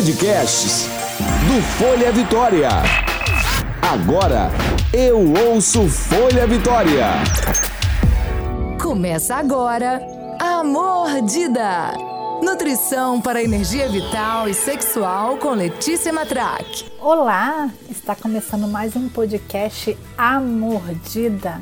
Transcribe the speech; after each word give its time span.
Podcasts 0.00 0.88
do 1.46 1.60
Folha 1.76 2.10
Vitória. 2.10 2.70
Agora 3.82 4.50
eu 4.94 5.18
ouço 5.46 5.86
Folha 5.90 6.46
Vitória. 6.46 7.04
Começa 8.80 9.34
agora 9.34 10.00
a 10.40 10.64
Mordida. 10.64 11.92
Nutrição 12.42 13.20
para 13.20 13.42
energia 13.42 13.90
vital 13.90 14.48
e 14.48 14.54
sexual 14.54 15.36
com 15.36 15.50
Letícia 15.50 16.10
Matrac. 16.10 16.90
Olá, 16.98 17.68
está 17.90 18.16
começando 18.16 18.66
mais 18.66 18.96
um 18.96 19.06
podcast 19.06 19.98
A 20.16 20.40
Mordida. 20.40 21.60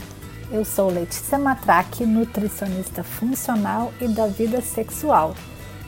Eu 0.52 0.64
sou 0.64 0.88
Letícia 0.88 1.36
Matrac, 1.40 2.06
nutricionista 2.06 3.02
funcional 3.02 3.92
e 4.00 4.06
da 4.06 4.28
vida 4.28 4.60
sexual. 4.60 5.34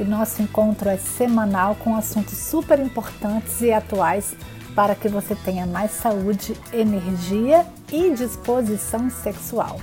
E 0.00 0.04
nosso 0.04 0.40
encontro 0.40 0.88
é 0.88 0.96
semanal 0.96 1.74
com 1.74 1.94
assuntos 1.94 2.38
super 2.38 2.80
importantes 2.80 3.60
e 3.60 3.70
atuais 3.70 4.34
para 4.74 4.94
que 4.94 5.10
você 5.10 5.34
tenha 5.34 5.66
mais 5.66 5.90
saúde, 5.90 6.56
energia 6.72 7.66
e 7.92 8.10
disposição 8.14 9.10
sexual. 9.10 9.78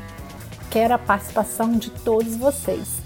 Quero 0.72 0.96
a 0.96 0.98
participação 0.98 1.74
de 1.74 1.92
todos 1.92 2.36
vocês. 2.36 2.98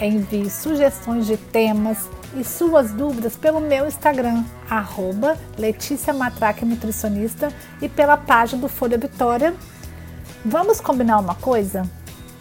Envie 0.00 0.48
sugestões 0.48 1.26
de 1.26 1.36
temas 1.36 2.08
e 2.36 2.44
suas 2.44 2.92
dúvidas 2.92 3.34
pelo 3.34 3.58
meu 3.60 3.88
Instagram, 3.88 4.44
arroba 4.70 5.36
Letícia 5.58 6.12
Matraque 6.12 6.64
Nutricionista 6.64 7.52
e 7.80 7.88
pela 7.88 8.16
página 8.16 8.62
do 8.62 8.68
Folha 8.68 8.96
Vitória. 8.96 9.52
Vamos 10.44 10.80
combinar 10.80 11.18
uma 11.18 11.34
coisa? 11.34 11.82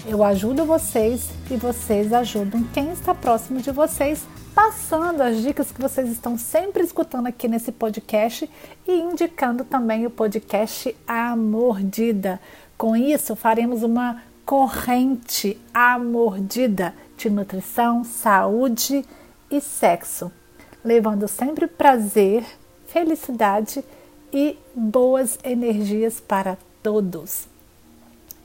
Eu 0.06 0.24
ajudo 0.24 0.66
vocês 0.66 1.30
e 1.50 1.56
vocês 1.56 2.12
ajudam 2.12 2.64
quem 2.74 2.92
está 2.92 3.14
próximo 3.14 3.62
de 3.62 3.72
vocês, 3.72 4.26
passando 4.54 5.22
as 5.22 5.38
dicas 5.42 5.72
que 5.72 5.80
vocês 5.80 6.10
estão 6.10 6.40
sempre 6.40 6.84
escutando 6.84 7.28
aqui 7.28 7.48
nesse 7.48 7.72
podcast 7.72 8.50
e 8.88 8.92
indicando 8.92 9.64
também 9.64 10.08
o 10.08 10.10
podcast 10.10 10.96
A 11.08 11.36
Mordida. 11.36 12.42
Com 12.80 12.96
isso, 12.96 13.36
faremos 13.36 13.84
uma 13.84 14.24
corrente 14.44 15.56
A 15.72 16.00
Mordida 16.00 16.96
de 17.16 17.30
nutrição, 17.30 18.04
saúde 18.04 19.06
e 19.52 19.62
sexo, 19.62 20.32
levando 20.84 21.28
sempre 21.28 21.68
prazer, 21.68 22.44
felicidade 22.88 23.86
e 24.34 24.58
boas 24.74 25.38
energias 25.44 26.20
para 26.20 26.58
todos. 26.82 27.51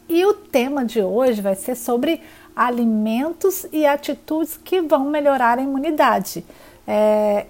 E 0.08 0.24
o 0.24 0.34
tema 0.34 0.84
de 0.84 1.02
hoje 1.02 1.40
vai 1.40 1.54
ser 1.54 1.74
sobre 1.74 2.20
alimentos 2.54 3.66
e 3.72 3.84
atitudes 3.84 4.56
que 4.56 4.80
vão 4.80 5.10
melhorar 5.10 5.58
a 5.58 5.62
imunidade. 5.62 6.44
É, 6.86 7.46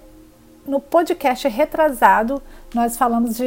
no 0.65 0.81
podcast 0.81 1.47
retrasado, 1.47 2.41
nós 2.73 2.97
falamos 2.97 3.37
de, 3.37 3.45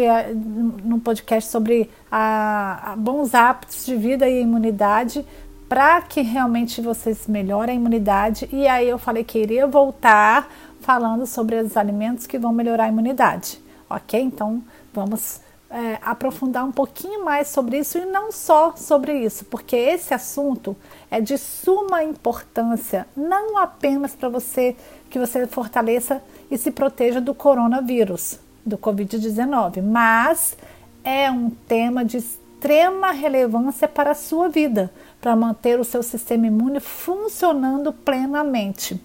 no 0.83 0.99
podcast 1.01 1.51
sobre 1.51 1.91
a, 2.11 2.93
a 2.93 2.97
bons 2.97 3.35
hábitos 3.35 3.85
de 3.85 3.95
vida 3.95 4.29
e 4.29 4.41
imunidade 4.41 5.25
para 5.69 6.01
que 6.03 6.23
realmente 6.23 6.81
vocês 6.81 7.27
melhorem 7.27 7.77
a 7.77 7.81
imunidade. 7.81 8.49
E 8.51 8.67
aí 8.67 8.89
eu 8.89 8.99
falei 8.99 9.23
que 9.23 9.39
iria 9.39 9.67
voltar 9.67 10.51
falando 10.81 11.27
sobre 11.27 11.57
os 11.57 11.77
alimentos 11.77 12.27
que 12.27 12.39
vão 12.39 12.53
melhorar 12.53 12.85
a 12.85 12.89
imunidade. 12.89 13.61
Ok? 13.89 14.21
Então 14.21 14.63
vamos 14.93 15.41
é, 15.71 15.99
aprofundar 16.03 16.65
um 16.65 16.73
pouquinho 16.73 17.25
mais 17.25 17.49
sobre 17.49 17.79
isso 17.79 17.97
e 17.97 18.05
não 18.05 18.33
só 18.33 18.75
sobre 18.77 19.25
isso, 19.25 19.45
porque 19.45 19.77
esse 19.77 20.13
assunto 20.13 20.77
é 21.11 21.21
de 21.21 21.39
suma 21.39 22.03
importância, 22.03 23.07
não 23.17 23.57
apenas 23.57 24.15
para 24.15 24.29
você 24.29 24.77
que 25.09 25.19
você 25.19 25.47
fortaleça 25.47 26.23
e 26.51 26.59
se 26.59 26.73
proteja 26.73 27.21
do 27.21 27.35
coronavírus, 27.35 28.41
do 28.67 28.77
Covid-19, 28.77 29.81
mas 29.83 30.57
é 31.05 31.31
um 31.31 31.51
tema 31.51 32.05
de 32.05 32.17
extrema 32.17 33.13
relevância 33.13 33.87
para 33.87 34.11
a 34.11 34.15
sua 34.15 34.49
vida, 34.49 34.93
para 35.21 35.37
manter 35.37 35.79
o 35.79 35.85
seu 35.85 36.03
sistema 36.03 36.49
imune 36.49 36.81
funcionando 36.81 37.93
plenamente. 37.93 39.01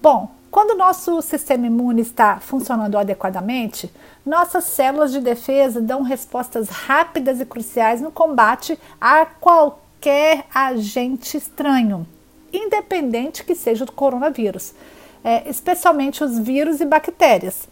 Bom, 0.00 0.30
quando 0.50 0.70
o 0.70 0.76
nosso 0.76 1.20
sistema 1.20 1.66
imune 1.66 2.02
está 2.02 2.40
funcionando 2.40 2.96
adequadamente, 2.96 3.92
nossas 4.24 4.64
células 4.64 5.12
de 5.12 5.20
defesa 5.20 5.80
dão 5.80 6.02
respostas 6.02 6.68
rápidas 6.68 7.40
e 7.40 7.44
cruciais 7.44 8.00
no 8.00 8.10
combate 8.10 8.78
a 9.00 9.26
qualquer 9.26 10.46
agente 10.54 11.36
estranho, 11.36 12.06
independente 12.52 13.44
que 13.44 13.54
seja 13.54 13.84
do 13.84 13.92
coronavírus, 13.92 14.72
é, 15.22 15.48
especialmente 15.48 16.24
os 16.24 16.38
vírus 16.38 16.80
e 16.80 16.86
bactérias. 16.86 17.68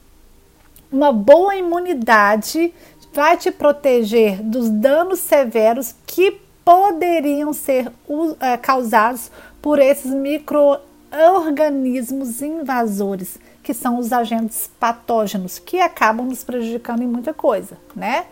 Uma 0.92 1.12
boa 1.12 1.56
imunidade 1.56 2.72
vai 3.12 3.38
te 3.38 3.50
proteger 3.50 4.42
dos 4.42 4.69
danos 4.69 5.20
severos 5.20 5.94
que 6.06 6.38
poderiam 6.62 7.53
ser 7.53 7.88
uh, 8.09 8.36
causados 8.60 9.31
por 9.62 9.78
esses 9.78 10.10
micro 10.10 10.78
organismos 11.16 12.43
invasores, 12.43 13.38
que 13.62 13.75
são 13.75 13.99
os 13.99 14.12
agentes 14.12 14.71
patógenos, 14.78 15.59
que 15.59 15.81
acabam 15.81 16.27
nos 16.27 16.44
prejudicando 16.44 17.03
em 17.03 17.06
muita 17.06 17.34
coisa, 17.34 17.78
né? 17.94 18.27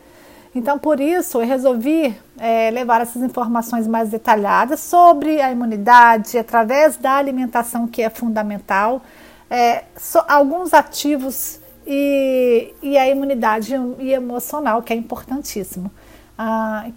Então, 0.54 0.78
por 0.78 1.00
isso, 1.00 1.40
eu 1.40 1.46
resolvi 1.46 2.16
é, 2.38 2.70
levar 2.70 3.00
essas 3.00 3.22
informações 3.22 3.88
mais 3.88 4.10
detalhadas 4.10 4.78
sobre 4.78 5.40
a 5.40 5.50
imunidade 5.50 6.38
através 6.38 6.96
da 6.96 7.16
alimentação, 7.16 7.88
que 7.88 8.00
é 8.00 8.08
fundamental, 8.08 9.02
é, 9.50 9.84
so, 9.96 10.22
alguns 10.28 10.72
ativos 10.72 11.58
e, 11.86 12.72
e, 12.80 12.96
a 12.96 13.08
imunidade 13.08 13.74
e 13.98 14.12
emocional, 14.12 14.82
que 14.82 14.92
é 14.92 14.96
importantíssimo. 14.96 15.90
Ah, 16.38 16.88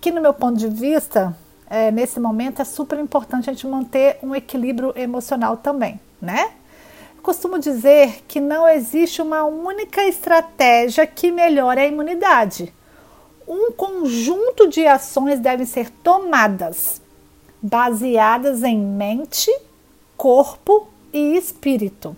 que, 0.00 0.10
no 0.10 0.20
meu 0.20 0.34
ponto 0.34 0.58
de 0.58 0.68
vista, 0.68 1.34
é, 1.72 1.90
nesse 1.90 2.20
momento 2.20 2.60
é 2.60 2.66
super 2.66 2.98
importante 2.98 3.48
a 3.48 3.52
gente 3.54 3.66
manter 3.66 4.18
um 4.22 4.34
equilíbrio 4.34 4.92
emocional 4.94 5.56
também, 5.56 5.98
né? 6.20 6.50
Costumo 7.22 7.58
dizer 7.58 8.22
que 8.28 8.40
não 8.40 8.68
existe 8.68 9.22
uma 9.22 9.44
única 9.44 10.04
estratégia 10.04 11.06
que 11.06 11.32
melhore 11.32 11.80
a 11.80 11.86
imunidade. 11.86 12.74
Um 13.48 13.72
conjunto 13.72 14.68
de 14.68 14.86
ações 14.86 15.40
devem 15.40 15.64
ser 15.64 15.88
tomadas, 15.88 17.00
baseadas 17.62 18.62
em 18.62 18.78
mente, 18.78 19.50
corpo 20.14 20.88
e 21.10 21.38
espírito. 21.38 22.14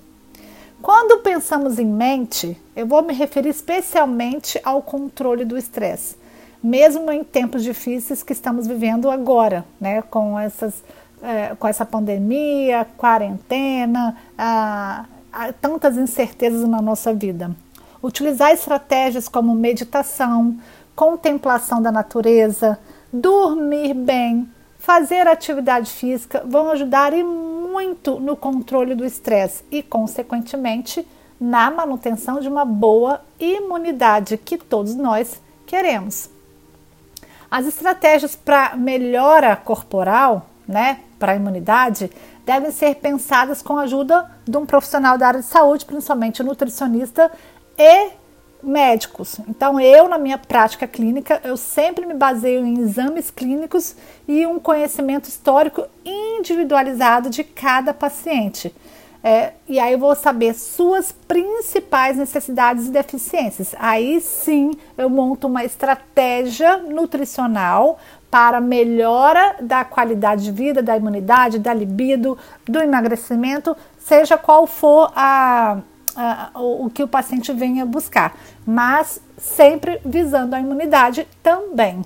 Quando 0.82 1.22
pensamos 1.22 1.78
em 1.78 1.86
mente, 1.86 2.60
eu 2.74 2.88
vou 2.88 3.02
me 3.02 3.14
referir 3.14 3.50
especialmente 3.50 4.60
ao 4.64 4.82
controle 4.82 5.44
do 5.44 5.56
estresse 5.56 6.23
mesmo 6.64 7.12
em 7.12 7.22
tempos 7.22 7.62
difíceis 7.62 8.22
que 8.22 8.32
estamos 8.32 8.66
vivendo 8.66 9.10
agora, 9.10 9.66
né, 9.78 10.00
com, 10.00 10.38
essas, 10.38 10.82
é, 11.22 11.54
com 11.56 11.68
essa 11.68 11.84
pandemia, 11.84 12.86
quarentena, 12.96 14.16
a, 14.38 15.04
a, 15.30 15.52
tantas 15.52 15.98
incertezas 15.98 16.66
na 16.66 16.80
nossa 16.80 17.12
vida. 17.12 17.54
Utilizar 18.02 18.50
estratégias 18.50 19.28
como 19.28 19.54
meditação, 19.54 20.56
contemplação 20.96 21.82
da 21.82 21.92
natureza, 21.92 22.78
dormir 23.12 23.92
bem, 23.92 24.48
fazer 24.78 25.28
atividade 25.28 25.90
física 25.90 26.42
vão 26.46 26.70
ajudar 26.70 27.12
e 27.12 27.22
muito 27.22 28.18
no 28.18 28.36
controle 28.36 28.94
do 28.94 29.04
estresse 29.04 29.62
e, 29.70 29.82
consequentemente, 29.82 31.06
na 31.38 31.70
manutenção 31.70 32.40
de 32.40 32.48
uma 32.48 32.64
boa 32.64 33.20
imunidade 33.38 34.38
que 34.38 34.56
todos 34.56 34.94
nós 34.94 35.42
queremos. 35.66 36.32
As 37.56 37.66
estratégias 37.66 38.34
para 38.34 38.74
melhora 38.74 39.54
corporal, 39.54 40.48
né, 40.66 40.98
para 41.20 41.30
a 41.30 41.36
imunidade, 41.36 42.10
devem 42.44 42.72
ser 42.72 42.96
pensadas 42.96 43.62
com 43.62 43.76
a 43.76 43.82
ajuda 43.82 44.28
de 44.44 44.56
um 44.56 44.66
profissional 44.66 45.16
da 45.16 45.28
área 45.28 45.38
de 45.38 45.46
saúde, 45.46 45.84
principalmente 45.84 46.42
nutricionista 46.42 47.30
e 47.78 48.10
médicos. 48.60 49.38
Então, 49.46 49.78
eu 49.78 50.08
na 50.08 50.18
minha 50.18 50.36
prática 50.36 50.84
clínica, 50.88 51.40
eu 51.44 51.56
sempre 51.56 52.04
me 52.04 52.14
baseio 52.14 52.66
em 52.66 52.80
exames 52.80 53.30
clínicos 53.30 53.94
e 54.26 54.44
um 54.44 54.58
conhecimento 54.58 55.28
histórico 55.28 55.86
individualizado 56.04 57.30
de 57.30 57.44
cada 57.44 57.94
paciente. 57.94 58.74
É, 59.26 59.54
e 59.66 59.80
aí 59.80 59.94
eu 59.94 59.98
vou 59.98 60.14
saber 60.14 60.52
suas 60.52 61.10
principais 61.10 62.18
necessidades 62.18 62.88
e 62.88 62.90
deficiências. 62.90 63.74
Aí 63.78 64.20
sim 64.20 64.72
eu 64.98 65.08
monto 65.08 65.46
uma 65.46 65.64
estratégia 65.64 66.76
nutricional 66.76 67.98
para 68.30 68.60
melhora 68.60 69.56
da 69.62 69.82
qualidade 69.82 70.44
de 70.44 70.52
vida, 70.52 70.82
da 70.82 70.94
imunidade, 70.94 71.58
da 71.58 71.72
libido, 71.72 72.36
do 72.68 72.82
emagrecimento, 72.82 73.74
seja 73.98 74.36
qual 74.36 74.66
for 74.66 75.10
a, 75.16 75.78
a, 76.14 76.50
o, 76.56 76.84
o 76.84 76.90
que 76.90 77.02
o 77.02 77.08
paciente 77.08 77.50
venha 77.50 77.86
buscar, 77.86 78.36
mas 78.66 79.22
sempre 79.38 80.00
visando 80.04 80.54
a 80.54 80.60
imunidade 80.60 81.26
também. 81.42 82.04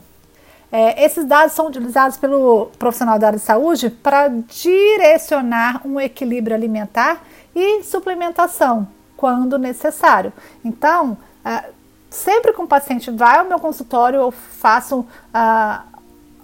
É, 0.70 1.05
esses 1.05 1.25
dados 1.25 1.55
são 1.55 1.67
utilizados 1.67 2.19
pelo 2.19 2.67
profissional 2.79 3.19
da 3.19 3.29
área 3.29 3.38
de 3.38 3.44
saúde 3.44 3.88
para 3.88 4.29
direcionar 4.29 5.81
um 5.87 5.99
equilíbrio 5.99 6.55
alimentar 6.55 7.23
e 7.55 7.82
suplementação, 7.82 8.87
quando 9.17 9.59
necessário. 9.59 10.32
Então, 10.62 11.17
uh, 11.44 11.73
sempre 12.11 12.53
que 12.53 12.61
um 12.61 12.67
paciente 12.67 13.11
vai 13.11 13.38
ao 13.38 13.47
meu 13.47 13.59
consultório, 13.59 14.20
eu 14.20 14.31
faço 14.31 15.00
uh, 15.00 15.99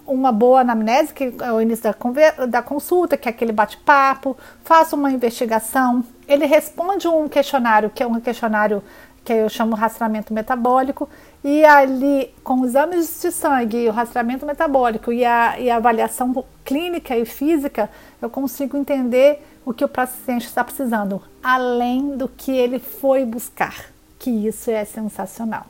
uma 0.07 0.31
boa 0.31 0.61
anamnese, 0.61 1.13
que 1.13 1.35
é 1.41 1.51
o 1.51 1.61
início 1.61 1.83
da, 1.83 2.45
da 2.45 2.61
consulta, 2.61 3.17
que 3.17 3.27
é 3.27 3.31
aquele 3.31 3.51
bate-papo, 3.51 4.37
faço 4.63 4.95
uma 4.95 5.11
investigação, 5.11 6.03
ele 6.27 6.45
responde 6.45 7.07
um 7.07 7.27
questionário, 7.27 7.89
que 7.89 8.03
é 8.03 8.07
um 8.07 8.19
questionário 8.19 8.83
que 9.25 9.33
eu 9.33 9.49
chamo 9.49 9.75
rastreamento 9.75 10.31
metabólico, 10.31 11.09
e 11.43 11.65
ali, 11.65 12.31
com 12.43 12.63
exames 12.63 13.19
de 13.19 13.31
sangue, 13.31 13.89
o 13.89 13.91
rastreamento 13.91 14.45
metabólico 14.45 15.11
e 15.11 15.25
a, 15.25 15.59
e 15.59 15.69
a 15.69 15.77
avaliação 15.77 16.45
clínica 16.63 17.17
e 17.17 17.25
física, 17.25 17.89
eu 18.21 18.29
consigo 18.29 18.77
entender 18.77 19.43
o 19.65 19.73
que 19.73 19.83
o 19.83 19.89
paciente 19.89 20.45
está 20.45 20.63
precisando, 20.63 21.21
além 21.43 22.15
do 22.15 22.27
que 22.29 22.51
ele 22.51 22.77
foi 22.77 23.25
buscar, 23.25 23.87
que 24.19 24.29
isso 24.29 24.69
é 24.69 24.85
sensacional. 24.85 25.65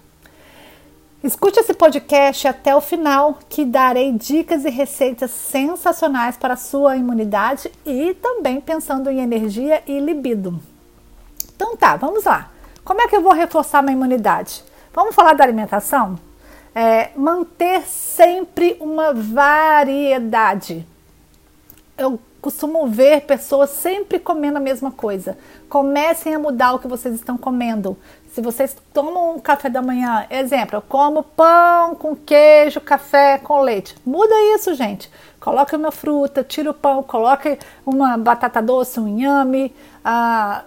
Escute 1.23 1.59
esse 1.59 1.73
podcast 1.73 2.47
até 2.47 2.75
o 2.75 2.81
final, 2.81 3.39
que 3.49 3.65
darei 3.65 4.11
dicas 4.11 4.65
e 4.65 4.69
receitas 4.69 5.31
sensacionais 5.31 6.37
para 6.37 6.53
a 6.53 6.57
sua 6.57 6.97
imunidade 6.97 7.71
e 7.85 8.13
também 8.15 8.59
pensando 8.59 9.09
em 9.09 9.21
energia 9.21 9.81
e 9.87 9.99
libido. 9.99 10.59
Então 11.55 11.75
tá, 11.75 11.95
vamos 11.95 12.25
lá. 12.25 12.51
Como 12.85 13.01
é 13.01 13.07
que 13.07 13.15
eu 13.15 13.21
vou 13.21 13.33
reforçar 13.33 13.81
minha 13.81 13.95
imunidade? 13.95 14.63
Vamos 14.93 15.15
falar 15.15 15.33
da 15.33 15.43
alimentação? 15.43 16.19
É, 16.75 17.09
manter 17.15 17.81
sempre 17.81 18.77
uma 18.79 19.11
variedade. 19.11 20.85
Eu 21.97 22.19
costumo 22.39 22.85
ver 22.85 23.21
pessoas 23.21 23.71
sempre 23.71 24.19
comendo 24.19 24.57
a 24.57 24.61
mesma 24.61 24.91
coisa. 24.91 25.35
Comecem 25.67 26.35
a 26.35 26.39
mudar 26.39 26.73
o 26.73 26.79
que 26.79 26.87
vocês 26.87 27.15
estão 27.15 27.39
comendo. 27.39 27.97
Se 28.31 28.39
vocês 28.39 28.77
tomam 28.93 29.35
um 29.35 29.39
café 29.39 29.67
da 29.67 29.81
manhã, 29.81 30.27
exemplo, 30.29 30.77
eu 30.77 30.81
como 30.83 31.23
pão 31.23 31.95
com 31.95 32.15
queijo, 32.15 32.79
café 32.79 33.39
com 33.39 33.61
leite. 33.61 33.95
Muda 34.05 34.35
isso, 34.55 34.75
gente. 34.75 35.09
Coloque 35.39 35.75
uma 35.75 35.91
fruta, 35.91 36.43
tira 36.43 36.69
o 36.69 36.73
pão, 36.73 37.01
coloque 37.01 37.57
uma 37.83 38.15
batata 38.15 38.61
doce, 38.61 38.99
um 38.99 39.07
inhame. 39.07 39.73
Ah, 40.03 40.63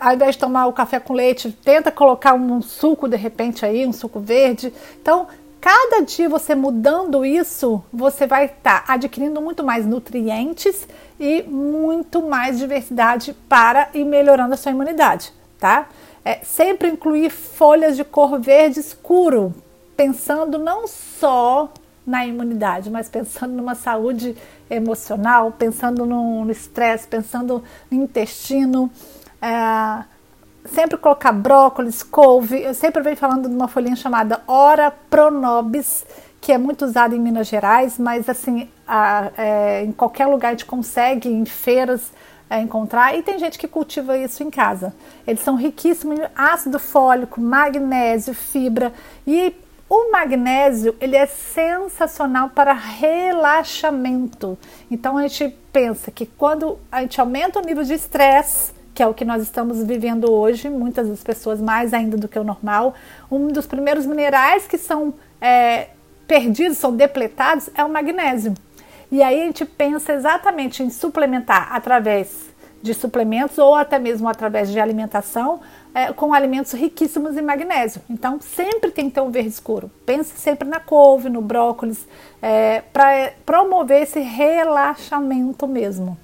ao 0.00 0.14
invés 0.14 0.34
de 0.34 0.40
tomar 0.40 0.66
o 0.66 0.72
café 0.72 0.98
com 0.98 1.12
leite, 1.12 1.50
tenta 1.64 1.90
colocar 1.90 2.34
um 2.34 2.62
suco 2.62 3.08
de 3.08 3.16
repente 3.16 3.64
aí, 3.64 3.86
um 3.86 3.92
suco 3.92 4.20
verde. 4.20 4.72
Então, 5.00 5.26
cada 5.60 6.00
dia 6.00 6.28
você 6.28 6.54
mudando 6.54 7.24
isso, 7.24 7.82
você 7.92 8.26
vai 8.26 8.46
estar 8.46 8.84
tá 8.84 8.92
adquirindo 8.94 9.40
muito 9.40 9.64
mais 9.64 9.86
nutrientes 9.86 10.86
e 11.18 11.42
muito 11.42 12.22
mais 12.22 12.58
diversidade 12.58 13.34
para 13.48 13.88
ir 13.94 14.04
melhorando 14.04 14.54
a 14.54 14.56
sua 14.56 14.72
imunidade, 14.72 15.32
tá? 15.58 15.88
É, 16.24 16.40
sempre 16.42 16.88
incluir 16.88 17.30
folhas 17.30 17.96
de 17.96 18.04
cor 18.04 18.40
verde 18.40 18.80
escuro, 18.80 19.54
pensando 19.94 20.58
não 20.58 20.86
só 20.88 21.70
na 22.06 22.26
imunidade, 22.26 22.90
mas 22.90 23.08
pensando 23.08 23.52
numa 23.52 23.74
saúde 23.74 24.36
emocional, 24.68 25.52
pensando 25.52 26.04
no 26.04 26.50
estresse, 26.50 27.06
pensando 27.06 27.62
no 27.90 28.02
intestino. 28.02 28.90
É, 29.44 30.04
sempre 30.64 30.96
colocar 30.96 31.32
brócolis, 31.32 32.02
couve. 32.02 32.62
Eu 32.62 32.72
sempre 32.72 33.02
venho 33.02 33.16
falando 33.16 33.46
de 33.46 33.54
uma 33.54 33.68
folhinha 33.68 33.94
chamada 33.94 34.42
Ora 34.46 34.90
Pronobis, 34.90 36.06
que 36.40 36.50
é 36.50 36.56
muito 36.56 36.86
usada 36.86 37.14
em 37.14 37.20
Minas 37.20 37.46
Gerais, 37.46 37.98
mas 37.98 38.26
assim, 38.28 38.70
a, 38.88 39.30
é, 39.36 39.82
em 39.84 39.92
qualquer 39.92 40.26
lugar 40.26 40.48
a 40.48 40.50
gente 40.52 40.64
consegue, 40.64 41.28
em 41.28 41.44
feiras, 41.44 42.10
é, 42.48 42.60
encontrar. 42.60 43.16
E 43.16 43.22
tem 43.22 43.38
gente 43.38 43.58
que 43.58 43.68
cultiva 43.68 44.16
isso 44.16 44.42
em 44.42 44.50
casa. 44.50 44.94
Eles 45.26 45.40
são 45.40 45.56
riquíssimos 45.56 46.18
em 46.18 46.22
ácido 46.34 46.78
fólico, 46.78 47.40
magnésio, 47.40 48.34
fibra. 48.34 48.92
E 49.26 49.54
o 49.88 50.10
magnésio 50.10 50.96
ele 51.00 51.16
é 51.16 51.26
sensacional 51.26 52.50
para 52.50 52.72
relaxamento. 52.72 54.58
Então 54.90 55.16
a 55.16 55.26
gente 55.26 55.54
pensa 55.72 56.10
que 56.10 56.26
quando 56.26 56.78
a 56.90 57.02
gente 57.02 57.20
aumenta 57.20 57.58
o 57.58 57.62
nível 57.62 57.84
de 57.84 57.94
estresse, 57.94 58.73
que 58.94 59.02
é 59.02 59.06
o 59.06 59.12
que 59.12 59.24
nós 59.24 59.42
estamos 59.42 59.82
vivendo 59.82 60.30
hoje, 60.30 60.70
muitas 60.70 61.08
das 61.08 61.22
pessoas 61.22 61.60
mais 61.60 61.92
ainda 61.92 62.16
do 62.16 62.28
que 62.28 62.38
o 62.38 62.44
normal. 62.44 62.94
Um 63.30 63.48
dos 63.48 63.66
primeiros 63.66 64.06
minerais 64.06 64.66
que 64.68 64.78
são 64.78 65.12
é, 65.40 65.88
perdidos, 66.26 66.78
são 66.78 66.94
depletados, 66.94 67.68
é 67.74 67.84
o 67.84 67.90
magnésio. 67.90 68.54
E 69.10 69.22
aí 69.22 69.42
a 69.42 69.44
gente 69.46 69.64
pensa 69.64 70.12
exatamente 70.12 70.82
em 70.82 70.90
suplementar 70.90 71.68
através 71.72 72.54
de 72.80 72.92
suplementos 72.92 73.56
ou 73.58 73.74
até 73.74 73.98
mesmo 73.98 74.28
através 74.28 74.70
de 74.70 74.78
alimentação 74.78 75.60
é, 75.94 76.12
com 76.12 76.34
alimentos 76.34 76.72
riquíssimos 76.72 77.36
em 77.36 77.42
magnésio. 77.42 78.02
Então 78.10 78.38
sempre 78.40 78.90
tem 78.90 79.08
que 79.08 79.14
ter 79.14 79.20
um 79.22 79.30
verde 79.30 79.48
escuro. 79.48 79.90
Pense 80.04 80.38
sempre 80.38 80.68
na 80.68 80.80
couve, 80.80 81.28
no 81.28 81.40
brócolis, 81.40 82.06
é, 82.42 82.82
para 82.92 83.32
promover 83.46 84.02
esse 84.02 84.20
relaxamento 84.20 85.66
mesmo. 85.66 86.18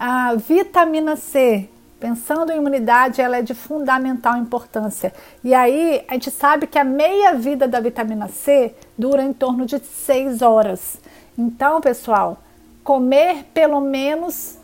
A 0.00 0.36
vitamina 0.36 1.16
C, 1.16 1.68
pensando 1.98 2.52
em 2.52 2.58
imunidade, 2.58 3.20
ela 3.20 3.38
é 3.38 3.42
de 3.42 3.52
fundamental 3.52 4.36
importância. 4.36 5.12
E 5.42 5.52
aí 5.52 6.04
a 6.06 6.12
gente 6.12 6.30
sabe 6.30 6.68
que 6.68 6.78
a 6.78 6.84
meia 6.84 7.34
vida 7.34 7.66
da 7.66 7.80
vitamina 7.80 8.28
C 8.28 8.76
dura 8.96 9.24
em 9.24 9.32
torno 9.32 9.66
de 9.66 9.80
6 9.80 10.40
horas. 10.40 10.98
Então, 11.36 11.80
pessoal, 11.80 12.38
comer 12.84 13.46
pelo 13.52 13.80
menos 13.80 14.56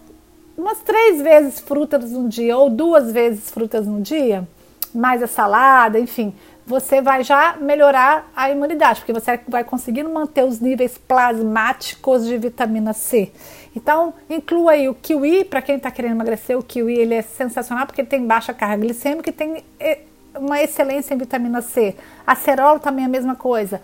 umas 0.57 0.79
três 0.79 1.21
vezes 1.21 1.59
frutas 1.59 2.13
no 2.13 2.29
dia 2.29 2.57
ou 2.57 2.71
duas 2.71 3.11
vezes 3.11 3.51
frutas 3.51 3.89
no 3.89 4.01
dia, 4.01 4.47
mais 4.95 5.21
a 5.21 5.27
salada, 5.27 5.99
enfim, 5.99 6.33
você 6.67 7.03
vai 7.03 7.25
já 7.25 7.57
melhorar 7.61 8.31
a 8.35 8.51
imunidade, 8.51 9.01
porque 9.01 9.13
você 9.13 9.41
vai 9.49 9.65
conseguindo 9.65 10.09
manter 10.09 10.45
os 10.45 10.61
níveis 10.61 10.97
plasmáticos 10.97 12.25
de 12.25 12.39
vitamina 12.39 12.93
C. 12.93 13.33
Então, 13.77 14.15
inclua 14.31 14.73
aí 14.73 14.89
o 14.89 14.95
kiwi, 14.95 15.45
para 15.45 15.61
quem 15.61 15.77
está 15.77 15.91
querendo 15.91 16.13
emagrecer, 16.13 16.57
o 16.57 16.63
kiwi 16.63 16.95
ele 16.97 17.15
é 17.15 17.23
sensacional 17.23 17.87
porque 17.87 18.01
ele 18.01 18.09
tem 18.09 18.25
baixa 18.25 18.55
carga 18.55 18.77
glicêmica 18.77 19.31
e 19.31 19.33
tem 19.33 19.65
eh, 19.81 19.99
uma 20.37 20.63
excelência 20.63 21.15
em 21.15 21.19
vitamina 21.19 21.61
C. 21.61 21.97
Acerola 22.27 22.79
também 22.79 23.05
é 23.05 23.07
a 23.07 23.11
mesma 23.11 23.35
coisa. 23.35 23.81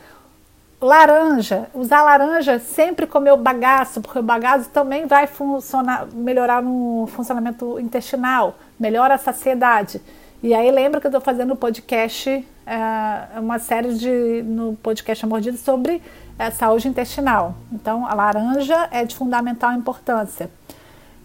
Laranja, 0.80 1.68
usar 1.74 2.02
laranja 2.02 2.58
sempre 2.58 3.06
comer 3.06 3.32
o 3.32 3.36
bagaço, 3.36 4.00
porque 4.00 4.18
o 4.18 4.22
bagaço 4.22 4.70
também 4.70 5.06
vai 5.06 5.26
funcionar, 5.26 6.06
melhorar 6.12 6.62
no 6.62 7.06
funcionamento 7.08 7.78
intestinal, 7.78 8.56
melhora 8.78 9.14
a 9.14 9.18
saciedade. 9.18 10.00
E 10.42 10.54
aí 10.54 10.70
lembra 10.70 11.00
que 11.00 11.06
eu 11.06 11.10
estou 11.10 11.20
fazendo 11.20 11.52
um 11.52 11.56
podcast, 11.56 12.30
é, 12.66 13.38
uma 13.38 13.58
série 13.58 13.92
de 13.92 14.42
no 14.42 14.74
podcast 14.76 15.26
Mordido 15.26 15.58
sobre 15.58 16.00
é, 16.40 16.50
saúde 16.50 16.88
intestinal. 16.88 17.54
Então 17.70 18.06
a 18.06 18.14
laranja 18.14 18.88
é 18.90 19.04
de 19.04 19.14
fundamental 19.14 19.74
importância. 19.74 20.50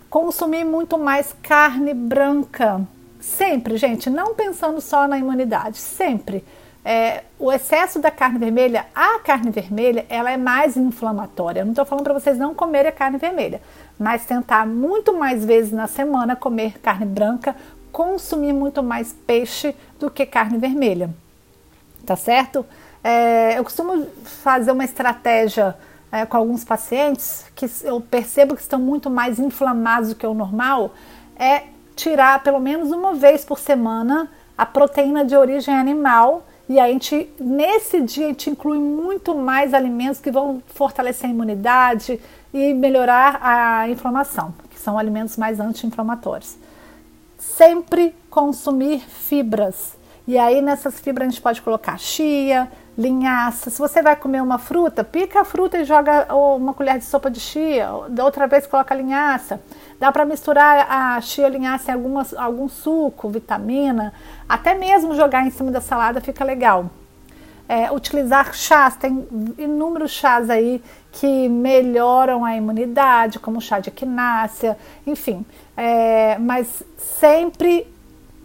Consumir 0.09 0.65
muito 0.65 0.97
mais 0.97 1.33
carne 1.41 1.93
branca, 1.93 2.81
sempre, 3.21 3.77
gente, 3.77 4.09
não 4.09 4.35
pensando 4.35 4.81
só 4.81 5.07
na 5.07 5.17
imunidade, 5.17 5.77
sempre. 5.77 6.43
É, 6.83 7.23
o 7.39 7.49
excesso 7.51 7.97
da 7.99 8.11
carne 8.11 8.37
vermelha, 8.37 8.87
a 8.93 9.17
carne 9.19 9.51
vermelha, 9.51 10.05
ela 10.09 10.31
é 10.31 10.37
mais 10.37 10.75
inflamatória. 10.75 11.61
Eu 11.61 11.65
não 11.65 11.71
estou 11.71 11.85
falando 11.85 12.03
para 12.03 12.13
vocês 12.13 12.37
não 12.37 12.53
comerem 12.53 12.89
a 12.89 12.91
carne 12.91 13.17
vermelha, 13.17 13.61
mas 13.97 14.25
tentar 14.25 14.67
muito 14.67 15.17
mais 15.17 15.45
vezes 15.45 15.71
na 15.71 15.87
semana 15.87 16.35
comer 16.35 16.77
carne 16.79 17.05
branca 17.05 17.55
consumir 17.89 18.51
muito 18.51 18.83
mais 18.83 19.13
peixe 19.25 19.73
do 19.97 20.11
que 20.11 20.25
carne 20.25 20.57
vermelha, 20.57 21.09
tá 22.05 22.17
certo? 22.17 22.65
É, 23.07 23.59
eu 23.59 23.63
costumo 23.63 24.07
fazer 24.23 24.71
uma 24.71 24.83
estratégia 24.83 25.75
é, 26.11 26.25
com 26.25 26.37
alguns 26.37 26.63
pacientes 26.63 27.45
que 27.55 27.69
eu 27.83 28.01
percebo 28.01 28.55
que 28.55 28.61
estão 28.63 28.79
muito 28.79 29.11
mais 29.11 29.37
inflamados 29.37 30.09
do 30.09 30.15
que 30.15 30.25
o 30.25 30.33
normal, 30.33 30.91
é 31.37 31.65
tirar 31.95 32.41
pelo 32.41 32.59
menos 32.59 32.89
uma 32.89 33.13
vez 33.13 33.45
por 33.45 33.59
semana 33.59 34.27
a 34.57 34.65
proteína 34.65 35.23
de 35.23 35.37
origem 35.37 35.75
animal 35.75 36.47
e 36.67 36.79
a 36.79 36.87
gente, 36.87 37.29
nesse 37.39 38.01
dia 38.01 38.25
a 38.25 38.29
gente 38.29 38.49
inclui 38.49 38.79
muito 38.79 39.35
mais 39.35 39.75
alimentos 39.75 40.19
que 40.19 40.31
vão 40.31 40.63
fortalecer 40.73 41.29
a 41.29 41.31
imunidade 41.31 42.19
e 42.51 42.73
melhorar 42.73 43.37
a 43.39 43.87
inflamação, 43.87 44.51
que 44.71 44.79
são 44.79 44.97
alimentos 44.97 45.37
mais 45.37 45.59
anti-inflamatórios 45.59 46.57
sempre 47.55 48.15
consumir 48.29 48.99
fibras. 48.99 49.94
E 50.27 50.37
aí 50.39 50.61
nessas 50.61 50.99
fibras 50.99 51.27
a 51.27 51.31
gente 51.31 51.41
pode 51.41 51.61
colocar 51.61 51.99
chia, 51.99 52.67
linhaça. 52.97 53.69
Se 53.69 53.77
você 53.77 54.01
vai 54.01 54.15
comer 54.15 54.41
uma 54.41 54.57
fruta, 54.57 55.03
pica 55.03 55.41
a 55.41 55.45
fruta 55.45 55.77
e 55.77 55.85
joga 55.85 56.33
uma 56.33 56.73
colher 56.73 56.97
de 56.97 57.05
sopa 57.05 57.29
de 57.29 57.39
chia. 57.39 57.87
Da 58.09 58.25
outra 58.25 58.47
vez 58.47 58.65
coloca 58.65 58.95
linhaça. 58.95 59.61
Dá 59.99 60.11
para 60.11 60.25
misturar 60.25 60.87
a 60.89 61.21
chia 61.21 61.47
linhaça 61.47 61.91
em 61.91 61.93
algumas, 61.93 62.33
algum 62.33 62.67
suco, 62.67 63.29
vitamina. 63.29 64.13
Até 64.47 64.73
mesmo 64.73 65.15
jogar 65.15 65.45
em 65.45 65.51
cima 65.51 65.71
da 65.71 65.81
salada 65.81 66.19
fica 66.19 66.43
legal. 66.43 66.89
É, 67.67 67.91
utilizar 67.91 68.53
chás, 68.53 68.95
tem 68.95 69.27
inúmeros 69.57 70.11
chás 70.11 70.49
aí 70.51 70.83
que 71.11 71.49
melhoram 71.49 72.45
a 72.45 72.55
imunidade, 72.55 73.39
como 73.39 73.59
chá 73.59 73.79
de 73.79 73.89
equinácea, 73.89 74.77
enfim. 75.05 75.43
É, 75.75 76.37
mas 76.37 76.83
sempre 77.19 77.87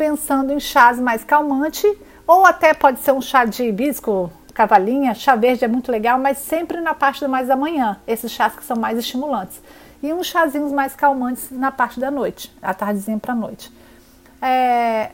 pensando 0.01 0.51
em 0.51 0.59
chás 0.59 0.99
mais 0.99 1.23
calmante, 1.23 1.87
ou 2.27 2.47
até 2.47 2.73
pode 2.73 3.01
ser 3.01 3.13
um 3.13 3.21
chá 3.21 3.45
de 3.45 3.65
hibisco, 3.65 4.33
cavalinha, 4.55 5.15
chá 5.15 5.37
verde 5.37 5.63
é 5.63 5.69
muito 5.69 5.93
legal, 5.93 6.19
mas 6.19 6.39
sempre 6.39 6.81
na 6.81 6.95
parte 6.95 7.27
mais 7.29 7.49
da 7.49 7.55
manhã, 7.55 8.01
esses 8.09 8.33
chás 8.33 8.57
que 8.57 8.65
são 8.65 8.79
mais 8.79 8.99
estimulantes. 8.99 9.61
E 10.03 10.11
uns 10.15 10.29
chazinhos 10.29 10.73
mais 10.73 10.97
calmantes 10.97 11.51
na 11.51 11.71
parte 11.71 12.01
da 12.01 12.11
noite, 12.11 12.51
à 12.63 12.73
tardezinha 12.73 13.19
para 13.19 13.35
a 13.35 13.37
noite. 13.37 13.71
É, 14.41 15.11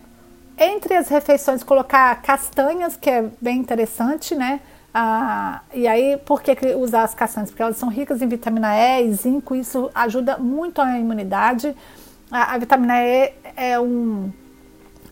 entre 0.56 0.94
as 0.94 1.08
refeições, 1.08 1.64
colocar 1.64 2.22
castanhas, 2.22 2.96
que 2.96 3.10
é 3.10 3.28
bem 3.40 3.58
interessante, 3.58 4.36
né? 4.36 4.60
Ah, 4.94 5.62
e 5.74 5.88
aí, 5.88 6.16
por 6.18 6.40
que 6.40 6.56
usar 6.76 7.02
as 7.02 7.12
castanhas? 7.12 7.50
Porque 7.50 7.60
elas 7.60 7.76
são 7.76 7.88
ricas 7.88 8.22
em 8.22 8.28
vitamina 8.28 8.72
E 8.76 9.08
e 9.08 9.12
zinco, 9.14 9.56
isso 9.56 9.90
ajuda 9.92 10.38
muito 10.38 10.80
a 10.80 10.96
imunidade. 10.96 11.74
A, 12.30 12.54
a 12.54 12.58
vitamina 12.58 12.94
E 13.02 13.32
é 13.56 13.80
um 13.80 14.30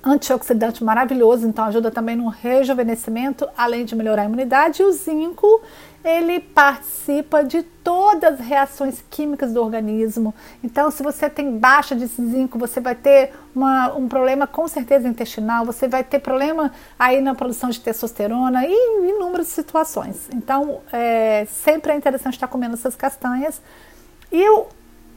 antioxidante 0.05 0.85
maravilhoso, 0.85 1.47
então 1.49 1.65
ajuda 1.65 1.91
também 1.91 2.15
no 2.15 2.29
rejuvenescimento, 2.29 3.49
além 3.57 3.85
de 3.85 3.97
melhorar 3.97 4.23
a 4.23 4.25
imunidade. 4.27 4.83
E 4.83 4.85
o 4.85 4.93
zinco 4.93 5.63
ele 6.05 6.39
participa 6.39 7.43
de 7.43 7.63
todas 7.63 8.35
as 8.35 8.47
reações 8.47 9.03
químicas 9.11 9.55
do 9.55 9.63
organismo. 9.63 10.35
Então, 10.63 10.91
se 10.91 11.03
você 11.03 11.31
tem 11.31 11.57
baixa 11.57 11.97
de 11.97 12.05
zinco, 12.05 12.59
você 12.59 12.79
vai 12.79 12.95
ter 12.95 13.33
uma, 13.55 13.95
um 13.95 14.07
problema 14.07 14.47
com 14.47 14.69
certeza 14.69 15.09
intestinal, 15.09 15.65
você 15.65 15.89
vai 15.89 16.05
ter 16.05 16.19
problema 16.19 16.71
aí 16.99 17.23
na 17.23 17.35
produção 17.35 17.71
de 17.71 17.81
testosterona 17.81 18.67
e 18.67 18.73
em 18.73 19.17
inúmeras 19.17 19.47
situações. 19.47 20.29
Então, 20.35 20.83
é, 20.93 21.47
sempre 21.47 21.93
é 21.93 21.97
interessante 21.97 22.35
estar 22.35 22.49
comendo 22.49 22.75
essas 22.75 22.95
castanhas. 22.95 23.63
E 24.31 24.47
o, 24.51 24.67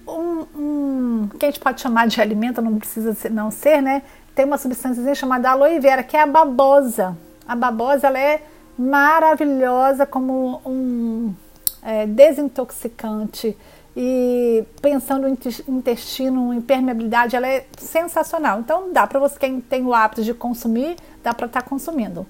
um, 0.08 0.46
um, 0.56 1.30
que 1.38 1.46
a 1.46 1.50
gente 1.50 1.60
pode 1.60 1.82
chamar 1.82 2.08
de 2.08 2.22
alimento, 2.22 2.62
não 2.62 2.78
precisa 2.78 3.14
não 3.30 3.52
ser, 3.52 3.82
né? 3.82 4.04
Tem 4.38 4.46
uma 4.46 4.60
substância 4.60 5.16
chamada 5.16 5.50
aloe 5.50 5.80
vera, 5.80 6.04
que 6.04 6.16
é 6.16 6.22
a 6.22 6.28
babosa. 6.28 7.18
A 7.48 7.56
babosa, 7.56 8.06
ela 8.06 8.20
é 8.20 8.44
maravilhosa 8.78 10.06
como 10.06 10.62
um 10.64 11.34
é, 11.82 12.06
desintoxicante 12.06 13.58
e 13.96 14.64
pensando 14.80 15.28
em 15.28 15.36
intestino, 15.68 16.54
em 16.54 16.62
permeabilidade, 16.62 17.36
ela 17.36 17.48
é 17.48 17.66
sensacional. 17.80 18.60
Então 18.60 18.94
dá 18.94 19.08
para 19.08 19.20
você 19.20 19.40
quem 19.40 19.60
tem 19.60 19.84
o 19.84 19.92
hábito 19.92 20.22
de 20.22 20.36
consumir, 20.36 20.98
dá 21.24 21.34
para 21.34 21.48
estar 21.48 21.64
tá 21.64 21.68
consumindo. 21.68 22.24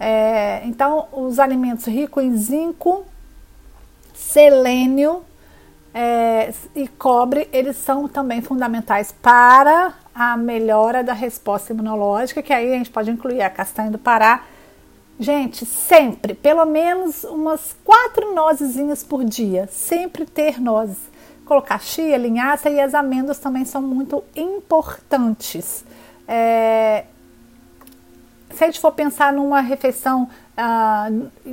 É, 0.00 0.62
então 0.64 1.08
os 1.12 1.38
alimentos 1.38 1.84
ricos 1.84 2.24
em 2.24 2.34
zinco, 2.38 3.04
selênio 4.14 5.22
é, 5.92 6.54
e 6.74 6.88
cobre, 6.88 7.50
eles 7.52 7.76
são 7.76 8.08
também 8.08 8.40
fundamentais 8.40 9.12
para 9.12 9.92
a 10.14 10.36
melhora 10.36 11.02
da 11.02 11.12
resposta 11.12 11.72
imunológica, 11.72 12.42
que 12.42 12.52
aí 12.52 12.72
a 12.72 12.76
gente 12.76 12.90
pode 12.90 13.10
incluir 13.10 13.42
a 13.42 13.50
castanha 13.50 13.90
do 13.90 13.98
Pará, 13.98 14.42
Gente, 15.20 15.66
sempre, 15.66 16.32
pelo 16.32 16.64
menos 16.64 17.24
umas 17.24 17.76
quatro 17.84 18.34
nozezinhas 18.34 19.02
por 19.02 19.22
dia, 19.22 19.68
sempre 19.70 20.24
ter 20.24 20.58
nozes. 20.58 20.96
Colocar 21.44 21.78
chia, 21.78 22.16
linhaça 22.16 22.70
e 22.70 22.80
as 22.80 22.94
amêndoas 22.94 23.38
também 23.38 23.66
são 23.66 23.82
muito 23.82 24.24
importantes. 24.34 25.84
É, 26.26 27.04
se 28.48 28.64
a 28.64 28.66
gente 28.66 28.80
for 28.80 28.92
pensar 28.92 29.30
numa 29.30 29.60
refeição 29.60 30.26
ah, 30.60 31.08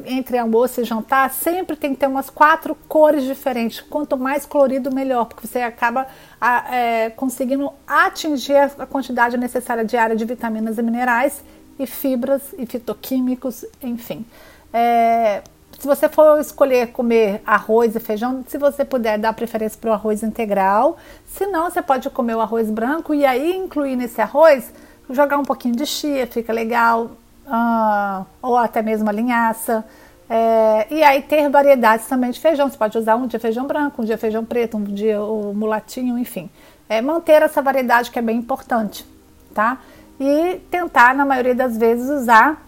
entre 0.06 0.38
almoço 0.38 0.82
e 0.82 0.84
jantar, 0.84 1.32
sempre 1.32 1.76
tem 1.76 1.94
que 1.94 2.00
ter 2.00 2.08
umas 2.08 2.30
quatro 2.30 2.76
cores 2.88 3.24
diferentes. 3.24 3.80
Quanto 3.80 4.18
mais 4.18 4.46
colorido, 4.46 4.94
melhor, 4.94 5.26
porque 5.26 5.48
você 5.48 5.60
acaba 5.60 6.08
ah, 6.40 6.76
é, 6.76 7.10
conseguindo 7.12 7.72
atingir 7.88 8.58
a 8.58 8.86
quantidade 8.86 9.38
necessária 9.38 9.86
diária 9.86 10.16
de 10.16 10.26
vitaminas 10.26 10.78
e 10.78 10.82
minerais 10.82 11.44
e 11.80 11.88
fibras 11.88 12.42
e 12.58 12.66
fitoquímicos, 12.66 13.64
enfim. 13.82 14.26
É, 14.74 15.42
se 15.80 15.86
você 15.86 16.10
for 16.10 16.40
escolher 16.40 16.88
comer 16.88 17.42
arroz 17.46 17.96
e 17.96 18.00
feijão, 18.00 18.44
se 18.48 18.58
você 18.58 18.84
puder 18.84 19.20
dar 19.20 19.32
preferência 19.34 19.78
para 19.80 19.92
o 19.92 19.94
arroz 19.94 20.24
integral, 20.24 20.98
se 21.26 21.46
não, 21.46 21.70
você 21.70 21.82
pode 21.82 22.10
comer 22.10 22.36
o 22.36 22.42
arroz 22.42 22.70
branco 22.70 23.14
e 23.14 23.26
aí 23.26 23.56
incluir 23.56 23.96
nesse 23.96 24.20
arroz, 24.20 24.74
jogar 25.10 25.38
um 25.38 25.44
pouquinho 25.44 25.76
de 25.76 25.86
chia, 25.86 26.26
fica 26.26 26.52
legal, 26.52 27.12
uh, 27.48 28.25
ou 28.42 28.58
até 28.58 28.82
mesmo 28.82 29.10
a 29.10 29.12
linhaça. 29.12 29.84
É, 30.30 30.88
e 30.94 31.01
aí 31.04 31.22
ter 31.22 31.50
variedades 31.50 32.06
também 32.08 32.32
de 32.32 32.39
feijão. 32.39 32.70
Você 32.70 32.77
pode 32.77 32.98
usar 32.98 33.16
um 33.16 33.27
dia 33.27 33.39
feijão 33.39 33.66
branco, 33.66 34.01
um 34.01 34.06
dia 34.06 34.18
feijão 34.18 34.44
preto, 34.46 34.77
um 34.77 34.84
dia 34.84 35.22
o 35.22 35.54
mulatinho, 35.54 36.18
enfim. 36.18 36.50
É, 36.89 37.01
manter 37.01 37.42
essa 37.42 37.62
variedade 37.62 38.12
que 38.12 38.20
é 38.20 38.22
bem 38.22 38.38
importante, 38.38 39.06
tá? 39.54 39.80
e 40.20 40.62
tentar, 40.72 41.13
na 41.16 41.25
maioria 41.25 41.56
das 41.56 41.77
vezes, 41.77 42.10
usar 42.10 42.62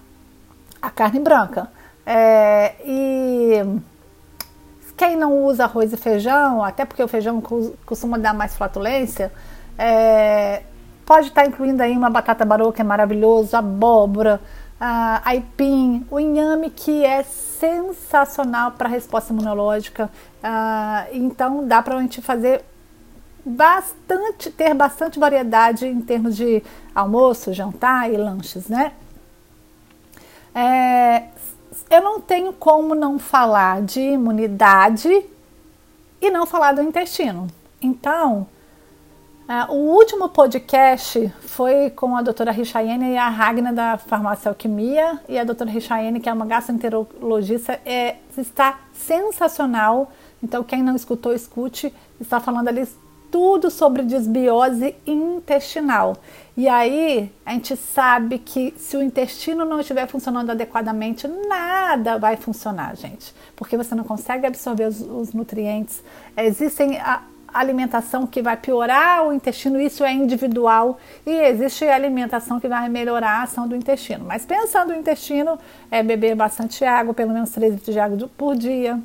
a 0.82 0.90
carne 0.90 1.20
branca. 1.20 1.70
É, 2.06 2.76
e 2.86 3.64
quem 4.96 5.16
não 5.16 5.44
usa 5.46 5.64
arroz 5.64 5.92
e 5.94 5.98
feijão, 5.98 6.64
até 6.64 6.86
porque 6.86 7.02
o 7.02 7.08
feijão 7.08 7.42
costuma 7.86 8.18
dar 8.18 8.34
mais 8.34 8.56
flatulência, 8.56 9.32
é, 9.78 10.64
pode 11.06 11.28
estar 11.28 11.46
incluindo 11.46 11.82
aí 11.82 11.96
uma 11.98 12.10
batata 12.10 12.46
barô 12.46 12.72
que 12.72 12.82
é 12.82 12.84
maravilhoso, 12.84 13.56
abóbora, 13.56 14.40
a 14.80 15.22
aipim, 15.26 16.06
o 16.10 16.20
inhame 16.20 16.70
que 16.70 17.04
é 17.04 17.24
sensacional 17.24 18.72
para 18.72 18.88
a 18.88 18.92
resposta 18.92 19.34
imunológica. 19.34 20.10
Ah, 20.42 21.08
então 21.12 21.68
dá 21.68 21.82
para 21.82 21.98
a 21.98 22.02
gente 22.02 22.22
fazer 22.22 22.64
bastante, 23.46 24.52
ter 24.52 24.74
bastante 24.74 25.20
variedade 25.20 25.86
em 25.86 26.02
termos 26.02 26.36
de 26.36 26.64
almoço, 26.96 27.54
jantar 27.54 28.12
e 28.12 28.18
lanches, 28.18 28.68
né? 28.68 28.94
É, 30.54 31.26
eu 31.90 32.02
não 32.02 32.22
tenho 32.22 32.54
como 32.54 32.96
não 32.96 33.20
falar 33.20 33.82
de 33.82 34.00
imunidade 34.00 35.26
e 36.22 36.30
não 36.30 36.46
falar 36.46 36.74
do 36.74 36.82
intestino. 36.82 37.48
Então, 37.82 38.48
uh, 39.50 39.74
o 39.74 39.96
último 39.96 40.30
podcast 40.30 41.34
foi 41.42 41.90
com 41.90 42.16
a 42.16 42.22
doutora 42.22 42.52
Richaiene 42.52 43.14
e 43.14 43.18
a 43.18 43.28
Ragna 43.28 43.74
da 43.74 43.98
Farmácia 43.98 44.50
Alquimia. 44.50 45.20
E 45.28 45.38
a 45.38 45.44
doutora 45.44 45.72
Richaiene, 45.72 46.20
que 46.20 46.30
é 46.30 46.34
uma 46.34 46.46
gastroenterologista, 46.46 47.80
é, 47.86 48.18
está 48.38 48.80
sensacional. 48.94 50.12
Então, 50.42 50.64
quem 50.64 50.84
não 50.84 50.96
escutou, 50.96 51.34
escute. 51.34 51.94
Está 52.22 52.40
falando 52.40 52.68
ali 52.68 52.88
tudo 53.32 53.70
sobre 53.70 54.04
desbiose 54.04 54.96
intestinal. 55.06 56.18
E 56.58 56.68
aí 56.68 57.32
a 57.46 57.54
gente 57.54 57.76
sabe 57.76 58.40
que 58.40 58.74
se 58.78 58.98
o 58.98 59.02
intestino 59.02 59.66
não 59.66 59.80
estiver 59.80 60.08
funcionando 60.08 60.50
adequadamente, 60.50 61.28
nada 61.28 62.18
vai 62.18 62.36
funcionar, 62.36 62.96
gente, 62.96 63.34
porque 63.56 63.78
você 63.78 63.96
não 63.96 64.04
consegue 64.04 64.46
absorver 64.46 64.86
os, 64.86 65.02
os 65.02 65.34
nutrientes. 65.34 66.04
Existem 66.36 67.00
a 67.00 67.22
alimentação 67.54 68.26
que 68.28 68.42
vai 68.42 68.58
piorar 68.58 69.28
o 69.28 69.34
intestino, 69.34 69.80
isso 69.80 70.04
é 70.04 70.12
individual, 70.12 71.00
e 71.26 71.32
existe 71.32 71.86
alimentação 71.86 72.60
que 72.60 72.68
vai 72.68 72.88
melhorar 72.90 73.40
a 73.40 73.44
ação 73.44 73.68
do 73.68 73.76
intestino. 73.76 74.26
Mas 74.26 74.46
pensando 74.46 74.90
no 74.90 75.00
intestino, 75.00 75.58
é 75.90 76.04
beber 76.04 76.36
bastante 76.36 76.84
água, 76.84 77.14
pelo 77.14 77.34
menos 77.34 77.50
3 77.52 77.74
litros 77.74 77.94
de 77.94 78.00
água 78.00 78.30
por 78.38 78.56
dia, 78.56 79.00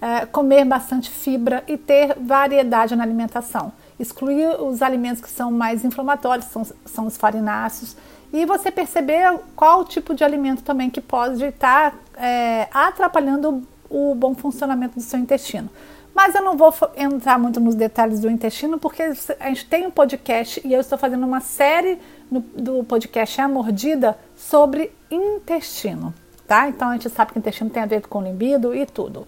é, 0.00 0.26
comer 0.26 0.64
bastante 0.64 1.10
fibra 1.10 1.62
e 1.68 1.76
ter 1.76 2.16
variedade 2.18 2.96
na 2.96 3.04
alimentação. 3.04 3.72
Excluir 4.00 4.60
os 4.60 4.82
alimentos 4.82 5.22
que 5.22 5.30
são 5.30 5.50
mais 5.50 5.84
inflamatórios, 5.84 6.46
são, 6.46 6.66
são 6.84 7.06
os 7.06 7.16
farináceos, 7.16 7.96
e 8.32 8.46
você 8.46 8.70
perceber 8.70 9.38
qual 9.54 9.84
tipo 9.84 10.14
de 10.14 10.24
alimento 10.24 10.62
também 10.62 10.88
que 10.88 11.00
pode 11.00 11.44
estar 11.44 11.94
é, 12.16 12.66
atrapalhando 12.72 13.62
o 13.90 14.14
bom 14.14 14.34
funcionamento 14.34 14.94
do 14.94 15.02
seu 15.02 15.18
intestino. 15.18 15.68
Mas 16.14 16.34
eu 16.34 16.42
não 16.42 16.56
vou 16.56 16.72
entrar 16.96 17.38
muito 17.38 17.58
nos 17.58 17.74
detalhes 17.74 18.20
do 18.20 18.30
intestino, 18.30 18.78
porque 18.78 19.02
a 19.02 19.48
gente 19.48 19.66
tem 19.66 19.86
um 19.86 19.90
podcast 19.90 20.60
e 20.64 20.72
eu 20.72 20.80
estou 20.80 20.98
fazendo 20.98 21.24
uma 21.24 21.40
série 21.40 21.98
no, 22.30 22.40
do 22.40 22.84
podcast 22.84 23.40
A 23.40 23.48
Mordida 23.48 24.18
sobre 24.36 24.92
intestino, 25.10 26.12
tá? 26.46 26.68
Então 26.68 26.90
a 26.90 26.92
gente 26.92 27.08
sabe 27.08 27.32
que 27.32 27.38
o 27.38 27.40
intestino 27.40 27.70
tem 27.70 27.82
a 27.82 27.86
ver 27.86 28.06
com 28.06 28.22
libido 28.22 28.74
e 28.74 28.84
tudo. 28.84 29.26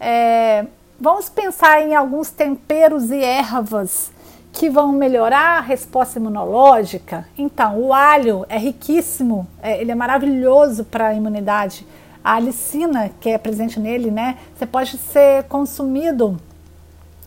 É, 0.00 0.66
vamos 0.98 1.28
pensar 1.28 1.82
em 1.82 1.94
alguns 1.94 2.30
temperos 2.30 3.10
e 3.10 3.22
ervas 3.22 4.10
que 4.52 4.68
vão 4.68 4.92
melhorar 4.92 5.58
a 5.58 5.60
resposta 5.60 6.18
imunológica. 6.18 7.26
Então, 7.36 7.80
o 7.80 7.92
alho 7.92 8.44
é 8.48 8.58
riquíssimo, 8.58 9.46
é, 9.62 9.80
ele 9.80 9.90
é 9.90 9.94
maravilhoso 9.94 10.84
para 10.84 11.08
a 11.08 11.14
imunidade. 11.14 11.86
A 12.24 12.34
alicina, 12.34 13.10
que 13.20 13.30
é 13.30 13.38
presente 13.38 13.80
nele, 13.80 14.10
né? 14.10 14.38
Você 14.54 14.66
pode 14.66 14.96
ser 14.98 15.44
consumido, 15.44 16.38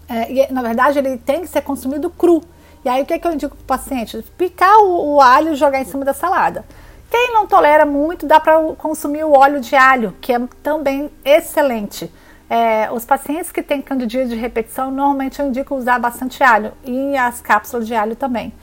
é, 0.07 0.31
e, 0.31 0.53
na 0.53 0.61
verdade, 0.61 0.99
ele 0.99 1.17
tem 1.17 1.41
que 1.41 1.47
ser 1.47 1.61
consumido 1.61 2.09
cru. 2.09 2.43
E 2.83 2.89
aí, 2.89 3.01
o 3.01 3.05
que, 3.05 3.13
é 3.13 3.19
que 3.19 3.27
eu 3.27 3.33
indico 3.33 3.55
para 3.55 3.63
o 3.63 3.65
paciente? 3.65 4.23
Picar 4.37 4.77
o, 4.79 5.15
o 5.15 5.21
alho 5.21 5.53
e 5.53 5.55
jogar 5.55 5.81
em 5.81 5.85
cima 5.85 6.05
da 6.05 6.13
salada. 6.13 6.63
Quem 7.09 7.33
não 7.33 7.47
tolera 7.47 7.85
muito, 7.85 8.25
dá 8.25 8.39
para 8.39 8.59
consumir 8.75 9.23
o 9.23 9.31
óleo 9.31 9.59
de 9.59 9.75
alho, 9.75 10.15
que 10.21 10.33
é 10.33 10.39
também 10.61 11.09
excelente. 11.23 12.11
É, 12.49 12.91
os 12.91 13.05
pacientes 13.05 13.51
que 13.51 13.63
têm 13.63 13.81
candidíase 13.81 14.29
de 14.29 14.35
repetição, 14.35 14.91
normalmente 14.91 15.39
eu 15.39 15.47
indico 15.47 15.75
usar 15.75 15.97
bastante 15.97 16.43
alho 16.43 16.73
e 16.83 17.15
as 17.17 17.41
cápsulas 17.41 17.87
de 17.87 17.95
alho 17.95 18.15
também. 18.15 18.53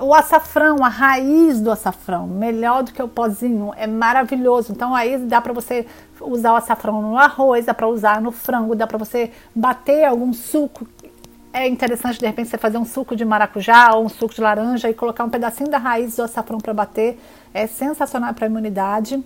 O 0.00 0.14
açafrão, 0.14 0.82
a 0.82 0.88
raiz 0.88 1.60
do 1.60 1.70
açafrão, 1.70 2.26
melhor 2.26 2.82
do 2.82 2.92
que 2.92 3.02
o 3.02 3.08
pozinho, 3.08 3.72
é 3.76 3.86
maravilhoso. 3.86 4.72
Então 4.72 4.94
aí 4.94 5.18
dá 5.18 5.40
para 5.40 5.52
você 5.52 5.86
usar 6.20 6.52
o 6.52 6.56
açafrão 6.56 7.02
no 7.02 7.18
arroz, 7.18 7.66
dá 7.66 7.74
para 7.74 7.86
usar 7.86 8.20
no 8.20 8.32
frango, 8.32 8.74
dá 8.74 8.86
para 8.86 8.96
você 8.96 9.30
bater 9.54 10.04
algum 10.04 10.32
suco. 10.32 10.86
É 11.52 11.68
interessante 11.68 12.18
de 12.18 12.26
repente 12.26 12.48
você 12.48 12.56
fazer 12.56 12.78
um 12.78 12.84
suco 12.84 13.14
de 13.14 13.24
maracujá 13.24 13.94
ou 13.94 14.04
um 14.04 14.08
suco 14.08 14.32
de 14.32 14.40
laranja 14.40 14.88
e 14.88 14.94
colocar 14.94 15.24
um 15.24 15.30
pedacinho 15.30 15.68
da 15.68 15.78
raiz 15.78 16.16
do 16.16 16.22
açafrão 16.22 16.58
para 16.58 16.72
bater. 16.72 17.20
É 17.52 17.66
sensacional 17.66 18.32
para 18.32 18.46
a 18.46 18.48
imunidade. 18.48 19.22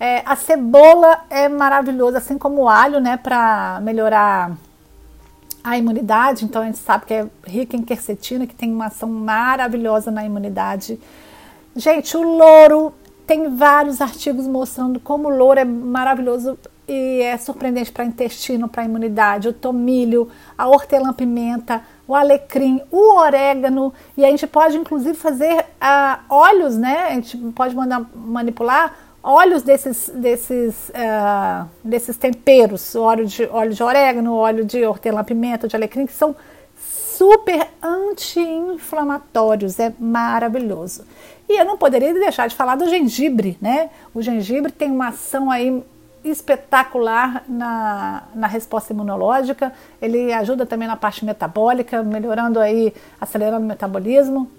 É, 0.00 0.22
a 0.24 0.34
cebola 0.34 1.20
é 1.28 1.48
maravilhosa, 1.48 2.18
assim 2.18 2.38
como 2.38 2.62
o 2.62 2.68
alho, 2.68 3.00
né, 3.00 3.18
para 3.18 3.78
melhorar 3.82 4.56
a 5.62 5.76
imunidade, 5.76 6.44
então 6.44 6.62
a 6.62 6.66
gente 6.66 6.78
sabe 6.78 7.06
que 7.06 7.14
é 7.14 7.26
rica 7.46 7.76
em 7.76 7.82
quercetina, 7.82 8.46
que 8.46 8.54
tem 8.54 8.72
uma 8.72 8.86
ação 8.86 9.08
maravilhosa 9.08 10.10
na 10.10 10.24
imunidade. 10.24 10.98
Gente, 11.76 12.16
o 12.16 12.22
louro 12.22 12.92
tem 13.26 13.54
vários 13.54 14.00
artigos 14.00 14.46
mostrando 14.46 14.98
como 14.98 15.28
o 15.28 15.36
louro 15.36 15.60
é 15.60 15.64
maravilhoso 15.64 16.58
e 16.88 17.22
é 17.22 17.36
surpreendente 17.36 17.92
para 17.92 18.04
intestino, 18.04 18.68
para 18.68 18.84
imunidade. 18.84 19.48
O 19.48 19.52
tomilho, 19.52 20.28
a 20.58 20.66
hortelã-pimenta, 20.66 21.82
o 22.08 22.14
alecrim, 22.14 22.82
o 22.90 23.14
orégano 23.16 23.94
e 24.16 24.24
a 24.24 24.28
gente 24.28 24.46
pode 24.48 24.76
inclusive 24.76 25.14
fazer 25.14 25.60
uh, 25.60 26.18
óleos, 26.28 26.76
né? 26.76 27.06
A 27.06 27.14
gente 27.14 27.36
pode 27.54 27.76
mandar 27.76 28.04
manipular 28.12 28.92
óleos 29.22 29.62
desses, 29.62 30.10
desses, 30.14 30.90
uh, 30.90 31.68
desses 31.84 32.16
temperos, 32.16 32.94
óleo 32.94 33.26
de, 33.26 33.44
óleo 33.44 33.74
de 33.74 33.82
orégano, 33.82 34.34
óleo 34.34 34.64
de 34.64 34.84
hortelã-pimenta, 34.84 35.68
de 35.68 35.76
alecrim, 35.76 36.06
que 36.06 36.12
são 36.12 36.34
super 36.76 37.68
anti-inflamatórios, 37.82 39.78
é 39.78 39.92
maravilhoso. 39.98 41.04
E 41.48 41.58
eu 41.58 41.64
não 41.64 41.76
poderia 41.76 42.14
deixar 42.14 42.48
de 42.48 42.54
falar 42.54 42.76
do 42.76 42.88
gengibre, 42.88 43.58
né? 43.60 43.90
O 44.14 44.22
gengibre 44.22 44.72
tem 44.72 44.90
uma 44.90 45.08
ação 45.08 45.50
aí 45.50 45.82
espetacular 46.24 47.42
na, 47.48 48.24
na 48.34 48.46
resposta 48.46 48.92
imunológica, 48.92 49.72
ele 50.00 50.32
ajuda 50.32 50.66
também 50.66 50.86
na 50.86 50.96
parte 50.96 51.24
metabólica, 51.24 52.02
melhorando 52.02 52.60
aí, 52.60 52.92
acelerando 53.20 53.64
o 53.64 53.68
metabolismo. 53.68 54.50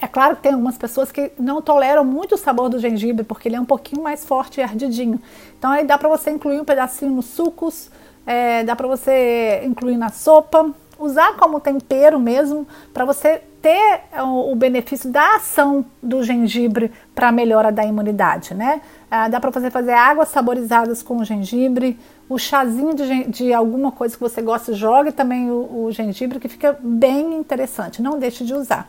É 0.00 0.06
claro 0.06 0.36
que 0.36 0.42
tem 0.42 0.52
algumas 0.52 0.78
pessoas 0.78 1.10
que 1.10 1.32
não 1.36 1.60
toleram 1.60 2.04
muito 2.04 2.36
o 2.36 2.38
sabor 2.38 2.68
do 2.68 2.78
gengibre, 2.78 3.24
porque 3.24 3.48
ele 3.48 3.56
é 3.56 3.60
um 3.60 3.64
pouquinho 3.64 4.00
mais 4.00 4.24
forte 4.24 4.60
e 4.60 4.62
ardidinho. 4.62 5.20
Então 5.58 5.72
aí 5.72 5.84
dá 5.84 5.98
para 5.98 6.08
você 6.08 6.30
incluir 6.30 6.60
um 6.60 6.64
pedacinho 6.64 7.10
nos 7.10 7.26
sucos, 7.26 7.90
é, 8.24 8.62
dá 8.62 8.76
para 8.76 8.86
você 8.86 9.60
incluir 9.64 9.96
na 9.96 10.10
sopa, 10.10 10.72
usar 10.98 11.36
como 11.36 11.58
tempero 11.58 12.20
mesmo, 12.20 12.66
para 12.94 13.04
você 13.04 13.42
ter 13.60 14.02
o, 14.22 14.54
benefício 14.54 15.10
da 15.10 15.36
ação 15.36 15.84
do 16.00 16.22
gengibre 16.22 16.92
para 17.12 17.28
a 17.28 17.32
melhora 17.32 17.72
da 17.72 17.84
imunidade, 17.84 18.54
né? 18.54 18.80
Ah, 19.10 19.28
dá 19.28 19.40
para 19.40 19.50
você 19.50 19.68
fazer 19.68 19.92
águas 19.92 20.28
saborizadas 20.28 21.02
com 21.02 21.16
o 21.16 21.24
gengibre, 21.24 21.98
o 22.28 22.38
chazinho 22.38 22.94
de, 22.94 23.24
de, 23.24 23.52
alguma 23.52 23.90
coisa 23.90 24.14
que 24.14 24.20
você 24.20 24.40
gosta, 24.40 24.72
jogue 24.74 25.10
também 25.10 25.50
o, 25.50 25.86
o 25.86 25.90
gengibre, 25.90 26.38
que 26.38 26.48
fica 26.48 26.78
bem 26.80 27.34
interessante, 27.34 28.00
não 28.00 28.18
deixe 28.18 28.44
de 28.44 28.54
usar. 28.54 28.88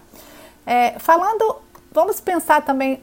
É, 0.65 0.97
falando, 0.99 1.55
vamos 1.91 2.19
pensar 2.19 2.61
também 2.61 3.01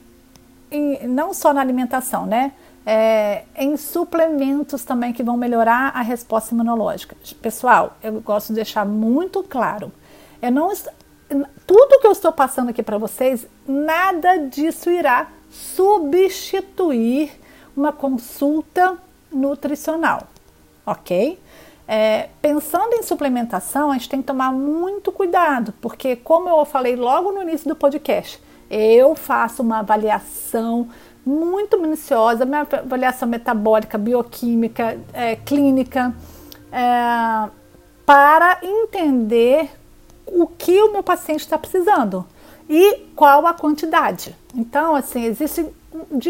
em, 0.71 1.07
não 1.09 1.35
só 1.35 1.53
na 1.53 1.61
alimentação, 1.61 2.27
né? 2.27 2.53
É, 2.89 3.43
em 3.57 3.77
suplementos 3.77 4.85
também 4.85 5.13
que 5.13 5.23
vão 5.23 5.37
melhorar 5.37 5.91
a 5.95 6.03
resposta 6.03 6.55
imunológica. 6.55 7.17
Pessoal, 7.43 7.97
eu 8.03 8.21
gosto 8.21 8.49
de 8.49 8.55
deixar 8.55 8.85
muito 8.87 9.43
claro, 9.43 9.91
eu 10.41 10.53
não, 10.53 10.73
tudo 11.67 12.01
que 12.01 12.07
eu 12.07 12.13
estou 12.13 12.31
passando 12.31 12.69
aqui 12.69 12.83
para 12.83 12.97
vocês, 12.99 13.47
nada 13.67 14.37
disso 14.37 14.89
irá 14.89 15.29
substituir 15.51 17.33
uma 17.77 17.93
consulta 17.93 18.97
nutricional, 19.33 20.29
ok? 20.85 21.39
É, 21.89 22.29
pensando 22.43 22.95
em 22.95 23.03
suplementação, 23.03 23.91
a 23.91 23.95
gente 23.95 24.09
tem 24.09 24.21
que 24.21 24.27
tomar 24.27 24.53
muito 24.53 25.13
cuidado, 25.13 25.73
porque, 25.81 26.17
como 26.17 26.49
eu 26.49 26.65
falei 26.65 26.97
logo 26.97 27.31
no 27.31 27.43
início 27.43 27.69
do 27.69 27.77
podcast, 27.77 28.43
eu 28.69 29.15
faço 29.15 29.63
uma 29.63 29.79
avaliação 29.79 30.89
muito 31.25 31.81
minuciosa, 31.81 32.45
minha 32.45 32.61
avaliação 32.61 33.29
metabólica, 33.29 33.97
bioquímica, 33.97 34.99
é, 35.13 35.37
clínica, 35.37 36.15
é, 36.73 37.49
para 38.05 38.59
entender 38.63 39.71
o 40.27 40.47
que 40.47 40.81
o 40.83 40.93
meu 40.93 41.03
paciente 41.03 41.41
está 41.41 41.57
precisando 41.57 42.27
e 42.69 43.07
qual 43.15 43.47
a 43.47 43.55
quantidade. 43.55 44.35
Então, 44.55 44.95
assim, 44.95 45.25
existe 45.25 45.67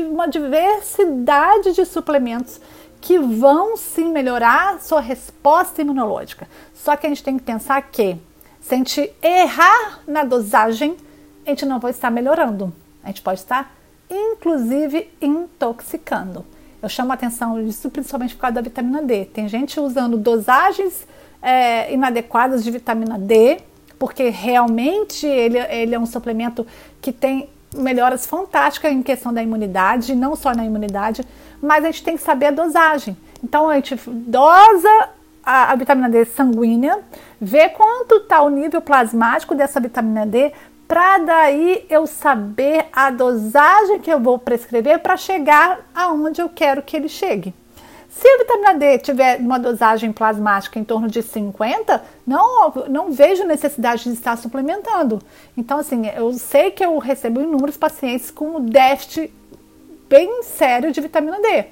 uma 0.09 0.29
diversidade 0.29 1.73
de 1.73 1.85
suplementos 1.85 2.61
que 3.07 3.21
vão 3.21 3.77
sim 3.77 4.11
melhorar 4.11 4.83
sua 4.83 5.01
resposta 5.01 5.81
imunológica. 5.81 6.49
Só 6.75 6.97
que 6.97 7.07
a 7.07 7.09
gente 7.09 7.23
tem 7.23 7.39
que 7.39 7.45
pensar 7.45 7.81
que 7.81 8.17
se 8.61 8.75
a 8.75 8.77
gente 8.77 9.13
errar 9.23 10.01
na 10.09 10.25
dosagem, 10.25 10.97
a 11.47 11.51
gente 11.51 11.65
não 11.65 11.79
vai 11.79 11.93
estar 11.93 12.11
melhorando. 12.11 12.73
A 13.05 13.07
gente 13.07 13.23
pode 13.23 13.39
estar, 13.39 13.73
inclusive, 14.11 15.09
intoxicando. 15.23 16.45
Eu 16.83 16.89
chamo 16.89 17.13
a 17.13 17.15
atenção 17.15 17.65
disso 17.65 17.89
principalmente 17.91 18.35
por 18.35 18.41
causa 18.41 18.57
da 18.57 18.61
vitamina 18.61 19.01
D. 19.01 19.27
Tem 19.27 19.49
gente 19.49 19.79
usando 19.79 20.17
dosagens 20.17 21.07
é, 21.41 21.95
inadequadas 21.95 22.65
de 22.65 22.73
vitamina 22.73 23.17
D, 23.17 23.61
porque 24.01 24.31
realmente 24.31 25.29
ele, 25.29 25.59
ele 25.59 25.95
é 25.95 25.99
um 25.99 26.07
suplemento 26.07 26.67
que 27.01 27.13
tem 27.13 27.49
melhoras 27.77 28.27
fantásticas 28.27 28.93
em 28.93 29.03
questão 29.03 29.33
da 29.33 29.43
imunidade, 29.43 30.15
não 30.15 30.35
só 30.35 30.55
na 30.55 30.65
imunidade, 30.65 31.23
mas 31.61 31.85
a 31.85 31.89
gente 31.89 32.03
tem 32.03 32.17
que 32.17 32.23
saber 32.23 32.47
a 32.47 32.51
dosagem. 32.51 33.17
Então 33.43 33.69
a 33.69 33.77
gente 33.77 33.97
dosa 34.07 35.09
a, 35.45 35.73
a 35.73 35.77
vitamina 35.77 36.11
D 36.11 36.25
sanguínea, 36.25 36.99
vê 37.41 37.69
quanto 37.69 38.17
está 38.17 38.43
o 38.43 38.51
nível 38.51 38.81
plasmático 38.81 39.55
dessa 39.55 39.79
vitamina 39.79 40.27
D, 40.27 40.53
para 40.89 41.19
daí 41.19 41.85
eu 41.91 42.07
saber 42.07 42.87
a 42.93 43.11
dosagem 43.11 44.01
que 44.01 44.11
eu 44.11 44.21
vou 44.21 44.39
prescrever 44.39 45.01
para 45.01 45.17
chegar 45.17 45.81
aonde 45.95 46.41
eu 46.41 46.49
quero 46.49 46.83
que 46.83 46.97
ele 46.97 47.09
chegue. 47.09 47.55
Se 48.19 48.27
a 48.27 48.39
vitamina 48.39 48.75
D 48.75 48.99
tiver 48.99 49.39
uma 49.39 49.59
dosagem 49.59 50.11
plasmática 50.11 50.79
em 50.79 50.85
torno 50.85 51.07
de 51.07 51.23
50, 51.23 52.03
não, 52.27 52.73
não 52.89 53.13
vejo 53.13 53.45
necessidade 53.45 54.05
de 54.05 54.13
estar 54.13 54.39
suplementando. 54.39 55.21
Então, 55.55 55.79
assim, 55.79 56.07
eu 56.17 56.33
sei 56.33 56.71
que 56.71 56.83
eu 56.83 56.97
recebo 56.97 57.43
inúmeros 57.43 57.77
pacientes 57.77 58.31
com 58.31 58.59
déficit 58.63 59.31
bem 60.09 60.43
sério 60.45 60.93
de 60.93 61.01
vitamina 61.03 61.39
D. 61.43 61.67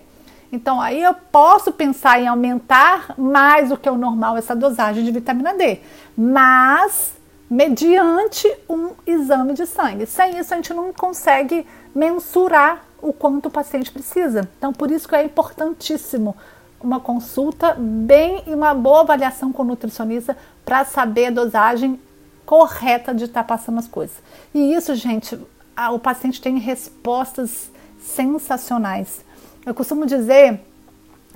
Então, 0.52 0.78
aí 0.82 1.02
eu 1.02 1.14
posso 1.14 1.72
pensar 1.72 2.20
em 2.20 2.28
aumentar 2.28 3.14
mais 3.16 3.70
do 3.70 3.78
que 3.78 3.88
o 3.88 3.96
normal 3.96 4.36
essa 4.36 4.54
dosagem 4.54 5.02
de 5.02 5.10
vitamina 5.10 5.54
D, 5.54 5.80
mas 6.14 7.14
mediante 7.48 8.46
um 8.68 8.90
exame 9.06 9.54
de 9.54 9.64
sangue. 9.64 10.04
Sem 10.04 10.38
isso, 10.38 10.52
a 10.52 10.56
gente 10.58 10.74
não 10.74 10.92
consegue 10.92 11.66
mensurar 11.94 12.84
o 13.04 13.12
quanto 13.12 13.46
o 13.46 13.50
paciente 13.50 13.92
precisa. 13.92 14.48
Então, 14.56 14.72
por 14.72 14.90
isso 14.90 15.06
que 15.06 15.14
é 15.14 15.22
importantíssimo 15.22 16.34
uma 16.80 16.98
consulta 16.98 17.74
bem 17.78 18.42
e 18.46 18.54
uma 18.54 18.74
boa 18.74 19.00
avaliação 19.00 19.52
com 19.52 19.62
o 19.62 19.66
nutricionista 19.66 20.36
para 20.64 20.84
saber 20.84 21.26
a 21.26 21.30
dosagem 21.30 22.00
correta 22.46 23.14
de 23.14 23.24
estar 23.24 23.42
tá 23.42 23.46
passando 23.46 23.78
as 23.78 23.86
coisas. 23.86 24.16
E 24.54 24.74
isso, 24.74 24.94
gente, 24.94 25.38
a, 25.76 25.90
o 25.90 25.98
paciente 25.98 26.40
tem 26.40 26.58
respostas 26.58 27.70
sensacionais. 28.00 29.24
Eu 29.64 29.74
costumo 29.74 30.06
dizer 30.06 30.60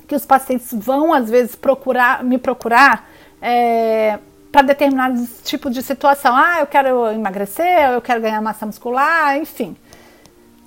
que 0.07 0.15
os 0.15 0.25
pacientes 0.25 0.69
vão 0.73 1.13
às 1.13 1.29
vezes 1.29 1.55
procurar 1.55 2.23
me 2.23 2.37
procurar 2.37 3.07
é, 3.41 4.19
para 4.51 4.63
determinado 4.63 5.27
tipo 5.43 5.69
de 5.69 5.83
situação. 5.83 6.35
Ah, 6.35 6.59
eu 6.59 6.67
quero 6.67 7.11
emagrecer, 7.11 7.91
eu 7.91 8.01
quero 8.01 8.21
ganhar 8.21 8.41
massa 8.41 8.65
muscular, 8.65 9.37
enfim. 9.37 9.75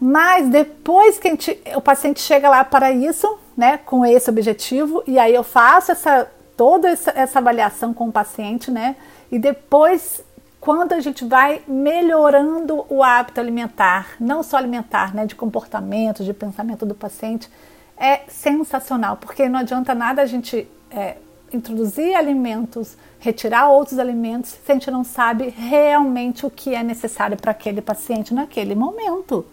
Mas 0.05 0.49
depois 0.49 1.17
que 1.17 1.29
gente, 1.29 1.63
o 1.77 1.81
paciente 1.81 2.19
chega 2.19 2.49
lá 2.51 2.65
para 2.65 2.91
isso, 2.91 3.39
né, 3.57 3.79
com 3.79 4.05
esse 4.05 4.29
objetivo, 4.29 5.01
e 5.07 5.17
aí 5.17 5.33
eu 5.33 5.45
faço 5.45 5.93
essa 5.93 6.29
toda 6.57 6.89
essa, 6.91 7.13
essa 7.13 7.39
avaliação 7.39 7.95
com 7.95 8.09
o 8.09 8.13
paciente, 8.13 8.69
né, 8.69 8.97
e 9.31 9.39
depois 9.39 10.25
quando 10.61 10.93
a 10.93 10.99
gente 10.99 11.25
vai 11.25 11.63
melhorando 11.69 12.85
o 12.89 13.01
hábito 13.01 13.39
alimentar, 13.39 14.17
não 14.19 14.43
só 14.43 14.57
alimentar, 14.57 15.15
né, 15.15 15.25
de 15.25 15.37
comportamento, 15.37 16.25
de 16.25 16.35
pensamento 16.35 16.85
do 16.85 16.97
paciente, 16.97 17.49
é 17.97 18.23
sensacional, 18.27 19.17
porque 19.19 19.49
não 19.49 19.61
adianta 19.61 19.95
nada 19.95 20.21
a 20.21 20.27
gente 20.27 20.69
é, 20.91 21.17
introduzir 21.53 22.17
alimentos, 22.17 22.97
retirar 23.21 23.69
outros 23.69 24.01
alimentos, 24.01 24.51
se 24.51 24.73
a 24.73 24.75
gente 24.75 24.91
não 24.91 25.05
sabe 25.05 25.49
realmente 25.49 26.45
o 26.45 26.51
que 26.51 26.75
é 26.75 26.83
necessário 26.83 27.37
para 27.37 27.53
aquele 27.53 27.81
paciente 27.81 28.35
naquele 28.35 28.75
momento 28.75 29.47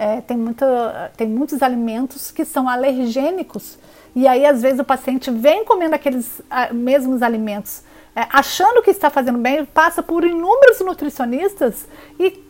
é, 0.00 0.22
tem, 0.22 0.34
muito, 0.34 0.64
tem 1.14 1.28
muitos 1.28 1.62
alimentos 1.62 2.30
que 2.30 2.42
são 2.46 2.66
alergênicos. 2.66 3.78
E 4.16 4.26
aí, 4.26 4.46
às 4.46 4.62
vezes, 4.62 4.80
o 4.80 4.84
paciente 4.84 5.30
vem 5.30 5.62
comendo 5.62 5.94
aqueles 5.94 6.40
mesmos 6.72 7.22
alimentos, 7.22 7.82
é, 8.16 8.26
achando 8.30 8.82
que 8.82 8.90
está 8.90 9.10
fazendo 9.10 9.38
bem, 9.38 9.62
passa 9.66 10.02
por 10.02 10.24
inúmeros 10.24 10.80
nutricionistas 10.80 11.86
e 12.18 12.42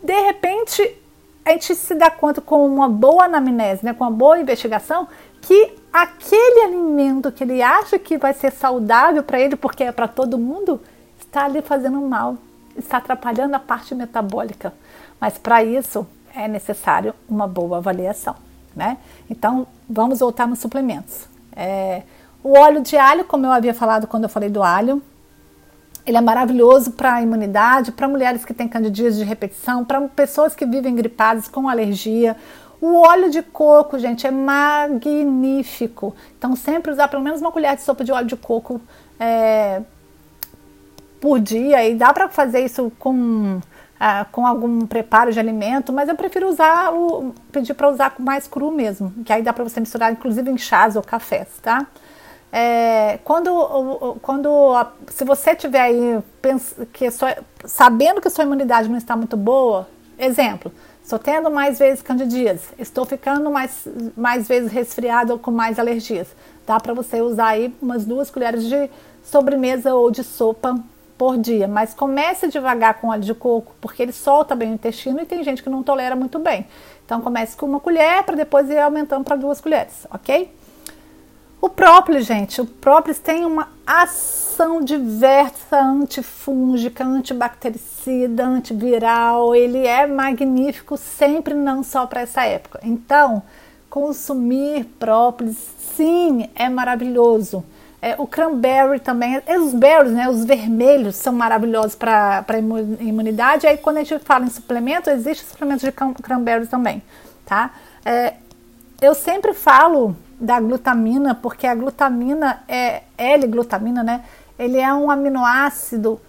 de 0.00 0.20
repente 0.22 0.96
a 1.44 1.50
gente 1.50 1.74
se 1.74 1.94
dá 1.96 2.08
conta 2.08 2.40
com 2.40 2.64
uma 2.64 2.88
boa 2.88 3.24
anamnese, 3.24 3.84
né, 3.84 3.92
com 3.92 4.04
uma 4.04 4.10
boa 4.10 4.38
investigação, 4.38 5.08
que 5.40 5.74
aquele 5.92 6.62
alimento 6.62 7.32
que 7.32 7.42
ele 7.42 7.60
acha 7.60 7.98
que 7.98 8.16
vai 8.16 8.32
ser 8.32 8.52
saudável 8.52 9.24
para 9.24 9.40
ele, 9.40 9.56
porque 9.56 9.82
é 9.82 9.90
para 9.92 10.06
todo 10.06 10.38
mundo, 10.38 10.80
está 11.18 11.44
ali 11.46 11.60
fazendo 11.62 12.00
mal, 12.00 12.36
está 12.76 12.98
atrapalhando 12.98 13.56
a 13.56 13.58
parte 13.58 13.92
metabólica. 13.92 14.72
Mas 15.20 15.36
para 15.36 15.64
isso 15.64 16.06
é 16.34 16.48
necessário 16.48 17.14
uma 17.28 17.46
boa 17.46 17.78
avaliação, 17.78 18.34
né? 18.74 18.98
Então 19.28 19.66
vamos 19.88 20.20
voltar 20.20 20.46
nos 20.46 20.58
suplementos. 20.58 21.26
É, 21.54 22.02
o 22.42 22.58
óleo 22.58 22.80
de 22.80 22.96
alho, 22.96 23.24
como 23.24 23.46
eu 23.46 23.52
havia 23.52 23.74
falado 23.74 24.06
quando 24.06 24.24
eu 24.24 24.28
falei 24.28 24.48
do 24.48 24.62
alho, 24.62 25.02
ele 26.04 26.16
é 26.16 26.20
maravilhoso 26.20 26.92
para 26.92 27.14
a 27.14 27.22
imunidade, 27.22 27.92
para 27.92 28.08
mulheres 28.08 28.44
que 28.44 28.52
têm 28.52 28.66
candidíase 28.66 29.18
de 29.18 29.24
repetição, 29.24 29.84
para 29.84 30.00
pessoas 30.08 30.54
que 30.54 30.66
vivem 30.66 30.94
gripadas 30.94 31.46
com 31.46 31.68
alergia. 31.68 32.36
O 32.80 32.96
óleo 33.06 33.30
de 33.30 33.42
coco, 33.42 33.96
gente, 33.98 34.26
é 34.26 34.30
magnífico. 34.30 36.16
Então, 36.36 36.56
sempre 36.56 36.90
usar 36.90 37.06
pelo 37.06 37.22
menos 37.22 37.40
uma 37.40 37.52
colher 37.52 37.76
de 37.76 37.82
sopa 37.82 38.02
de 38.02 38.10
óleo 38.10 38.26
de 38.26 38.36
coco 38.36 38.80
é, 39.20 39.82
por 41.20 41.38
dia. 41.38 41.88
E 41.88 41.94
dá 41.94 42.12
para 42.12 42.28
fazer 42.28 42.64
isso 42.64 42.90
com, 42.98 43.60
ah, 44.04 44.26
com 44.32 44.44
algum 44.44 44.84
preparo 44.84 45.30
de 45.30 45.38
alimento, 45.38 45.92
mas 45.92 46.08
eu 46.08 46.16
prefiro 46.16 46.48
usar 46.48 46.92
o 46.92 47.32
pedir 47.52 47.72
para 47.72 47.88
usar 47.88 48.12
mais 48.18 48.48
cru 48.48 48.72
mesmo, 48.72 49.12
que 49.24 49.32
aí 49.32 49.42
dá 49.42 49.52
para 49.52 49.62
você 49.62 49.78
misturar, 49.78 50.10
inclusive 50.10 50.50
em 50.50 50.58
chás 50.58 50.96
ou 50.96 51.02
cafés, 51.04 51.46
tá? 51.62 51.86
É, 52.50 53.20
quando, 53.22 54.18
quando 54.20 54.50
se 55.06 55.24
você 55.24 55.54
tiver 55.54 55.80
aí 55.80 56.18
que 56.92 57.08
sua, 57.12 57.36
sabendo 57.64 58.20
que 58.20 58.28
sua 58.28 58.42
imunidade 58.42 58.88
não 58.88 58.96
está 58.96 59.14
muito 59.14 59.36
boa, 59.36 59.88
exemplo, 60.18 60.72
estou 61.00 61.20
tendo 61.20 61.48
mais 61.48 61.78
vezes 61.78 62.02
candidíase, 62.02 62.70
estou 62.80 63.04
ficando 63.04 63.52
mais, 63.52 63.86
mais 64.16 64.48
vezes 64.48 64.72
resfriado 64.72 65.34
ou 65.34 65.38
com 65.38 65.52
mais 65.52 65.78
alergias, 65.78 66.26
dá 66.66 66.80
para 66.80 66.92
você 66.92 67.22
usar 67.22 67.50
aí 67.50 67.72
umas 67.80 68.04
duas 68.04 68.32
colheres 68.32 68.64
de 68.64 68.90
sobremesa 69.22 69.94
ou 69.94 70.10
de 70.10 70.24
sopa 70.24 70.74
por 71.22 71.38
dia, 71.38 71.68
mas 71.68 71.94
comece 71.94 72.48
devagar 72.48 72.94
com 72.94 73.06
óleo 73.06 73.22
de 73.22 73.32
coco, 73.32 73.72
porque 73.80 74.02
ele 74.02 74.10
solta 74.10 74.56
bem 74.56 74.72
o 74.72 74.74
intestino 74.74 75.20
e 75.20 75.24
tem 75.24 75.44
gente 75.44 75.62
que 75.62 75.70
não 75.70 75.80
tolera 75.80 76.16
muito 76.16 76.36
bem. 76.40 76.66
Então 77.06 77.20
comece 77.20 77.56
com 77.56 77.64
uma 77.64 77.78
colher 77.78 78.24
para 78.24 78.34
depois 78.34 78.68
ir 78.68 78.78
aumentando 78.78 79.22
para 79.22 79.36
duas 79.36 79.60
colheres, 79.60 80.04
ok? 80.10 80.52
O 81.60 81.68
própolis, 81.68 82.26
gente, 82.26 82.60
o 82.60 82.66
própolis 82.66 83.20
tem 83.20 83.46
uma 83.46 83.68
ação 83.86 84.82
diversa 84.82 85.80
antifúngica, 85.80 87.04
antibactericida, 87.04 88.44
antiviral. 88.44 89.54
Ele 89.54 89.86
é 89.86 90.04
magnífico 90.08 90.96
sempre, 90.96 91.54
não 91.54 91.84
só 91.84 92.04
para 92.04 92.22
essa 92.22 92.44
época. 92.44 92.80
Então, 92.82 93.44
consumir 93.88 94.86
própolis, 94.98 95.56
sim, 95.94 96.50
é 96.56 96.68
maravilhoso. 96.68 97.64
É, 98.04 98.16
o 98.18 98.26
cranberry 98.26 98.98
também, 98.98 99.40
é, 99.46 99.56
os 99.56 99.72
berries, 99.72 100.12
né, 100.12 100.28
os 100.28 100.44
vermelhos, 100.44 101.14
são 101.14 101.32
maravilhosos 101.32 101.94
para 101.94 102.44
imunidade. 102.98 103.64
Aí, 103.64 103.78
quando 103.78 103.98
a 103.98 104.02
gente 104.02 104.18
fala 104.24 104.44
em 104.44 104.50
suplemento, 104.50 105.08
existe 105.08 105.44
suplemento 105.44 105.86
de 105.86 105.92
cranberry 105.92 106.66
também, 106.66 107.00
tá? 107.46 107.70
É, 108.04 108.34
eu 109.00 109.14
sempre 109.14 109.54
falo 109.54 110.16
da 110.40 110.58
glutamina, 110.58 111.32
porque 111.36 111.64
a 111.64 111.74
glutamina 111.76 112.64
é 112.66 113.02
L-glutamina, 113.16 114.02
né? 114.02 114.24
Ele 114.58 114.78
é 114.78 114.92
um 114.92 115.08
aminoácido 115.08 116.20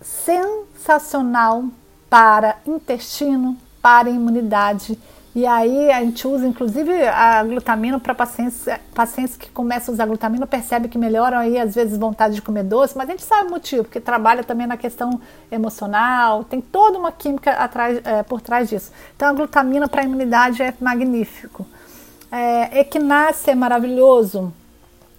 sensacional 0.00 1.64
para 2.08 2.56
intestino, 2.64 3.56
para 3.82 4.08
imunidade. 4.08 4.96
E 5.36 5.44
aí 5.44 5.90
a 5.90 6.00
gente 6.00 6.26
usa 6.26 6.46
inclusive 6.46 6.90
a 7.08 7.44
glutamina 7.44 8.00
para 8.00 8.14
pacientes, 8.14 8.64
pacientes 8.94 9.36
que 9.36 9.50
começam 9.50 9.92
a 9.92 9.94
usar 9.94 10.06
glutamina, 10.06 10.46
percebem 10.46 10.88
que 10.88 10.96
melhoram 10.96 11.36
aí 11.36 11.58
às 11.58 11.74
vezes 11.74 11.98
vontade 11.98 12.36
de 12.36 12.40
comer 12.40 12.62
doce, 12.62 12.96
mas 12.96 13.06
a 13.06 13.12
gente 13.12 13.22
sabe 13.22 13.48
o 13.48 13.50
motivo, 13.50 13.84
porque 13.84 14.00
trabalha 14.00 14.42
também 14.42 14.66
na 14.66 14.78
questão 14.78 15.20
emocional, 15.52 16.42
tem 16.42 16.62
toda 16.62 16.98
uma 16.98 17.12
química 17.12 17.50
atrás, 17.50 18.00
é, 18.02 18.22
por 18.22 18.40
trás 18.40 18.70
disso. 18.70 18.90
Então 19.14 19.28
a 19.28 19.32
glutamina 19.34 19.86
para 19.86 20.00
a 20.00 20.04
imunidade 20.06 20.62
é 20.62 20.72
magnífico. 20.80 21.66
É, 22.32 22.80
equinácea 22.80 23.52
é 23.52 23.54
maravilhoso. 23.54 24.50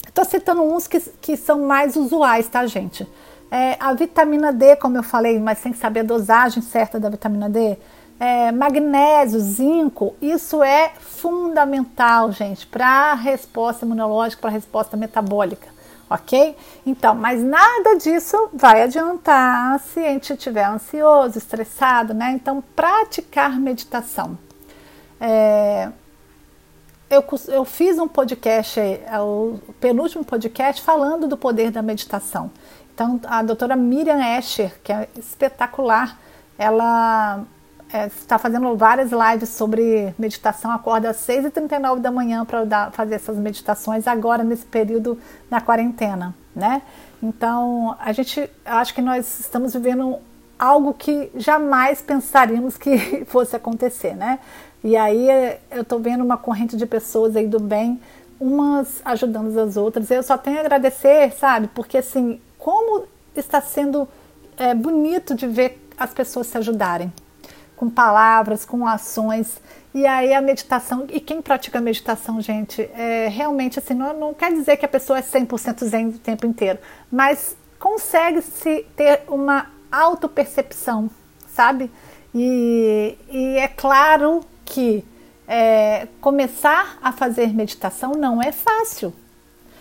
Estou 0.08 0.25
citando 0.25 0.63
uns 0.63 0.88
que, 0.88 0.99
que 1.21 1.38
são 1.38 1.67
mais 1.67 1.95
usuais, 1.95 2.47
tá, 2.47 2.65
gente? 2.65 3.08
É, 3.51 3.77
a 3.80 3.93
vitamina 3.93 4.51
D, 4.51 4.77
como 4.77 4.97
eu 4.97 5.03
falei, 5.03 5.38
mas 5.38 5.60
sem 5.60 5.73
saber 5.73 5.99
a 5.99 6.03
dosagem 6.03 6.63
certa 6.63 6.99
da 6.99 7.08
vitamina 7.08 7.47
D. 7.47 7.77
É, 8.19 8.51
magnésio, 8.51 9.39
zinco, 9.39 10.15
isso 10.19 10.63
é 10.63 10.91
fundamental, 10.99 12.32
gente, 12.32 12.65
para 12.65 13.12
a 13.12 13.13
resposta 13.13 13.86
imunológica, 13.86 14.41
para 14.41 14.49
a 14.49 14.53
resposta 14.53 14.97
metabólica, 14.97 15.67
ok? 16.10 16.56
Então, 16.84 17.13
mas 17.13 17.43
nada 17.43 17.95
disso 17.95 18.49
vai 18.51 18.82
adiantar 18.82 19.80
se 19.82 19.99
a 19.99 20.10
gente 20.10 20.34
estiver 20.34 20.65
ansioso, 20.65 21.38
estressado, 21.38 22.15
né? 22.15 22.32
Então, 22.32 22.63
praticar 22.75 23.60
meditação. 23.60 24.36
É, 25.21 25.89
eu, 27.12 27.23
eu 27.49 27.65
fiz 27.65 27.99
um 27.99 28.08
podcast, 28.08 28.80
é 28.80 29.19
o 29.19 29.60
penúltimo 29.80 30.25
podcast, 30.25 30.82
falando 30.82 31.27
do 31.27 31.38
poder 31.38 31.69
da 31.69 31.84
meditação. 31.84 32.49
Então, 32.93 33.19
a 33.27 33.43
doutora 33.43 33.75
Miriam 33.75 34.19
Escher, 34.39 34.73
que 34.84 34.91
é 34.91 35.08
espetacular, 35.15 36.19
ela 36.58 37.45
é, 37.91 38.08
está 38.08 38.38
fazendo 38.38 38.76
várias 38.76 39.12
lives 39.12 39.50
sobre 39.50 40.13
meditação, 40.17 40.71
acorda 40.71 41.10
às 41.10 41.17
6h39 41.17 42.00
da 42.00 42.12
manhã 42.12 42.45
para 42.45 42.91
fazer 42.91 43.15
essas 43.15 43.38
meditações 43.38 44.08
agora 44.08 44.43
nesse 44.43 44.65
período 44.65 45.17
da 45.50 45.62
quarentena, 45.62 46.36
né? 46.56 46.82
Então, 47.23 47.95
a 48.00 48.12
gente, 48.12 48.50
acho 48.65 48.93
que 48.93 49.02
nós 49.02 49.39
estamos 49.39 49.73
vivendo 49.73 50.17
algo 50.60 50.93
que 50.93 51.32
jamais 51.36 52.02
pensaríamos 52.02 52.78
que 52.78 53.26
fosse 53.26 53.56
acontecer, 53.56 54.15
né? 54.15 54.39
E 54.84 54.95
aí 54.95 55.28
eu 55.71 55.82
estou 55.82 56.00
vendo 56.00 56.23
uma 56.23 56.38
corrente 56.38 56.76
de 56.76 56.86
pessoas 56.86 57.36
aí 57.36 57.47
do 57.47 57.60
bem, 57.60 58.00
umas 58.39 59.02
ajudando 59.04 59.58
as 59.60 59.78
outras. 59.78 60.12
Eu 60.12 60.21
só 60.21 60.38
tenho 60.38 60.58
a 60.58 60.62
agradecer, 60.62 61.32
sabe? 61.32 61.67
Porque 61.73 61.97
assim, 61.97 62.39
como 62.58 63.06
está 63.36 63.60
sendo 63.62 64.08
é, 64.58 64.76
bonito 64.76 65.34
de 65.34 65.47
ver 65.47 65.89
as 65.97 66.13
pessoas 66.13 66.47
se 66.47 66.58
ajudarem 66.58 67.12
com 67.77 67.89
palavras, 67.89 68.65
com 68.65 68.85
ações. 68.85 69.61
E 69.93 70.05
aí 70.05 70.33
a 70.33 70.41
meditação, 70.41 71.05
e 71.09 71.21
quem 71.21 71.41
pratica 71.41 71.79
meditação, 71.79 72.41
gente, 72.41 72.81
é, 72.93 73.29
realmente 73.29 73.79
assim, 73.79 73.93
não, 73.93 74.13
não 74.19 74.33
quer 74.33 74.51
dizer 74.51 74.75
que 74.75 74.85
a 74.85 74.89
pessoa 74.89 75.19
é 75.19 75.21
100% 75.21 75.85
zen 75.85 76.07
o 76.09 76.19
tempo 76.19 76.45
inteiro, 76.45 76.79
mas 77.09 77.55
consegue 77.79 78.41
se 78.41 78.85
ter 78.95 79.21
uma 79.29 79.67
autopercepção, 79.91 81.09
sabe? 81.47 81.89
E, 82.35 83.17
e 83.29 83.57
é 83.57 83.67
claro 83.67 84.41
que 84.65 85.05
é, 85.47 86.07
começar 86.19 86.97
a 87.01 87.11
fazer 87.11 87.53
meditação 87.53 88.11
não 88.11 88.41
é 88.41 88.51
fácil, 88.51 89.13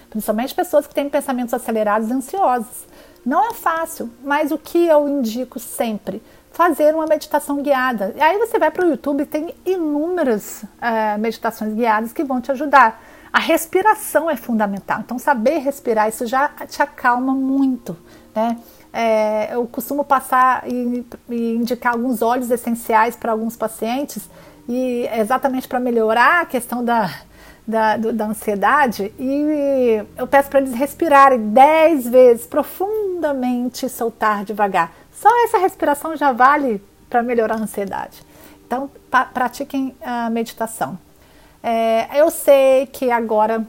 principalmente 0.08 0.54
pessoas 0.54 0.86
que 0.86 0.94
têm 0.94 1.08
pensamentos 1.08 1.52
acelerados 1.52 2.08
e 2.08 2.12
ansiosos. 2.12 2.86
Não 3.24 3.50
é 3.50 3.54
fácil, 3.54 4.08
mas 4.22 4.52
o 4.52 4.58
que 4.58 4.86
eu 4.86 5.08
indico 5.08 5.58
sempre? 5.58 6.22
Fazer 6.56 6.94
uma 6.94 7.04
meditação 7.04 7.60
guiada. 7.60 8.14
E 8.16 8.20
aí 8.22 8.38
você 8.38 8.58
vai 8.58 8.70
para 8.70 8.82
o 8.82 8.88
YouTube 8.88 9.26
tem 9.26 9.54
inúmeras 9.66 10.64
é, 10.80 11.18
meditações 11.18 11.74
guiadas 11.74 12.14
que 12.14 12.24
vão 12.24 12.40
te 12.40 12.50
ajudar. 12.50 12.98
A 13.30 13.38
respiração 13.38 14.30
é 14.30 14.36
fundamental, 14.36 15.00
então 15.00 15.18
saber 15.18 15.58
respirar 15.58 16.08
isso 16.08 16.24
já 16.24 16.48
te 16.66 16.80
acalma 16.80 17.34
muito, 17.34 17.94
né? 18.34 18.56
É, 18.90 19.54
eu 19.54 19.66
costumo 19.66 20.02
passar 20.02 20.66
e, 20.66 21.04
e 21.28 21.56
indicar 21.56 21.92
alguns 21.92 22.22
óleos 22.22 22.50
essenciais 22.50 23.14
para 23.14 23.32
alguns 23.32 23.54
pacientes 23.54 24.26
e 24.66 25.06
exatamente 25.12 25.68
para 25.68 25.78
melhorar 25.78 26.40
a 26.40 26.46
questão 26.46 26.82
da, 26.82 27.10
da, 27.66 27.98
do, 27.98 28.14
da 28.14 28.28
ansiedade. 28.28 29.12
E 29.18 30.02
eu 30.16 30.26
peço 30.26 30.48
para 30.48 30.60
eles 30.60 30.72
respirarem 30.72 31.50
10 31.50 32.08
vezes 32.08 32.46
profundamente 32.46 33.84
e 33.84 33.90
soltar 33.90 34.42
devagar. 34.42 34.90
Só 35.16 35.28
essa 35.44 35.58
respiração 35.58 36.14
já 36.16 36.30
vale 36.30 36.82
para 37.08 37.22
melhorar 37.22 37.56
a 37.56 37.62
ansiedade. 37.62 38.22
Então, 38.66 38.90
pratiquem 39.32 39.96
a 40.02 40.28
meditação. 40.28 40.98
É, 41.62 42.20
eu 42.20 42.30
sei 42.30 42.86
que 42.86 43.10
agora 43.10 43.66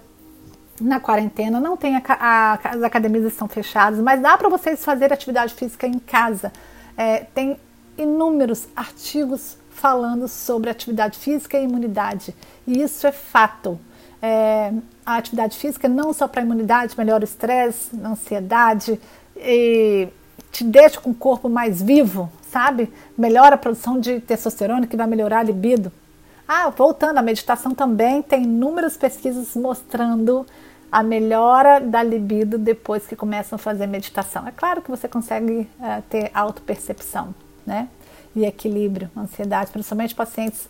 na 0.79 0.99
quarentena 0.99 1.60
não 1.60 1.75
tem 1.75 1.95
a, 1.95 2.01
a, 2.07 2.53
as 2.53 2.83
academias 2.83 3.25
estão 3.25 3.47
fechadas, 3.47 3.99
mas 3.99 4.21
dá 4.21 4.38
para 4.38 4.49
vocês 4.49 4.83
fazer 4.83 5.12
atividade 5.12 5.53
física 5.53 5.88
em 5.88 5.97
casa. 5.97 6.51
É, 6.97 7.19
tem 7.33 7.60
inúmeros 7.97 8.67
artigos 8.75 9.57
falando 9.71 10.27
sobre 10.27 10.69
atividade 10.69 11.17
física 11.17 11.57
e 11.57 11.63
imunidade. 11.63 12.36
E 12.65 12.81
isso 12.81 13.07
é 13.07 13.12
fato. 13.12 13.79
É, 14.21 14.73
a 15.05 15.17
atividade 15.17 15.57
física 15.57 15.88
não 15.88 16.12
só 16.12 16.27
para 16.27 16.41
a 16.41 16.43
imunidade, 16.43 16.97
melhora 16.97 17.21
o 17.21 17.23
estresse, 17.23 17.91
a 18.03 18.10
ansiedade, 18.10 18.99
e 19.36 20.10
te 20.57 20.63
deixa 20.63 20.99
com 20.99 21.11
o 21.11 21.13
corpo 21.13 21.47
mais 21.47 21.83
vivo, 21.83 22.31
sabe? 22.51 22.91
Melhora 23.15 23.53
a 23.53 23.57
produção 23.59 23.99
de 23.99 24.19
testosterona, 24.19 24.87
que 24.87 24.97
vai 24.97 25.05
melhorar 25.05 25.41
a 25.41 25.43
libido. 25.43 25.91
Ah, 26.47 26.71
voltando, 26.71 27.19
a 27.19 27.21
meditação 27.21 27.75
também 27.75 28.23
tem 28.23 28.41
inúmeras 28.41 28.97
pesquisas 28.97 29.55
mostrando 29.55 30.47
a 30.91 31.03
melhora 31.03 31.79
da 31.79 32.01
libido 32.01 32.57
depois 32.57 33.05
que 33.05 33.15
começam 33.15 33.55
a 33.57 33.59
fazer 33.59 33.85
meditação. 33.85 34.47
É 34.47 34.51
claro 34.51 34.81
que 34.81 34.89
você 34.89 35.07
consegue 35.07 35.69
uh, 35.79 36.01
ter 36.09 36.31
autopercepção, 36.33 37.35
né? 37.63 37.87
E 38.35 38.43
equilíbrio, 38.43 39.11
ansiedade, 39.15 39.69
principalmente 39.69 40.15
pacientes 40.15 40.67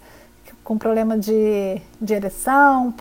com 0.64 0.78
problema 0.78 1.18
de, 1.18 1.82
de 2.02 2.14
ereção, 2.14 2.94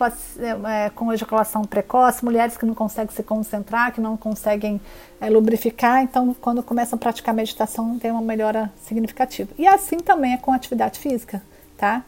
é, 0.65 0.89
com 0.89 1.11
ejaculação 1.11 1.63
precoce, 1.63 2.23
mulheres 2.23 2.55
que 2.55 2.65
não 2.65 2.73
conseguem 2.73 3.13
se 3.13 3.23
concentrar, 3.23 3.93
que 3.93 4.01
não 4.01 4.15
conseguem 4.15 4.79
é, 5.19 5.29
lubrificar. 5.29 6.01
Então, 6.01 6.35
quando 6.39 6.63
começam 6.63 6.95
a 6.97 6.99
praticar 6.99 7.33
meditação, 7.33 7.99
tem 7.99 8.11
uma 8.11 8.21
melhora 8.21 8.71
significativa. 8.83 9.49
E 9.57 9.67
assim 9.67 9.97
também 9.97 10.33
é 10.33 10.37
com 10.37 10.51
atividade 10.51 10.99
física, 10.99 11.41
tá? 11.77 12.03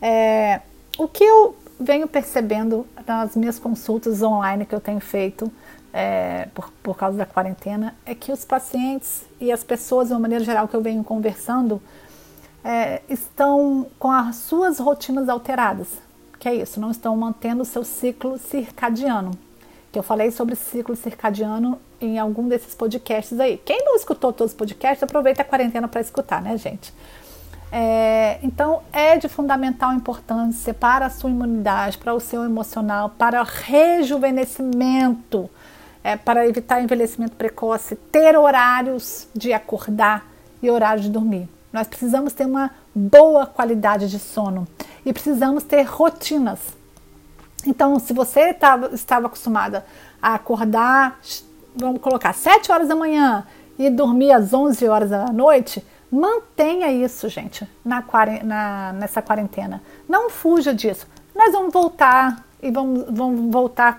É, 0.00 0.60
o 0.98 1.08
que 1.08 1.24
eu 1.24 1.56
venho 1.78 2.06
percebendo 2.06 2.86
nas 3.06 3.36
minhas 3.36 3.58
consultas 3.58 4.22
online 4.22 4.64
que 4.64 4.74
eu 4.74 4.80
tenho 4.80 5.00
feito 5.00 5.50
é, 5.92 6.48
por, 6.52 6.72
por 6.82 6.96
causa 6.96 7.16
da 7.16 7.24
quarentena 7.24 7.94
é 8.04 8.14
que 8.14 8.32
os 8.32 8.44
pacientes 8.44 9.22
e 9.40 9.52
as 9.52 9.62
pessoas, 9.62 10.08
de 10.08 10.14
uma 10.14 10.20
maneira 10.20 10.44
geral, 10.44 10.66
que 10.66 10.74
eu 10.74 10.82
venho 10.82 11.04
conversando, 11.04 11.80
é, 12.64 13.02
estão 13.08 13.86
com 13.98 14.10
as 14.10 14.36
suas 14.36 14.78
rotinas 14.78 15.28
alteradas. 15.28 15.88
Que 16.38 16.48
é 16.48 16.54
isso, 16.54 16.80
não 16.80 16.90
estão 16.90 17.16
mantendo 17.16 17.62
o 17.62 17.64
seu 17.64 17.84
ciclo 17.84 18.38
circadiano. 18.38 19.32
Que 19.92 19.98
eu 19.98 20.02
falei 20.02 20.30
sobre 20.30 20.56
ciclo 20.56 20.96
circadiano 20.96 21.78
em 22.00 22.18
algum 22.18 22.48
desses 22.48 22.74
podcasts 22.74 23.38
aí. 23.38 23.60
Quem 23.64 23.84
não 23.84 23.96
escutou 23.96 24.32
todos 24.32 24.52
os 24.52 24.58
podcasts, 24.58 25.02
aproveita 25.02 25.42
a 25.42 25.44
quarentena 25.44 25.86
para 25.86 26.00
escutar, 26.00 26.42
né, 26.42 26.56
gente? 26.56 26.92
É, 27.70 28.38
então, 28.42 28.82
é 28.92 29.16
de 29.16 29.28
fundamental 29.28 29.92
importância 29.92 30.72
para 30.72 31.06
a 31.06 31.10
sua 31.10 31.30
imunidade, 31.30 31.98
para 31.98 32.14
o 32.14 32.20
seu 32.20 32.44
emocional, 32.44 33.10
para 33.10 33.40
o 33.40 33.44
rejuvenescimento, 33.44 35.50
é, 36.02 36.16
para 36.16 36.46
evitar 36.46 36.82
envelhecimento 36.82 37.36
precoce, 37.36 37.96
ter 37.96 38.36
horários 38.36 39.28
de 39.34 39.52
acordar 39.52 40.26
e 40.62 40.70
horários 40.70 41.06
de 41.06 41.10
dormir. 41.10 41.48
Nós 41.74 41.88
precisamos 41.88 42.32
ter 42.32 42.46
uma 42.46 42.70
boa 42.94 43.46
qualidade 43.46 44.08
de 44.08 44.20
sono 44.20 44.64
e 45.04 45.12
precisamos 45.12 45.64
ter 45.64 45.82
rotinas. 45.82 46.60
Então, 47.66 47.98
se 47.98 48.12
você 48.12 48.54
tava, 48.54 48.94
estava 48.94 49.26
acostumada 49.26 49.84
a 50.22 50.34
acordar, 50.34 51.18
vamos 51.74 52.00
colocar 52.00 52.32
7 52.32 52.70
horas 52.70 52.86
da 52.86 52.94
manhã 52.94 53.44
e 53.76 53.90
dormir 53.90 54.30
às 54.30 54.54
11 54.54 54.86
horas 54.86 55.10
da 55.10 55.32
noite, 55.32 55.84
mantenha 56.08 56.92
isso, 56.92 57.28
gente, 57.28 57.68
na, 57.84 58.04
na, 58.44 58.92
nessa 58.92 59.20
quarentena. 59.20 59.82
Não 60.08 60.30
fuja 60.30 60.72
disso. 60.72 61.08
Nós 61.34 61.50
vamos 61.50 61.72
voltar 61.72 62.44
e 62.62 62.70
vamos, 62.70 63.04
vamos 63.10 63.52
voltar 63.52 63.98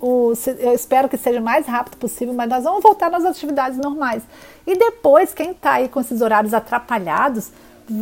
o, 0.00 0.32
eu 0.58 0.74
espero 0.74 1.08
que 1.08 1.16
seja 1.16 1.40
o 1.40 1.44
mais 1.44 1.66
rápido 1.66 1.96
possível, 1.96 2.32
mas 2.34 2.48
nós 2.48 2.64
vamos 2.64 2.82
voltar 2.82 3.10
nas 3.10 3.24
atividades 3.24 3.78
normais. 3.78 4.22
E 4.66 4.76
depois, 4.76 5.34
quem 5.34 5.50
está 5.50 5.74
aí 5.74 5.88
com 5.88 6.00
esses 6.00 6.20
horários 6.20 6.54
atrapalhados 6.54 7.50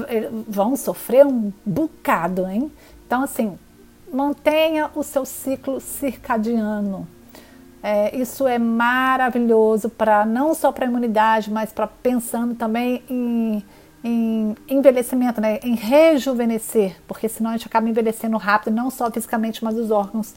eh, 0.08 0.28
vão 0.46 0.76
sofrer 0.76 1.24
um 1.24 1.52
bocado, 1.64 2.46
hein? 2.46 2.70
Então, 3.06 3.22
assim, 3.22 3.58
mantenha 4.12 4.90
o 4.94 5.02
seu 5.02 5.24
ciclo 5.24 5.80
circadiano. 5.80 7.06
É, 7.82 8.16
isso 8.16 8.46
é 8.48 8.58
maravilhoso 8.58 9.88
para 9.88 10.26
não 10.26 10.54
só 10.54 10.72
para 10.72 10.86
a 10.86 10.88
imunidade, 10.88 11.52
mas 11.52 11.72
para 11.72 11.86
pensando 11.86 12.54
também 12.54 13.02
em, 13.08 13.64
em 14.02 14.56
envelhecimento, 14.68 15.40
né? 15.40 15.60
em 15.62 15.76
rejuvenescer, 15.76 16.96
porque 17.06 17.28
senão 17.28 17.50
a 17.50 17.52
gente 17.52 17.68
acaba 17.68 17.88
envelhecendo 17.88 18.36
rápido, 18.36 18.74
não 18.74 18.90
só 18.90 19.08
fisicamente, 19.10 19.62
mas 19.62 19.76
os 19.76 19.92
órgãos 19.92 20.34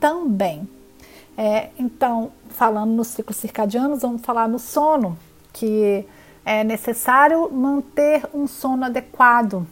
também. 0.00 0.68
É, 1.36 1.70
então, 1.78 2.32
falando 2.50 2.90
no 2.90 3.04
ciclo 3.04 3.32
circadiano, 3.32 3.96
vamos 3.96 4.22
falar 4.22 4.48
no 4.48 4.58
sono, 4.58 5.18
que 5.52 6.06
é 6.44 6.62
necessário 6.62 7.50
manter 7.50 8.28
um 8.34 8.46
sono 8.46 8.84
adequado. 8.84 9.66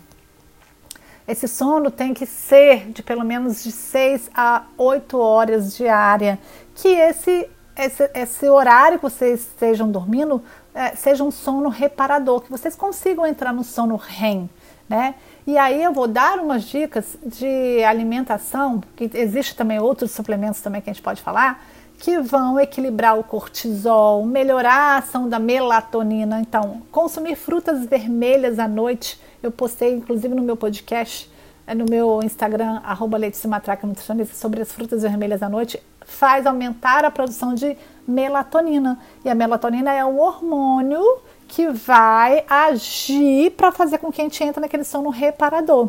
Esse 1.29 1.47
sono 1.47 1.91
tem 1.91 2.13
que 2.15 2.27
ser 2.27 2.91
de 2.91 3.03
pelo 3.03 3.25
menos 3.25 3.63
de 3.63 3.71
6 3.71 4.31
a 4.35 4.65
8 4.77 5.19
horas 5.19 5.77
diária, 5.77 6.39
que 6.75 6.89
esse, 6.89 7.49
esse, 7.77 8.11
esse 8.15 8.49
horário 8.49 8.99
que 8.99 9.03
vocês 9.03 9.41
estejam 9.41 9.91
dormindo 9.91 10.43
é, 10.75 10.97
seja 10.97 11.23
um 11.23 11.31
sono 11.31 11.69
reparador, 11.69 12.41
que 12.41 12.51
vocês 12.51 12.75
consigam 12.75 13.27
entrar 13.27 13.53
no 13.53 13.63
sono 13.63 13.97
REM, 13.97 14.49
né? 14.89 15.15
E 15.47 15.57
aí 15.57 15.83
eu 15.83 15.93
vou 15.93 16.07
dar 16.07 16.39
umas 16.39 16.65
dicas 16.65 17.17
de 17.25 17.83
alimentação, 17.85 18.83
que 18.95 19.11
existe 19.15 19.55
também 19.55 19.79
outros 19.79 20.11
suplementos 20.11 20.61
também 20.61 20.81
que 20.81 20.91
a 20.91 20.93
gente 20.93 21.03
pode 21.03 21.23
falar, 21.23 21.65
que 21.99 22.19
vão 22.19 22.59
equilibrar 22.59 23.19
o 23.19 23.25
cortisol, 23.25 24.25
melhorar 24.25 24.95
a 24.95 24.97
ação 24.99 25.29
da 25.29 25.39
melatonina. 25.39 26.41
Então, 26.41 26.83
consumir 26.91 27.37
frutas 27.37 27.85
vermelhas 27.85 28.59
à 28.59 28.67
noite. 28.67 29.21
Eu 29.43 29.51
postei, 29.51 29.93
inclusive, 29.95 30.35
no 30.35 30.43
meu 30.43 30.57
podcast, 30.57 31.31
é, 31.67 31.75
no 31.75 31.85
meu 31.89 32.23
Instagram, 32.23 32.81
arroba 32.85 33.19
Nutricionista, 33.19 34.35
sobre 34.35 34.63
as 34.63 34.73
frutas 34.73 35.03
vermelhas 35.03 35.43
à 35.43 35.49
noite, 35.49 35.81
faz 36.05 36.47
aumentar 36.47 37.05
a 37.05 37.11
produção 37.11 37.55
de 37.55 37.77
melatonina. 38.09 38.99
E 39.25 39.29
a 39.29 39.35
melatonina 39.35 39.93
é 39.93 40.05
um 40.05 40.19
hormônio 40.19 41.03
que 41.51 41.69
vai 41.69 42.45
agir 42.49 43.51
para 43.51 43.73
fazer 43.73 43.99
com 43.99 44.13
que 44.13 44.21
a 44.21 44.25
gente 44.25 44.43
entre 44.45 44.61
naquele 44.61 44.85
sono 44.85 45.11
reparador. 45.11 45.89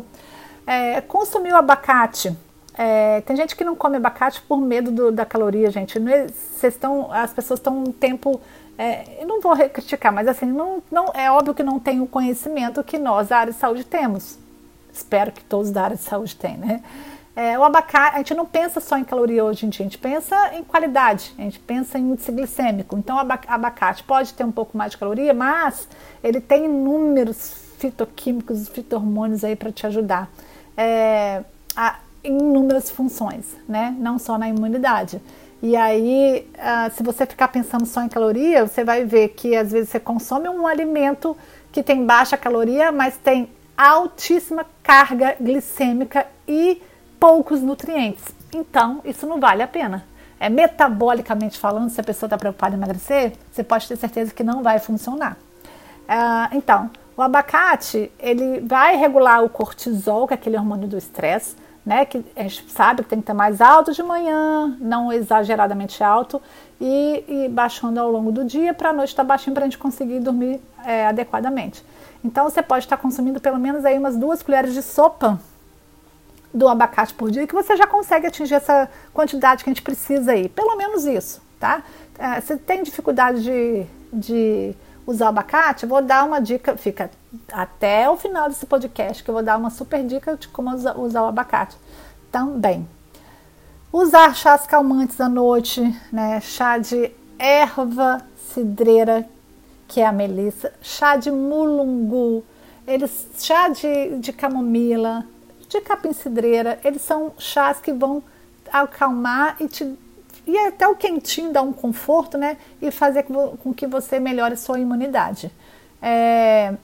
É, 0.66 1.00
consumir 1.02 1.52
o 1.52 1.56
abacate. 1.56 2.36
É, 2.76 3.20
tem 3.20 3.36
gente 3.36 3.54
que 3.54 3.62
não 3.62 3.76
come 3.76 3.96
abacate 3.96 4.42
por 4.42 4.60
medo 4.60 4.90
do, 4.90 5.12
da 5.12 5.24
caloria, 5.24 5.70
gente. 5.70 5.98
É, 5.98 6.26
vocês 6.26 6.74
estão, 6.74 7.12
as 7.12 7.32
pessoas 7.32 7.60
estão 7.60 7.78
um 7.78 7.92
tempo. 7.92 8.40
É, 8.76 9.22
eu 9.22 9.26
não 9.28 9.40
vou 9.40 9.56
criticar, 9.68 10.12
mas 10.12 10.26
assim, 10.26 10.46
não, 10.46 10.82
não, 10.90 11.12
é 11.14 11.30
óbvio 11.30 11.54
que 11.54 11.62
não 11.62 11.78
tem 11.78 12.00
o 12.00 12.08
conhecimento 12.08 12.82
que 12.82 12.98
nós, 12.98 13.28
da 13.28 13.38
área 13.38 13.52
de 13.52 13.58
saúde, 13.58 13.84
temos. 13.84 14.38
Espero 14.92 15.30
que 15.30 15.44
todos 15.44 15.70
da 15.70 15.84
área 15.84 15.96
de 15.96 16.02
saúde 16.02 16.34
tenham, 16.34 16.58
né? 16.58 16.82
É, 17.34 17.58
o 17.58 17.64
abacate, 17.64 18.14
a 18.14 18.18
gente 18.18 18.34
não 18.34 18.44
pensa 18.44 18.78
só 18.78 18.98
em 18.98 19.04
caloria 19.04 19.42
hoje 19.42 19.64
em 19.64 19.70
dia, 19.70 19.86
a 19.86 19.88
gente 19.88 19.98
pensa 19.98 20.54
em 20.54 20.62
qualidade, 20.62 21.34
a 21.38 21.42
gente 21.42 21.58
pensa 21.58 21.98
em 21.98 22.12
índice 22.12 22.30
glicêmico. 22.30 22.96
Então, 22.96 23.16
o 23.16 23.20
abacate 23.20 24.04
pode 24.04 24.34
ter 24.34 24.44
um 24.44 24.52
pouco 24.52 24.76
mais 24.76 24.92
de 24.92 24.98
caloria, 24.98 25.32
mas 25.32 25.88
ele 26.22 26.40
tem 26.40 26.66
inúmeros 26.66 27.54
fitoquímicos, 27.78 28.68
fitohormônios 28.68 29.44
aí 29.44 29.56
para 29.56 29.72
te 29.72 29.86
ajudar 29.86 30.30
é, 30.76 31.42
a, 31.74 31.98
em 32.22 32.38
inúmeras 32.38 32.90
funções, 32.90 33.56
né? 33.68 33.96
Não 33.98 34.18
só 34.18 34.36
na 34.36 34.48
imunidade. 34.48 35.20
E 35.62 35.76
aí, 35.76 36.48
uh, 36.54 36.92
se 36.92 37.02
você 37.02 37.24
ficar 37.24 37.48
pensando 37.48 37.86
só 37.86 38.02
em 38.02 38.08
caloria, 38.08 38.66
você 38.66 38.82
vai 38.82 39.04
ver 39.04 39.28
que 39.28 39.56
às 39.56 39.70
vezes 39.70 39.90
você 39.90 40.00
consome 40.00 40.48
um 40.48 40.66
alimento 40.66 41.36
que 41.70 41.82
tem 41.82 42.04
baixa 42.04 42.36
caloria, 42.36 42.90
mas 42.90 43.16
tem 43.16 43.48
altíssima 43.76 44.66
carga 44.82 45.36
glicêmica 45.40 46.26
e 46.46 46.82
poucos 47.22 47.62
nutrientes. 47.62 48.24
Então, 48.52 49.00
isso 49.04 49.28
não 49.28 49.38
vale 49.38 49.62
a 49.62 49.68
pena. 49.68 50.04
É 50.40 50.48
metabolicamente 50.48 51.56
falando, 51.56 51.88
se 51.88 52.00
a 52.00 52.02
pessoa 52.02 52.26
está 52.26 52.36
preocupada 52.36 52.74
em 52.74 52.78
emagrecer, 52.78 53.34
você 53.48 53.62
pode 53.62 53.86
ter 53.86 53.94
certeza 53.94 54.34
que 54.34 54.42
não 54.42 54.60
vai 54.60 54.80
funcionar. 54.80 55.36
Uh, 56.00 56.56
então, 56.56 56.90
o 57.16 57.22
abacate 57.22 58.10
ele 58.18 58.58
vai 58.62 58.96
regular 58.96 59.44
o 59.44 59.48
cortisol, 59.48 60.26
que 60.26 60.34
é 60.34 60.36
aquele 60.36 60.56
hormônio 60.56 60.88
do 60.88 60.98
estresse, 60.98 61.54
né? 61.86 62.04
Que 62.04 62.24
a 62.34 62.42
gente 62.42 62.68
sabe 62.72 63.04
que 63.04 63.08
tem 63.10 63.20
que 63.20 63.22
estar 63.22 63.34
mais 63.34 63.60
alto 63.60 63.92
de 63.92 64.02
manhã, 64.02 64.76
não 64.80 65.12
exageradamente 65.12 66.02
alto, 66.02 66.42
e, 66.80 67.24
e 67.28 67.48
baixando 67.48 68.00
ao 68.00 68.10
longo 68.10 68.32
do 68.32 68.44
dia 68.44 68.74
para 68.74 68.90
a 68.90 68.92
noite 68.92 69.10
estar 69.10 69.22
tá 69.22 69.28
baixinho 69.28 69.54
para 69.54 69.62
a 69.62 69.66
gente 69.66 69.78
conseguir 69.78 70.18
dormir 70.18 70.60
é, 70.84 71.06
adequadamente. 71.06 71.84
Então 72.24 72.50
você 72.50 72.60
pode 72.64 72.84
estar 72.84 72.96
consumindo 72.96 73.40
pelo 73.40 73.60
menos 73.60 73.84
aí 73.84 73.96
umas 73.96 74.16
duas 74.16 74.42
colheres 74.42 74.74
de 74.74 74.82
sopa 74.82 75.38
do 76.52 76.68
abacate 76.68 77.14
por 77.14 77.30
dia 77.30 77.46
que 77.46 77.54
você 77.54 77.76
já 77.76 77.86
consegue 77.86 78.26
atingir 78.26 78.54
essa 78.54 78.88
quantidade 79.12 79.64
que 79.64 79.70
a 79.70 79.72
gente 79.72 79.82
precisa 79.82 80.32
aí. 80.32 80.48
Pelo 80.48 80.76
menos 80.76 81.04
isso, 81.04 81.40
tá? 81.58 81.82
É, 82.18 82.40
se 82.40 82.56
tem 82.56 82.82
dificuldade 82.82 83.42
de, 83.42 83.86
de 84.12 84.74
usar 85.06 85.26
o 85.26 85.28
abacate, 85.28 85.86
vou 85.86 86.02
dar 86.02 86.24
uma 86.24 86.40
dica, 86.40 86.76
fica 86.76 87.10
até 87.50 88.08
o 88.08 88.16
final 88.16 88.48
desse 88.48 88.66
podcast, 88.66 89.22
que 89.22 89.30
eu 89.30 89.34
vou 89.34 89.42
dar 89.42 89.56
uma 89.56 89.70
super 89.70 90.04
dica 90.04 90.36
de 90.36 90.48
como 90.48 90.70
usar, 90.74 90.98
usar 90.98 91.22
o 91.22 91.26
abacate 91.26 91.76
também. 92.30 92.86
Usar 93.92 94.34
chás 94.34 94.66
calmantes 94.66 95.20
à 95.20 95.28
noite, 95.28 95.80
né? 96.10 96.40
Chá 96.40 96.78
de 96.78 97.10
erva 97.38 98.22
cidreira, 98.52 99.28
que 99.88 100.00
é 100.00 100.06
a 100.06 100.12
melissa, 100.12 100.72
chá 100.80 101.16
de 101.16 101.30
mulungu, 101.30 102.44
eles, 102.86 103.28
chá 103.38 103.68
de, 103.68 104.18
de 104.18 104.32
camomila, 104.32 105.26
de 105.72 105.80
capim-cidreira, 105.80 106.78
eles 106.84 107.02
são 107.02 107.32
chás 107.38 107.80
que 107.80 107.92
vão 107.92 108.22
acalmar 108.70 109.56
e 109.60 109.68
te 109.68 109.98
e 110.44 110.58
até 110.58 110.88
o 110.88 110.96
quentinho 110.96 111.52
dá 111.52 111.62
um 111.62 111.72
conforto, 111.72 112.36
né? 112.36 112.56
E 112.80 112.90
fazer 112.90 113.24
com 113.24 113.72
que 113.72 113.86
você 113.86 114.18
melhore 114.18 114.56
sua 114.56 114.80
imunidade. 114.80 115.52
É, 116.00 116.74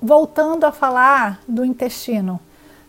voltando 0.00 0.64
a 0.64 0.72
falar 0.72 1.42
do 1.46 1.66
intestino, 1.66 2.40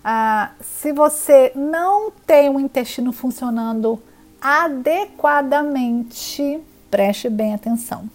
ah, 0.03 0.51
se 0.61 0.91
você 0.93 1.51
não 1.53 2.09
tem 2.11 2.49
o 2.49 2.59
intestino 2.59 3.11
funcionando 3.11 4.01
adequadamente, 4.41 6.61
preste 6.89 7.29
bem 7.29 7.53
atenção. 7.53 8.09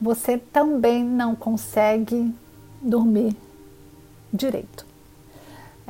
Você 0.00 0.38
também 0.38 1.04
não 1.04 1.34
consegue 1.34 2.34
dormir 2.80 3.36
direito. 4.32 4.89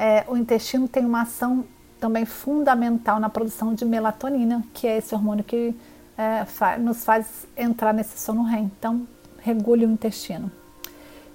É, 0.03 0.25
o 0.29 0.35
intestino 0.35 0.89
tem 0.89 1.05
uma 1.05 1.21
ação 1.21 1.63
também 2.01 2.25
fundamental 2.25 3.21
na 3.21 3.29
produção 3.29 3.75
de 3.75 3.85
melatonina, 3.85 4.65
que 4.73 4.87
é 4.87 4.97
esse 4.97 5.15
hormônio 5.15 5.45
que 5.45 5.77
é, 6.17 6.47
fa 6.47 6.79
nos 6.79 7.05
faz 7.05 7.47
entrar 7.55 7.93
nesse 7.93 8.19
sono 8.19 8.43
REM. 8.43 8.73
Então, 8.79 9.07
regule 9.41 9.85
o 9.85 9.91
intestino. 9.91 10.51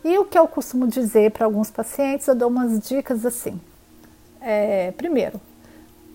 E 0.04 0.18
o 0.18 0.26
que 0.26 0.36
eu 0.36 0.48
costumo 0.48 0.88
dizer 0.88 1.30
para 1.30 1.46
alguns 1.46 1.70
pacientes, 1.70 2.28
eu 2.28 2.34
dou 2.34 2.50
umas 2.50 2.80
dicas 2.80 3.24
assim. 3.24 3.62
É, 4.42 4.92
primeiro, 4.94 5.40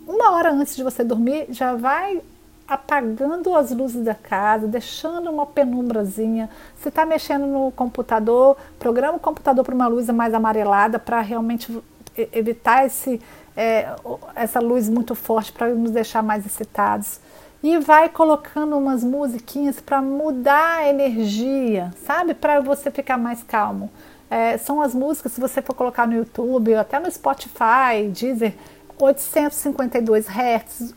uma 0.05 0.33
hora 0.33 0.53
antes 0.53 0.75
de 0.75 0.83
você 0.83 1.05
dormir, 1.05 1.47
já 1.51 1.77
vai 1.77 2.21
apagando 2.67 3.55
as 3.55 3.71
luzes 3.71 4.05
da 4.05 4.15
casa, 4.17 4.67
deixando 4.67 5.31
uma 5.31 5.47
penumbrazinha. 5.47 6.51
Se 6.83 6.89
está 6.89 7.07
mexendo 7.07 7.47
no 7.47 7.71
computador, 7.71 8.57
programa 8.77 9.19
o 9.19 9.21
computador 9.21 9.65
para 9.65 9.75
uma 9.75 9.87
luz 9.87 10.09
mais 10.11 10.35
amarelada 10.35 10.99
para 10.99 11.21
realmente 11.21 11.81
evitar 12.17 12.87
esse, 12.87 13.21
é, 13.57 13.89
essa 14.35 14.61
luz 14.61 14.89
muito 14.89 15.15
forte 15.15 15.53
para 15.53 15.69
nos 15.69 15.91
deixar 15.91 16.23
mais 16.23 16.45
excitados. 16.47 17.21
E 17.63 17.79
vai 17.79 18.09
colocando 18.09 18.77
umas 18.77 19.05
musiquinhas 19.05 19.81
para 19.81 20.01
mudar 20.01 20.79
a 20.79 20.89
energia, 20.89 21.91
sabe? 22.07 22.33
Para 22.33 22.61
você 22.61 22.91
ficar 22.91 23.19
mais 23.19 23.43
calmo. 23.43 23.91
É, 24.31 24.57
são 24.57 24.81
as 24.81 24.95
músicas, 24.95 25.33
se 25.33 25.41
você 25.41 25.61
for 25.61 25.75
colocar 25.75 26.07
no 26.07 26.15
YouTube, 26.15 26.75
até 26.75 26.99
no 26.99 27.11
Spotify, 27.11 28.09
Deezer, 28.11 28.55
852 28.99 30.27
Hz, 30.27 30.95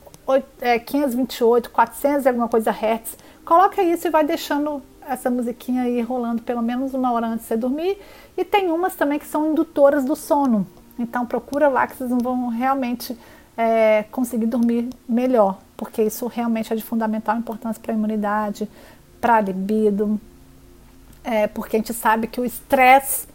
528, 0.85 1.69
400 1.69 2.25
e 2.25 2.27
alguma 2.29 2.47
coisa 2.47 2.71
Hz. 2.71 3.17
Coloca 3.43 3.81
isso 3.81 4.07
e 4.07 4.11
vai 4.11 4.23
deixando 4.23 4.81
essa 5.07 5.29
musiquinha 5.29 5.83
aí 5.83 6.01
rolando 6.01 6.41
pelo 6.43 6.61
menos 6.61 6.93
uma 6.93 7.11
hora 7.11 7.27
antes 7.27 7.41
de 7.41 7.47
você 7.47 7.57
dormir. 7.57 7.97
E 8.37 8.45
tem 8.45 8.71
umas 8.71 8.95
também 8.95 9.19
que 9.19 9.25
são 9.25 9.51
indutoras 9.51 10.05
do 10.05 10.15
sono. 10.15 10.65
Então 10.97 11.25
procura 11.25 11.67
lá 11.67 11.87
que 11.87 11.95
vocês 11.95 12.09
vão 12.21 12.47
realmente 12.47 13.17
é, 13.57 14.03
conseguir 14.11 14.45
dormir 14.45 14.89
melhor, 15.07 15.59
porque 15.75 16.03
isso 16.03 16.27
realmente 16.27 16.71
é 16.71 16.75
de 16.75 16.83
fundamental 16.83 17.37
importância 17.37 17.81
para 17.81 17.93
a 17.93 17.95
imunidade, 17.95 18.69
para 19.19 19.35
a 19.35 19.41
libido, 19.41 20.19
é, 21.23 21.47
porque 21.47 21.75
a 21.75 21.79
gente 21.79 21.93
sabe 21.93 22.27
que 22.27 22.39
o 22.39 22.45
estresse 22.45 23.27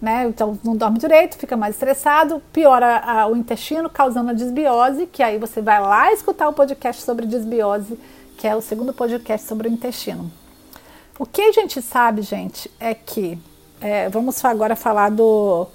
né? 0.00 0.26
Então 0.26 0.58
não 0.62 0.76
dorme 0.76 0.98
direito, 0.98 1.36
fica 1.36 1.56
mais 1.56 1.74
estressado, 1.74 2.42
piora 2.52 2.98
a, 2.98 3.26
o 3.26 3.36
intestino, 3.36 3.88
causando 3.88 4.30
a 4.30 4.32
desbiose, 4.32 5.06
que 5.06 5.22
aí 5.22 5.38
você 5.38 5.60
vai 5.60 5.80
lá 5.80 6.12
escutar 6.12 6.48
o 6.48 6.52
podcast 6.52 7.02
sobre 7.02 7.26
desbiose, 7.26 7.98
que 8.36 8.46
é 8.46 8.54
o 8.54 8.60
segundo 8.60 8.92
podcast 8.92 9.46
sobre 9.46 9.68
o 9.68 9.72
intestino. 9.72 10.30
O 11.18 11.24
que 11.24 11.40
a 11.40 11.52
gente 11.52 11.80
sabe, 11.80 12.20
gente, 12.22 12.70
é 12.78 12.92
que 12.92 13.38
é, 13.80 14.08
vamos 14.08 14.44
agora 14.44 14.76
falar 14.76 15.10
do, 15.10 15.66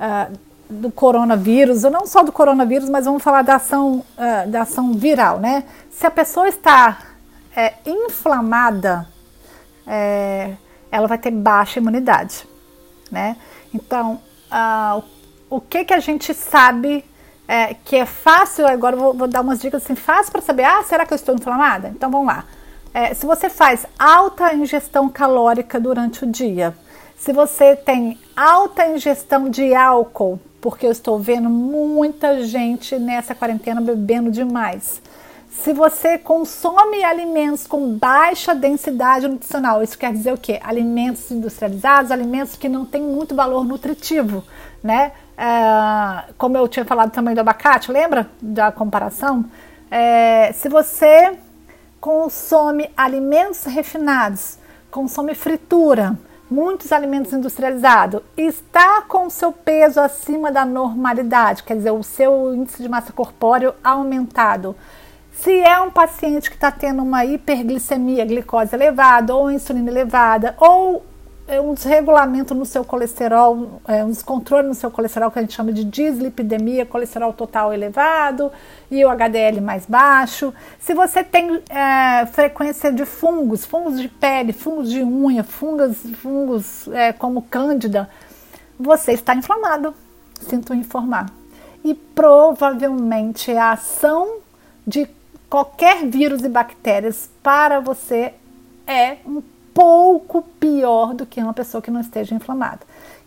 uh, 0.00 0.36
do 0.68 0.90
coronavírus, 0.90 1.84
ou 1.84 1.90
não 1.90 2.06
só 2.06 2.22
do 2.22 2.32
coronavírus, 2.32 2.88
mas 2.88 3.04
vamos 3.04 3.22
falar 3.22 3.42
da 3.42 3.56
ação, 3.56 4.04
uh, 4.16 4.48
da 4.48 4.62
ação 4.62 4.94
viral, 4.94 5.38
né? 5.38 5.64
Se 5.90 6.06
a 6.06 6.10
pessoa 6.10 6.48
está 6.48 6.98
é, 7.54 7.74
inflamada, 7.84 9.06
é, 9.86 10.54
ela 10.90 11.06
vai 11.06 11.18
ter 11.18 11.30
baixa 11.30 11.78
imunidade, 11.78 12.46
né? 13.10 13.36
Então, 13.74 14.20
uh, 14.50 15.02
o 15.48 15.60
que 15.60 15.84
que 15.84 15.94
a 15.94 16.00
gente 16.00 16.32
sabe 16.32 17.04
é, 17.48 17.74
que 17.74 17.96
é 17.96 18.06
fácil, 18.06 18.64
agora 18.64 18.94
vou, 18.96 19.12
vou, 19.12 19.26
dar 19.26 19.40
umas 19.40 19.60
dicas 19.60 19.82
assim, 19.82 19.96
fácil 19.96 20.30
para 20.30 20.40
saber, 20.40 20.62
ah, 20.62 20.84
será 20.84 21.04
que 21.04 21.12
eu 21.12 21.16
estou 21.16 21.34
inflamada? 21.34 21.88
Então 21.88 22.08
vamos 22.08 22.28
lá. 22.28 22.44
É, 22.94 23.12
se 23.12 23.26
você 23.26 23.50
faz 23.50 23.84
alta 23.98 24.54
ingestão 24.54 25.08
calórica 25.08 25.80
durante 25.80 26.24
o 26.24 26.30
dia, 26.30 26.72
se 27.16 27.32
você 27.32 27.74
tem 27.74 28.18
alta 28.40 28.86
ingestão 28.88 29.50
de 29.50 29.74
álcool, 29.74 30.40
porque 30.62 30.86
eu 30.86 30.90
estou 30.90 31.18
vendo 31.18 31.50
muita 31.50 32.42
gente 32.42 32.98
nessa 32.98 33.34
quarentena 33.34 33.82
bebendo 33.82 34.30
demais. 34.30 35.02
Se 35.50 35.74
você 35.74 36.16
consome 36.16 37.04
alimentos 37.04 37.66
com 37.66 37.98
baixa 37.98 38.54
densidade 38.54 39.28
nutricional, 39.28 39.82
isso 39.82 39.98
quer 39.98 40.10
dizer 40.10 40.32
o 40.32 40.38
quê? 40.38 40.58
Alimentos 40.62 41.30
industrializados, 41.30 42.10
alimentos 42.10 42.56
que 42.56 42.66
não 42.66 42.86
têm 42.86 43.02
muito 43.02 43.34
valor 43.34 43.62
nutritivo, 43.62 44.42
né? 44.82 45.12
É, 45.36 46.32
como 46.38 46.56
eu 46.56 46.66
tinha 46.66 46.86
falado 46.86 47.10
também 47.10 47.34
do 47.34 47.42
abacate, 47.42 47.92
lembra 47.92 48.30
da 48.40 48.72
comparação? 48.72 49.44
É, 49.90 50.50
se 50.54 50.66
você 50.70 51.36
consome 52.00 52.90
alimentos 52.96 53.64
refinados, 53.64 54.56
consome 54.90 55.34
fritura, 55.34 56.16
muitos 56.50 56.90
alimentos 56.92 57.32
industrializados, 57.32 58.22
está 58.36 59.02
com 59.02 59.26
o 59.26 59.30
seu 59.30 59.52
peso 59.52 60.00
acima 60.00 60.50
da 60.50 60.66
normalidade, 60.66 61.62
quer 61.62 61.76
dizer, 61.76 61.92
o 61.92 62.02
seu 62.02 62.54
índice 62.54 62.82
de 62.82 62.88
massa 62.88 63.12
corpóreo 63.12 63.74
aumentado. 63.84 64.74
Se 65.32 65.60
é 65.60 65.80
um 65.80 65.90
paciente 65.90 66.50
que 66.50 66.56
está 66.56 66.70
tendo 66.70 67.02
uma 67.02 67.24
hiperglicemia, 67.24 68.26
glicose 68.26 68.74
elevada, 68.74 69.34
ou 69.34 69.50
insulina 69.50 69.90
elevada, 69.90 70.54
ou 70.58 71.04
um 71.58 71.72
desregulamento 71.72 72.54
no 72.54 72.66
seu 72.66 72.84
colesterol, 72.84 73.80
é, 73.88 74.04
um 74.04 74.10
descontrole 74.10 74.68
no 74.68 74.74
seu 74.74 74.90
colesterol 74.90 75.30
que 75.30 75.38
a 75.38 75.42
gente 75.42 75.54
chama 75.54 75.72
de 75.72 75.84
dislipidemia, 75.84 76.84
colesterol 76.84 77.32
total 77.32 77.72
elevado 77.72 78.52
e 78.90 79.02
o 79.02 79.08
HDL 79.08 79.62
mais 79.62 79.86
baixo. 79.86 80.52
Se 80.78 80.92
você 80.92 81.24
tem 81.24 81.62
é, 81.70 82.26
frequência 82.26 82.92
de 82.92 83.06
fungos, 83.06 83.64
fungos 83.64 83.98
de 83.98 84.08
pele, 84.08 84.52
fungos 84.52 84.90
de 84.90 85.02
unha, 85.02 85.42
fungos, 85.42 85.96
fungos 86.16 86.86
é, 86.88 87.10
como 87.12 87.40
cândida, 87.40 88.10
você 88.78 89.12
está 89.12 89.34
inflamado, 89.34 89.94
sinto 90.40 90.74
informar. 90.74 91.32
E 91.82 91.94
provavelmente 91.94 93.50
a 93.52 93.72
ação 93.72 94.40
de 94.86 95.08
qualquer 95.48 96.06
vírus 96.06 96.42
e 96.42 96.48
bactérias 96.48 97.30
para 97.42 97.80
você 97.80 98.34
é 98.86 99.16
um 99.24 99.40
pouco 99.80 100.42
pior 100.60 101.14
do 101.14 101.24
que 101.24 101.40
uma 101.40 101.54
pessoa 101.54 101.80
que 101.80 101.90
não 101.90 102.02
esteja 102.02 102.34
inflamada. 102.34 102.80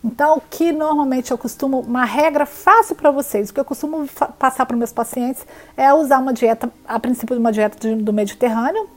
Então, 0.04 0.36
o 0.36 0.40
que 0.40 0.70
normalmente 0.70 1.32
eu 1.32 1.38
costumo, 1.38 1.80
uma 1.80 2.04
regra 2.04 2.46
fácil 2.46 2.94
para 2.94 3.10
vocês, 3.10 3.50
o 3.50 3.54
que 3.54 3.58
eu 3.58 3.64
costumo 3.64 4.06
passar 4.38 4.64
para 4.64 4.76
meus 4.76 4.92
pacientes 4.92 5.44
é 5.76 5.92
usar 5.92 6.18
uma 6.18 6.32
dieta, 6.32 6.70
a 6.86 7.00
princípio 7.00 7.36
uma 7.36 7.50
dieta 7.50 7.76
de, 7.80 7.96
do 7.96 8.12
Mediterrâneo, 8.12 8.88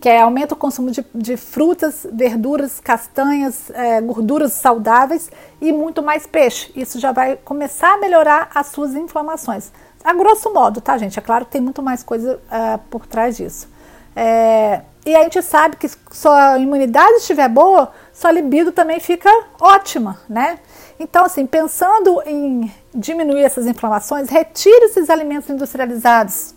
que 0.00 0.08
é 0.08 0.22
aumenta 0.22 0.54
o 0.54 0.56
consumo 0.56 0.90
de, 0.90 1.04
de 1.14 1.36
frutas, 1.36 2.06
verduras, 2.10 2.80
castanhas, 2.80 3.68
é, 3.70 4.00
gorduras 4.00 4.54
saudáveis 4.54 5.30
e 5.60 5.70
muito 5.70 6.02
mais 6.02 6.26
peixe. 6.26 6.72
Isso 6.74 6.98
já 6.98 7.12
vai 7.12 7.36
começar 7.36 7.92
a 7.92 7.98
melhorar 7.98 8.48
as 8.54 8.68
suas 8.68 8.94
inflamações. 8.94 9.70
A 10.02 10.14
grosso 10.14 10.50
modo, 10.54 10.80
tá, 10.80 10.96
gente? 10.96 11.18
É 11.18 11.22
claro 11.22 11.44
que 11.44 11.50
tem 11.50 11.60
muito 11.60 11.82
mais 11.82 12.02
coisa 12.02 12.36
uh, 12.36 12.78
por 12.88 13.04
trás 13.04 13.36
disso. 13.36 13.68
É, 14.16 14.82
e 15.08 15.16
a 15.16 15.22
gente 15.22 15.40
sabe 15.40 15.76
que 15.76 15.88
se 15.88 15.96
sua 16.12 16.58
imunidade 16.58 17.14
estiver 17.14 17.48
boa, 17.48 17.90
sua 18.12 18.30
libido 18.30 18.72
também 18.72 19.00
fica 19.00 19.30
ótima, 19.58 20.20
né? 20.28 20.58
Então, 21.00 21.24
assim, 21.24 21.46
pensando 21.46 22.22
em 22.26 22.70
diminuir 22.94 23.42
essas 23.42 23.66
inflamações, 23.66 24.28
retire 24.28 24.84
esses 24.84 25.08
alimentos 25.08 25.48
industrializados. 25.48 26.54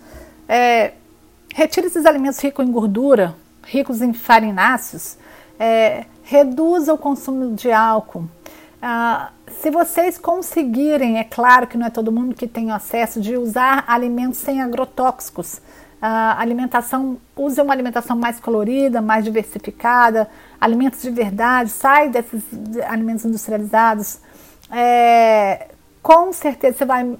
É, 0.49 0.91
retire 1.53 1.87
esses 1.87 2.05
alimentos 2.05 2.39
ricos 2.39 2.67
em 2.67 2.71
gordura, 2.71 3.35
ricos 3.63 4.01
em 4.01 4.13
farináceos. 4.13 5.15
É, 5.57 6.03
reduza 6.23 6.93
o 6.93 6.97
consumo 6.97 7.55
de 7.55 7.71
álcool. 7.71 8.27
Ah, 8.81 9.29
se 9.61 9.69
vocês 9.69 10.17
conseguirem, 10.17 11.19
é 11.19 11.23
claro 11.23 11.67
que 11.67 11.77
não 11.77 11.85
é 11.85 11.89
todo 11.89 12.11
mundo 12.11 12.35
que 12.35 12.47
tem 12.47 12.71
acesso, 12.71 13.21
de 13.21 13.37
usar 13.37 13.85
alimentos 13.87 14.39
sem 14.39 14.61
agrotóxicos, 14.61 15.61
alimentação, 16.01 17.17
use 17.35 17.61
uma 17.61 17.73
alimentação 17.73 18.17
mais 18.17 18.39
colorida, 18.39 19.01
mais 19.01 19.23
diversificada, 19.23 20.27
alimentos 20.59 21.01
de 21.01 21.11
verdade, 21.11 21.69
sai 21.69 22.09
desses 22.09 22.43
alimentos 22.87 23.23
industrializados. 23.23 24.19
É, 24.71 25.67
com 26.01 26.33
certeza 26.33 26.79
você 26.79 26.85
vai 26.85 27.17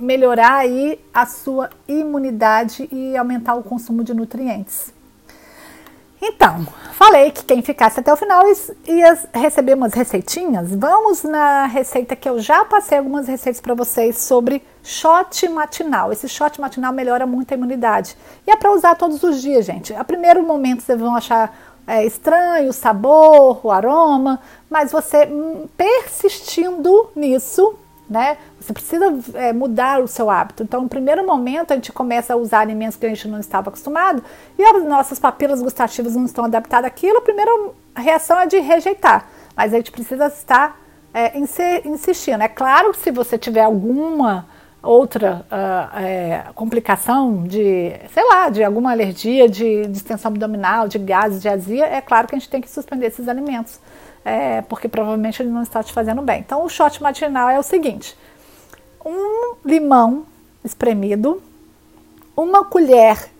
melhorar 0.00 0.56
aí 0.56 0.98
a 1.12 1.26
sua 1.26 1.70
imunidade 1.86 2.88
e 2.90 3.16
aumentar 3.16 3.54
o 3.54 3.62
consumo 3.62 4.02
de 4.02 4.14
nutrientes. 4.14 4.92
Então, 6.20 6.66
falei 6.92 7.30
que 7.30 7.44
quem 7.44 7.62
ficasse 7.62 8.00
até 8.00 8.12
o 8.12 8.16
final 8.16 8.42
ia 8.86 9.18
receber 9.34 9.74
umas 9.74 9.92
receitinhas. 9.92 10.74
Vamos 10.74 11.22
na 11.22 11.66
receita 11.66 12.16
que 12.16 12.28
eu 12.28 12.38
já 12.38 12.64
passei 12.64 12.98
algumas 12.98 13.28
receitas 13.28 13.60
para 13.60 13.74
vocês 13.74 14.18
sobre 14.18 14.62
shot 14.82 15.46
matinal. 15.48 16.12
Esse 16.12 16.28
shot 16.28 16.60
matinal 16.60 16.92
melhora 16.92 17.26
muito 17.26 17.52
a 17.52 17.56
imunidade. 17.56 18.16
E 18.46 18.50
é 18.50 18.56
para 18.56 18.72
usar 18.72 18.94
todos 18.94 19.22
os 19.22 19.42
dias, 19.42 19.64
gente. 19.64 19.94
A 19.94 20.04
primeiro 20.04 20.42
momento 20.42 20.82
vocês 20.82 20.98
vão 20.98 21.14
achar 21.14 21.54
é, 21.86 22.04
estranho 22.04 22.70
o 22.70 22.72
sabor, 22.72 23.60
o 23.62 23.70
aroma, 23.70 24.40
mas 24.68 24.90
você 24.90 25.26
hum, 25.26 25.68
persistindo 25.76 27.10
nisso, 27.14 27.78
né? 28.08 28.38
Você 28.60 28.72
precisa 28.72 29.18
é, 29.34 29.52
mudar 29.52 30.00
o 30.00 30.06
seu 30.06 30.30
hábito. 30.30 30.62
Então, 30.62 30.82
no 30.82 30.88
primeiro 30.88 31.26
momento, 31.26 31.72
a 31.72 31.74
gente 31.74 31.92
começa 31.92 32.34
a 32.34 32.36
usar 32.36 32.60
alimentos 32.60 32.96
que 32.96 33.06
a 33.06 33.08
gente 33.08 33.28
não 33.28 33.40
estava 33.40 33.68
acostumado 33.68 34.22
e 34.58 34.62
as 34.62 34.84
nossas 34.84 35.18
papilas 35.18 35.62
gustativas 35.62 36.14
não 36.14 36.24
estão 36.24 36.44
adaptadas 36.44 36.86
àquilo. 36.86 37.18
A 37.18 37.22
primeira 37.22 37.50
reação 37.94 38.38
é 38.40 38.46
de 38.46 38.58
rejeitar, 38.58 39.26
mas 39.56 39.72
a 39.74 39.76
gente 39.76 39.90
precisa 39.90 40.26
estar 40.26 40.78
é, 41.12 41.38
insistindo. 41.38 42.42
É 42.42 42.48
claro 42.48 42.92
que 42.92 42.98
se 42.98 43.10
você 43.10 43.36
tiver 43.38 43.62
alguma 43.62 44.46
outra 44.82 45.44
uh, 45.50 45.98
é, 45.98 46.44
complicação 46.54 47.42
de, 47.44 47.92
sei 48.12 48.24
lá, 48.24 48.48
de 48.48 48.62
alguma 48.62 48.92
alergia, 48.92 49.48
de 49.48 49.86
distensão 49.86 50.30
abdominal, 50.30 50.88
de 50.88 50.98
gases, 50.98 51.42
de 51.42 51.48
azia, 51.48 51.86
é 51.86 52.00
claro 52.00 52.28
que 52.28 52.34
a 52.34 52.38
gente 52.38 52.48
tem 52.48 52.60
que 52.60 52.70
suspender 52.70 53.06
esses 53.06 53.28
alimentos, 53.28 53.80
é, 54.26 54.60
porque 54.62 54.88
provavelmente 54.88 55.40
ele 55.40 55.50
não 55.50 55.62
está 55.62 55.84
te 55.84 55.92
fazendo 55.92 56.20
bem. 56.20 56.40
Então, 56.40 56.64
o 56.64 56.68
shot 56.68 57.00
matinal 57.00 57.48
é 57.48 57.56
o 57.60 57.62
seguinte: 57.62 58.18
um 59.04 59.54
limão 59.64 60.26
espremido, 60.64 61.40
uma 62.36 62.64
colher 62.64 63.30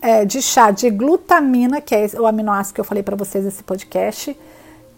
é, 0.00 0.24
de 0.24 0.40
chá 0.40 0.70
de 0.70 0.88
glutamina, 0.88 1.82
que 1.82 1.94
é 1.94 2.06
o 2.18 2.26
aminoácido 2.26 2.74
que 2.74 2.80
eu 2.80 2.86
falei 2.86 3.02
para 3.02 3.14
vocês 3.14 3.44
nesse 3.44 3.62
podcast, 3.62 4.34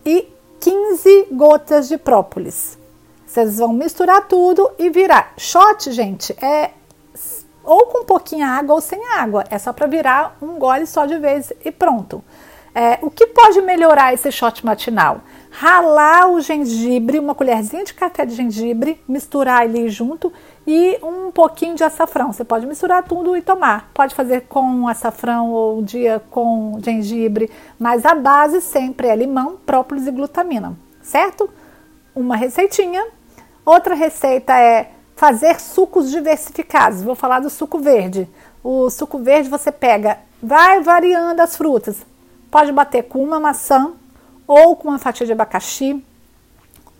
e 0.06 0.28
15 0.60 1.26
gotas 1.32 1.88
de 1.88 1.98
própolis. 1.98 2.78
Vocês 3.26 3.58
vão 3.58 3.72
misturar 3.72 4.28
tudo 4.28 4.70
e 4.78 4.90
virar. 4.90 5.34
Shot, 5.36 5.90
gente, 5.90 6.32
é 6.40 6.70
ou 7.64 7.86
com 7.86 8.04
pouquinho 8.04 8.46
água 8.46 8.76
ou 8.76 8.80
sem 8.80 9.04
água. 9.08 9.44
É 9.50 9.58
só 9.58 9.72
para 9.72 9.88
virar 9.88 10.36
um 10.40 10.56
gole 10.56 10.86
só 10.86 11.04
de 11.04 11.18
vez 11.18 11.52
e 11.64 11.72
pronto. 11.72 12.22
É, 12.74 12.98
o 13.02 13.10
que 13.10 13.26
pode 13.26 13.60
melhorar 13.60 14.14
esse 14.14 14.32
shot 14.32 14.64
matinal? 14.64 15.20
Ralar 15.50 16.30
o 16.30 16.40
gengibre, 16.40 17.18
uma 17.18 17.34
colherzinha 17.34 17.84
de 17.84 17.92
café 17.92 18.24
de 18.24 18.34
gengibre, 18.34 18.98
misturar 19.06 19.60
ali 19.60 19.90
junto 19.90 20.32
e 20.66 20.98
um 21.02 21.30
pouquinho 21.30 21.74
de 21.74 21.84
açafrão. 21.84 22.32
Você 22.32 22.44
pode 22.44 22.66
misturar 22.66 23.02
tudo 23.02 23.36
e 23.36 23.42
tomar. 23.42 23.90
Pode 23.92 24.14
fazer 24.14 24.42
com 24.48 24.88
açafrão 24.88 25.50
ou 25.50 25.78
um 25.80 25.82
dia 25.82 26.22
com 26.30 26.78
gengibre, 26.82 27.50
mas 27.78 28.06
a 28.06 28.14
base 28.14 28.60
sempre 28.60 29.08
é 29.08 29.16
limão, 29.16 29.58
própolis 29.66 30.06
e 30.06 30.10
glutamina, 30.10 30.74
certo? 31.02 31.50
Uma 32.14 32.36
receitinha 32.36 33.04
Outra 33.64 33.94
receita 33.94 34.58
é 34.58 34.90
fazer 35.14 35.60
sucos 35.60 36.10
diversificados. 36.10 37.02
Vou 37.02 37.14
falar 37.14 37.38
do 37.38 37.48
suco 37.48 37.78
verde. 37.78 38.28
O 38.62 38.90
suco 38.90 39.18
verde 39.18 39.48
você 39.48 39.70
pega, 39.70 40.18
vai 40.42 40.80
variando 40.80 41.40
as 41.40 41.56
frutas. 41.56 42.04
Pode 42.52 42.70
bater 42.70 43.02
com 43.04 43.20
uma 43.24 43.40
maçã, 43.40 43.92
ou 44.46 44.76
com 44.76 44.88
uma 44.88 44.98
fatia 44.98 45.26
de 45.26 45.32
abacaxi, 45.32 46.04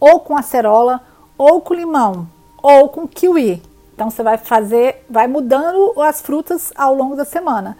ou 0.00 0.18
com 0.18 0.36
acerola, 0.36 1.00
ou 1.38 1.60
com 1.60 1.74
limão, 1.74 2.26
ou 2.60 2.88
com 2.88 3.06
kiwi. 3.06 3.62
Então 3.94 4.10
você 4.10 4.24
vai 4.24 4.36
fazer, 4.36 5.04
vai 5.08 5.28
mudando 5.28 6.00
as 6.02 6.20
frutas 6.20 6.72
ao 6.74 6.92
longo 6.92 7.14
da 7.14 7.24
semana. 7.24 7.78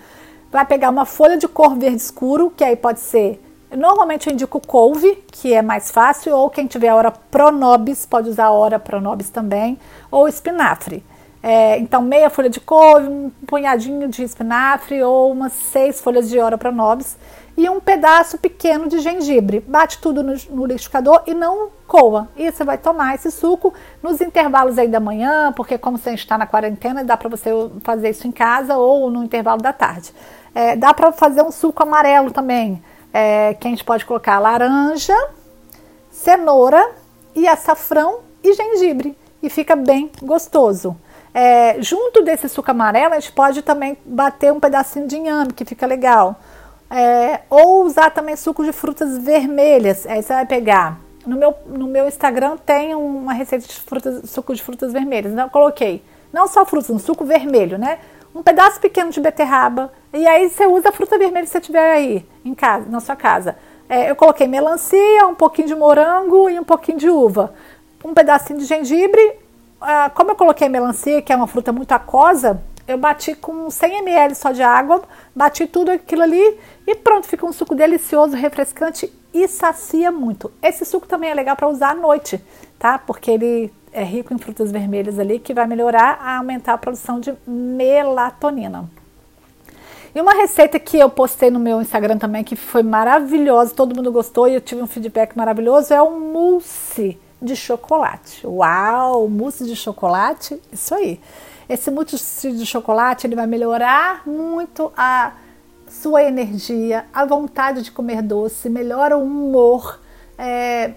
Vai 0.53 0.65
pegar 0.65 0.91
uma 0.91 1.05
folha 1.05 1.37
de 1.37 1.49
cor 1.49 1.75
verde 1.75 1.97
escuro, 1.97 2.53
que 2.55 2.63
aí 2.63 2.77
pode 2.77 3.01
ser 3.01 3.43
Normalmente 3.77 4.29
eu 4.29 4.35
indico 4.35 4.61
couve, 4.61 5.15
que 5.33 5.55
é 5.55 5.63
mais 5.63 5.91
fácil, 5.91 6.37
ou 6.37 6.51
quem 6.51 6.67
tiver 6.67 6.93
hora 6.93 7.11
pronobis, 7.11 8.05
pode 8.05 8.29
usar 8.29 8.51
hora 8.51 8.79
pronobis 8.79 9.31
também, 9.31 9.79
ou 10.11 10.29
espinafre. 10.29 11.03
É, 11.43 11.79
então, 11.79 12.03
meia 12.03 12.29
folha 12.29 12.51
de 12.51 12.61
couve, 12.61 13.09
um 13.09 13.31
punhadinho 13.47 14.09
de 14.09 14.23
espinafre 14.23 15.03
ou 15.03 15.33
umas 15.33 15.53
seis 15.55 16.01
folhas 16.01 16.29
de 16.29 16.39
hora 16.39 16.59
pronobis 16.59 17.17
e 17.57 17.69
um 17.69 17.81
pedaço 17.81 18.39
pequeno 18.39 18.89
de 18.89 18.99
gengibre. 19.01 19.61
Bate 19.61 19.99
tudo 19.99 20.23
no, 20.23 20.35
no 20.51 20.67
liquidificador 20.67 21.23
e 21.27 21.35
não 21.35 21.69
coa. 21.87 22.29
E 22.37 22.51
você 22.51 22.65
vai 22.65 22.79
tomar 22.79 23.15
esse 23.15 23.31
suco 23.31 23.73
nos 24.03 24.21
intervalos 24.21 24.79
aí 24.79 24.89
da 24.89 25.01
manhã, 25.01 25.53
porque 25.53 25.77
como 25.77 25.99
você 25.99 26.13
está 26.13 26.39
na 26.39 26.47
quarentena, 26.47 27.05
dá 27.05 27.17
para 27.17 27.29
você 27.29 27.51
fazer 27.83 28.11
isso 28.11 28.27
em 28.27 28.33
casa 28.33 28.77
ou 28.77 29.11
no 29.11 29.23
intervalo 29.23 29.61
da 29.61 29.73
tarde. 29.73 30.13
É, 30.55 30.77
dá 30.77 30.93
para 30.95 31.13
fazer 31.13 31.43
um 31.43 31.51
suco 31.51 31.83
amarelo 31.83 32.31
também 32.31 32.83
é, 33.13 33.55
que 33.55 33.67
a 33.67 33.71
gente 33.71 33.85
pode 33.85 34.05
colocar 34.05 34.39
laranja, 34.39 35.17
cenoura 36.11 36.91
e 37.35 37.47
açafrão 37.47 38.21
e 38.43 38.53
gengibre 38.55 39.17
e 39.43 39.51
fica 39.51 39.77
bem 39.77 40.11
gostoso. 40.23 40.97
É, 41.35 41.81
junto 41.81 42.23
desse 42.23 42.49
suco 42.49 42.71
amarelo, 42.71 43.15
a 43.15 43.21
gente 43.21 43.33
pode 43.33 43.63
também 43.63 43.97
bater 44.05 44.53
um 44.53 44.61
pedacinho 44.61 45.07
de 45.07 45.17
inhame, 45.17 45.53
que 45.53 45.65
fica 45.65 45.87
legal. 45.87 46.37
É, 46.95 47.41
ou 47.49 47.85
usar 47.85 48.11
também 48.11 48.37
suco 48.37 48.63
de 48.65 48.73
frutas 48.73 49.19
vermelhas. 49.19 50.07
Aí 50.07 50.23
você 50.23 50.33
vai 50.33 50.47
pegar. 50.47 51.01
No 51.27 51.37
meu, 51.37 51.55
no 51.67 51.87
meu 51.87 52.07
Instagram 52.07 52.57
tem 52.59 52.95
uma 52.95 53.33
receita 53.33 53.67
de 53.67 53.75
frutas, 53.81 54.29
suco 54.29 54.55
de 54.55 54.63
frutas 54.63 54.93
vermelhas. 54.93 55.37
Eu 55.37 55.49
coloquei 55.49 56.05
não 56.33 56.47
só 56.47 56.67
frutas, 56.67 56.91
um 56.91 56.99
suco 56.99 57.25
vermelho, 57.25 57.79
né? 57.79 57.99
um 58.35 58.43
pedaço 58.43 58.81
pequeno 58.81 59.11
de 59.11 59.21
beterraba. 59.21 59.93
E 60.13 60.27
aí 60.27 60.49
você 60.49 60.67
usa 60.67 60.89
a 60.89 60.93
fruta 60.93 61.19
vermelha 61.19 61.45
que 61.45 61.51
você 61.51 61.61
tiver 61.61 61.93
aí 61.93 62.27
em 62.45 62.55
casa, 62.55 62.89
na 62.89 63.01
sua 63.01 63.17
casa. 63.17 63.57
É, 63.89 64.11
eu 64.11 64.17
coloquei 64.17 64.47
melancia, 64.47 65.27
um 65.27 65.35
pouquinho 65.35 65.69
de 65.69 65.75
morango 65.75 66.49
e 66.49 66.59
um 66.59 66.65
pouquinho 66.65 66.99
de 66.99 67.11
uva. 67.11 67.55
Um 68.05 68.15
pedacinho 68.15 68.59
de 68.59 68.65
gengibre. 68.65 69.39
Ah, 69.81 70.11
como 70.15 70.31
eu 70.31 70.37
coloquei 70.37 70.69
melancia, 70.69 71.21
que 71.21 71.33
é 71.33 71.37
uma 71.37 71.47
fruta 71.47 71.73
muito 71.73 71.93
aquosa, 71.93 72.63
eu 72.87 72.99
bati 72.99 73.35
com 73.35 73.71
100 73.71 73.99
ml 73.99 74.35
só 74.35 74.53
de 74.53 74.63
água, 74.63 75.03
bati 75.35 75.67
tudo 75.67 75.91
aquilo 75.91 76.23
ali 76.23 76.59
e 76.87 76.95
pronto, 76.95 77.27
fica 77.27 77.47
um 77.47 77.53
suco 77.53 77.75
delicioso, 77.75 78.37
refrescante 78.37 79.13
e 79.33 79.47
sacia 79.49 80.11
muito. 80.11 80.53
Esse 80.63 80.85
suco 80.85 81.07
também 81.07 81.31
é 81.31 81.35
legal 81.35 81.57
para 81.57 81.69
usar 81.69 81.91
à 81.91 81.95
noite, 81.95 82.43
tá? 82.79 82.99
Porque 82.99 83.31
ele 83.31 83.73
é 83.93 84.03
rico 84.03 84.33
em 84.33 84.39
frutas 84.39 84.73
vermelhas 84.73 85.19
ali, 85.19 85.39
que 85.39 85.55
vai 85.55 85.67
melhorar, 85.67 86.19
a 86.21 86.39
aumentar 86.39 86.75
a 86.75 86.79
produção 86.79 87.21
de 87.21 87.35
melatonina. 87.47 88.89
E 90.15 90.21
uma 90.21 90.35
receita 90.35 90.79
que 90.79 90.99
eu 90.99 91.09
postei 91.09 91.51
no 91.51 91.59
meu 91.59 91.81
Instagram 91.81 92.19
também, 92.19 92.45
que 92.45 92.55
foi 92.55 92.83
maravilhosa, 92.83 93.75
todo 93.75 93.95
mundo 93.95 94.13
gostou 94.13 94.47
e 94.47 94.55
eu 94.55 94.61
tive 94.61 94.83
um 94.83 94.87
feedback 94.87 95.35
maravilhoso, 95.35 95.95
é 95.95 96.03
o 96.03 96.11
mousse 96.21 97.19
de 97.41 97.57
chocolate. 97.57 98.47
Uau, 98.47 99.29
mousse 99.29 99.65
de 99.65 99.75
chocolate, 99.75 100.61
isso 100.71 100.95
aí. 100.95 101.19
Esse 101.69 101.91
mousse 101.91 102.53
de 102.53 102.67
chocolate, 102.67 103.27
ele 103.27 103.37
vai 103.37 103.47
melhorar 103.47 104.27
muito 104.27 104.93
a 104.97 105.33
sua 105.89 106.23
energia, 106.23 107.05
a 107.13 107.25
vontade 107.25 107.83
de 107.83 107.91
comer 107.91 108.23
doce, 108.23 108.69
melhora 108.69 109.17
o 109.17 109.23
humor, 109.23 110.01
é, 110.39 110.93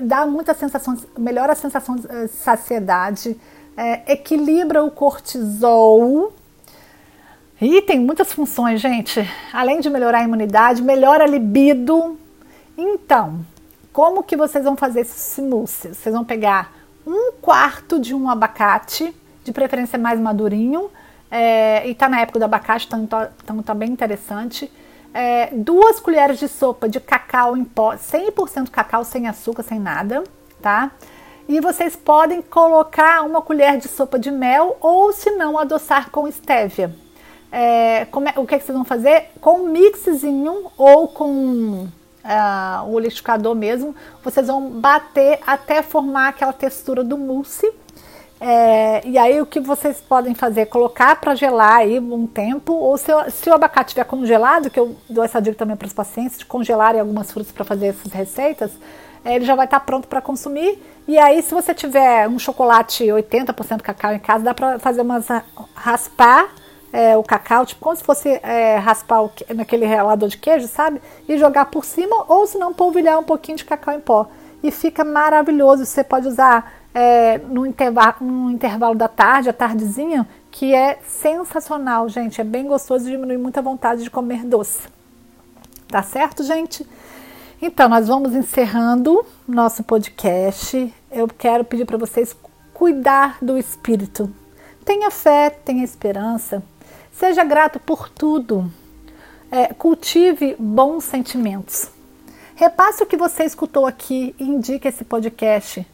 dá 0.00 0.26
muita 0.26 0.54
sensação, 0.54 0.96
melhora 1.18 1.52
a 1.52 1.56
sensação 1.56 1.96
de 1.96 2.06
eh, 2.06 2.26
saciedade, 2.28 3.38
é, 3.76 4.12
equilibra 4.12 4.82
o 4.84 4.90
cortisol. 4.90 6.32
E 7.60 7.82
tem 7.82 7.98
muitas 7.98 8.32
funções, 8.32 8.80
gente. 8.80 9.20
Além 9.52 9.80
de 9.80 9.90
melhorar 9.90 10.18
a 10.18 10.24
imunidade, 10.24 10.82
melhora 10.82 11.24
a 11.24 11.26
libido. 11.26 12.18
Então, 12.76 13.44
como 13.92 14.22
que 14.22 14.36
vocês 14.36 14.64
vão 14.64 14.76
fazer 14.76 15.00
esse 15.00 15.42
mousse? 15.42 15.88
Vocês 15.88 16.14
vão 16.14 16.24
pegar 16.24 16.72
um 17.06 17.32
quarto 17.40 17.98
de 17.98 18.14
um 18.14 18.30
abacate, 18.30 19.14
de 19.48 19.54
preferência 19.54 19.98
mais 19.98 20.20
madurinho, 20.20 20.90
é, 21.30 21.88
e 21.88 21.94
tá 21.94 22.08
na 22.08 22.20
época 22.20 22.38
do 22.38 22.44
abacate, 22.44 22.86
então 22.86 23.06
tá, 23.06 23.30
então 23.42 23.62
tá 23.62 23.74
bem 23.74 23.90
interessante 23.90 24.70
é, 25.12 25.48
duas 25.52 26.00
colheres 26.00 26.38
de 26.38 26.48
sopa 26.48 26.88
de 26.88 27.00
cacau 27.00 27.56
em 27.56 27.64
pó, 27.64 27.94
100% 27.94 28.70
cacau 28.70 29.04
sem 29.04 29.26
açúcar, 29.26 29.62
sem 29.62 29.78
nada, 29.78 30.22
tá? 30.60 30.92
E 31.48 31.60
vocês 31.60 31.96
podem 31.96 32.42
colocar 32.42 33.22
uma 33.22 33.40
colher 33.40 33.78
de 33.78 33.88
sopa 33.88 34.18
de 34.18 34.30
mel 34.30 34.76
ou, 34.80 35.12
se 35.12 35.30
não, 35.30 35.58
adoçar 35.58 36.10
com 36.10 36.28
estévia. 36.28 36.94
É, 37.50 38.02
é, 38.02 38.08
o 38.36 38.46
que, 38.46 38.54
é 38.54 38.58
que, 38.58 38.64
vocês 38.64 38.76
vão 38.76 38.84
fazer? 38.84 39.30
Com 39.40 39.62
um 39.62 39.68
mixzinho 39.68 40.70
ou 40.76 41.08
com 41.08 41.88
uh, 42.22 42.88
o 42.88 42.98
liquidificador 42.98 43.54
mesmo, 43.54 43.96
vocês 44.22 44.46
vão 44.46 44.68
bater 44.68 45.40
até 45.46 45.80
formar 45.80 46.28
aquela 46.28 46.52
textura 46.52 47.02
do 47.02 47.16
mousse 47.16 47.72
é, 48.40 49.06
e 49.06 49.18
aí 49.18 49.40
o 49.40 49.46
que 49.46 49.58
vocês 49.58 50.00
podem 50.00 50.34
fazer 50.34 50.60
é 50.60 50.66
colocar 50.66 51.16
para 51.20 51.34
gelar 51.34 51.78
aí 51.78 51.98
um 51.98 52.26
tempo, 52.26 52.72
ou 52.72 52.96
se, 52.96 53.10
se 53.30 53.50
o 53.50 53.54
abacate 53.54 53.88
estiver 53.88 54.04
congelado, 54.04 54.70
que 54.70 54.78
eu 54.78 54.96
dou 55.08 55.24
essa 55.24 55.40
dica 55.40 55.56
também 55.56 55.76
para 55.76 55.86
os 55.86 55.92
pacientes, 55.92 56.38
de 56.38 56.46
congelarem 56.46 57.00
algumas 57.00 57.32
frutas 57.32 57.50
para 57.50 57.64
fazer 57.64 57.88
essas 57.88 58.12
receitas, 58.12 58.70
é, 59.24 59.34
ele 59.34 59.44
já 59.44 59.56
vai 59.56 59.64
estar 59.64 59.80
tá 59.80 59.84
pronto 59.84 60.06
para 60.06 60.20
consumir. 60.20 60.80
E 61.06 61.18
aí 61.18 61.42
se 61.42 61.52
você 61.52 61.74
tiver 61.74 62.28
um 62.28 62.38
chocolate 62.38 63.04
80% 63.04 63.82
cacau 63.82 64.12
em 64.12 64.18
casa, 64.18 64.44
dá 64.44 64.54
para 64.54 64.78
fazer 64.78 65.02
umas 65.02 65.26
raspar 65.74 66.48
é, 66.92 67.16
o 67.16 67.22
cacau, 67.22 67.66
tipo 67.66 67.80
como 67.80 67.96
se 67.96 68.02
fosse 68.02 68.28
é, 68.42 68.76
raspar 68.76 69.22
o, 69.22 69.30
naquele 69.54 69.84
relador 69.84 70.28
de 70.28 70.38
queijo, 70.38 70.68
sabe? 70.68 71.00
E 71.28 71.36
jogar 71.36 71.66
por 71.66 71.84
cima, 71.84 72.24
ou 72.28 72.46
se 72.46 72.56
não 72.56 72.72
polvilhar 72.72 73.18
um 73.18 73.24
pouquinho 73.24 73.58
de 73.58 73.64
cacau 73.64 73.94
em 73.94 74.00
pó. 74.00 74.28
E 74.62 74.70
fica 74.70 75.04
maravilhoso. 75.04 75.84
Você 75.84 76.02
pode 76.02 76.26
usar 76.26 76.77
é, 76.94 77.38
no, 77.38 77.66
intervalo, 77.66 78.16
no 78.20 78.50
intervalo 78.50 78.94
da 78.94 79.08
tarde, 79.08 79.48
a 79.48 79.52
tardezinha, 79.52 80.28
que 80.50 80.74
é 80.74 80.98
sensacional, 81.06 82.08
gente. 82.08 82.40
É 82.40 82.44
bem 82.44 82.66
gostoso 82.66 83.06
e 83.06 83.10
diminui 83.10 83.36
muita 83.36 83.62
vontade 83.62 84.02
de 84.02 84.10
comer 84.10 84.44
doce. 84.44 84.88
Tá 85.88 86.02
certo, 86.02 86.42
gente? 86.42 86.86
Então, 87.60 87.88
nós 87.88 88.08
vamos 88.08 88.34
encerrando 88.34 89.24
nosso 89.46 89.82
podcast. 89.82 90.92
Eu 91.10 91.26
quero 91.26 91.64
pedir 91.64 91.84
para 91.84 91.96
vocês 91.96 92.36
cuidar 92.72 93.38
do 93.42 93.58
espírito. 93.58 94.32
Tenha 94.84 95.10
fé, 95.10 95.50
tenha 95.50 95.82
esperança. 95.82 96.62
Seja 97.12 97.42
grato 97.42 97.80
por 97.80 98.08
tudo. 98.08 98.70
É, 99.50 99.72
cultive 99.74 100.54
bons 100.58 101.04
sentimentos. 101.04 101.90
Repasse 102.54 103.02
o 103.02 103.06
que 103.06 103.16
você 103.16 103.44
escutou 103.44 103.86
aqui 103.86 104.34
e 104.38 104.44
indique 104.44 104.86
esse 104.86 105.04
podcast. 105.04 105.86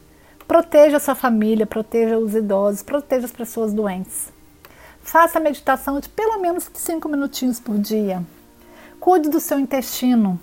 Proteja 0.47 0.99
sua 0.99 1.15
família, 1.15 1.65
proteja 1.65 2.17
os 2.17 2.35
idosos, 2.35 2.83
proteja 2.83 3.25
as 3.25 3.31
pessoas 3.31 3.73
doentes. 3.73 4.31
Faça 5.01 5.39
meditação 5.39 5.99
de 5.99 6.07
pelo 6.07 6.39
menos 6.39 6.69
5 6.73 7.09
minutinhos 7.09 7.59
por 7.59 7.77
dia. 7.77 8.23
Cuide 8.99 9.29
do 9.29 9.39
seu 9.39 9.59
intestino, 9.59 10.39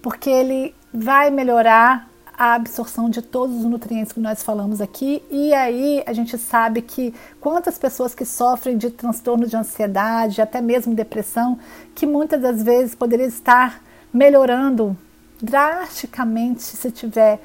porque 0.00 0.30
ele 0.30 0.74
vai 0.92 1.30
melhorar 1.30 2.08
a 2.36 2.54
absorção 2.54 3.08
de 3.08 3.22
todos 3.22 3.56
os 3.56 3.64
nutrientes 3.64 4.12
que 4.12 4.20
nós 4.20 4.42
falamos 4.42 4.80
aqui. 4.80 5.22
E 5.30 5.52
aí 5.52 6.02
a 6.06 6.12
gente 6.12 6.36
sabe 6.38 6.82
que 6.82 7.14
quantas 7.40 7.78
pessoas 7.78 8.14
que 8.14 8.24
sofrem 8.24 8.76
de 8.76 8.90
transtorno 8.90 9.46
de 9.46 9.56
ansiedade, 9.56 10.40
até 10.40 10.60
mesmo 10.60 10.94
depressão, 10.94 11.58
que 11.94 12.06
muitas 12.06 12.40
das 12.40 12.62
vezes 12.62 12.94
poderia 12.94 13.26
estar 13.26 13.82
melhorando 14.12 14.96
drasticamente 15.40 16.62
se 16.62 16.90
tiver 16.90 17.40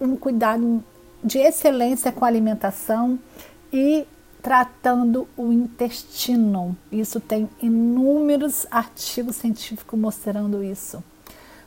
um 0.00 0.16
cuidado 0.16 0.82
de 1.24 1.38
excelência 1.38 2.12
com 2.12 2.24
alimentação 2.24 3.18
e 3.72 4.06
tratando 4.42 5.26
o 5.36 5.50
intestino. 5.50 6.76
Isso 6.92 7.18
tem 7.18 7.48
inúmeros 7.62 8.66
artigos 8.70 9.36
científicos 9.36 9.98
mostrando 9.98 10.62
isso. 10.62 11.02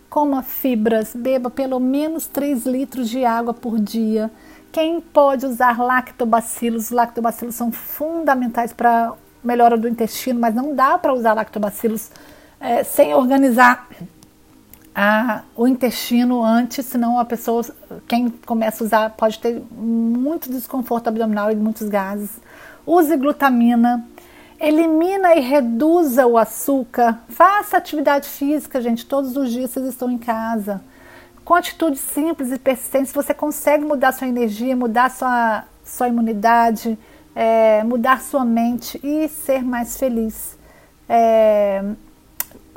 Coma 0.10 0.44
fibras, 0.44 1.16
beba 1.16 1.50
pelo 1.50 1.80
menos 1.80 2.28
3 2.28 2.68
litros 2.68 3.10
de 3.10 3.26
água 3.26 3.54
por 3.54 3.80
dia. 3.80 4.32
Quem 4.72 5.02
pode 5.02 5.46
usar 5.48 5.82
lactobacilos? 5.82 6.86
Os 6.86 6.92
lactobacilos 6.92 7.56
são 7.56 7.72
fundamentais 7.72 8.72
para 8.72 9.14
melhora 9.44 9.76
do 9.76 9.88
intestino, 9.88 10.40
mas 10.40 10.54
não 10.54 10.76
dá 10.76 10.98
para 11.00 11.14
usar 11.14 11.34
lactobacilos 11.34 12.12
é, 12.60 12.84
sem 12.84 13.14
organizar 13.14 13.88
a, 15.00 15.44
o 15.56 15.68
intestino 15.68 16.44
antes, 16.44 16.84
senão 16.88 17.20
a 17.20 17.24
pessoa, 17.24 17.64
quem 18.08 18.30
começa 18.32 18.84
a 18.84 18.86
usar, 18.88 19.10
pode 19.12 19.38
ter 19.38 19.62
muito 19.72 20.50
desconforto 20.50 21.08
abdominal 21.08 21.52
e 21.52 21.56
muitos 21.56 21.88
gases. 21.88 22.42
Use 22.84 23.16
glutamina, 23.16 24.04
elimina 24.60 25.36
e 25.36 25.40
reduza 25.40 26.26
o 26.26 26.36
açúcar, 26.36 27.20
faça 27.30 27.78
atividade 27.78 28.28
física, 28.28 28.82
gente, 28.82 29.06
todos 29.06 29.38
os 29.38 29.52
dias 29.52 29.70
vocês 29.70 29.86
estão 29.86 30.10
em 30.10 30.18
casa. 30.18 30.82
Com 31.46 31.54
atitudes 31.54 32.02
simples 32.02 32.52
e 32.52 32.58
persistentes, 32.58 33.14
você 33.14 33.36
consegue 33.36 33.86
mudar 33.86 34.12
sua 34.14 34.28
energia, 34.28 34.76
mudar 34.76 35.12
sua, 35.12 35.66
sua 35.84 36.08
imunidade, 36.08 36.98
é, 37.36 37.84
mudar 37.84 38.20
sua 38.20 38.44
mente 38.44 39.00
e 39.04 39.30
ser 39.30 39.64
mais 39.64 39.96
feliz. 39.96 40.58
É, 41.08 41.84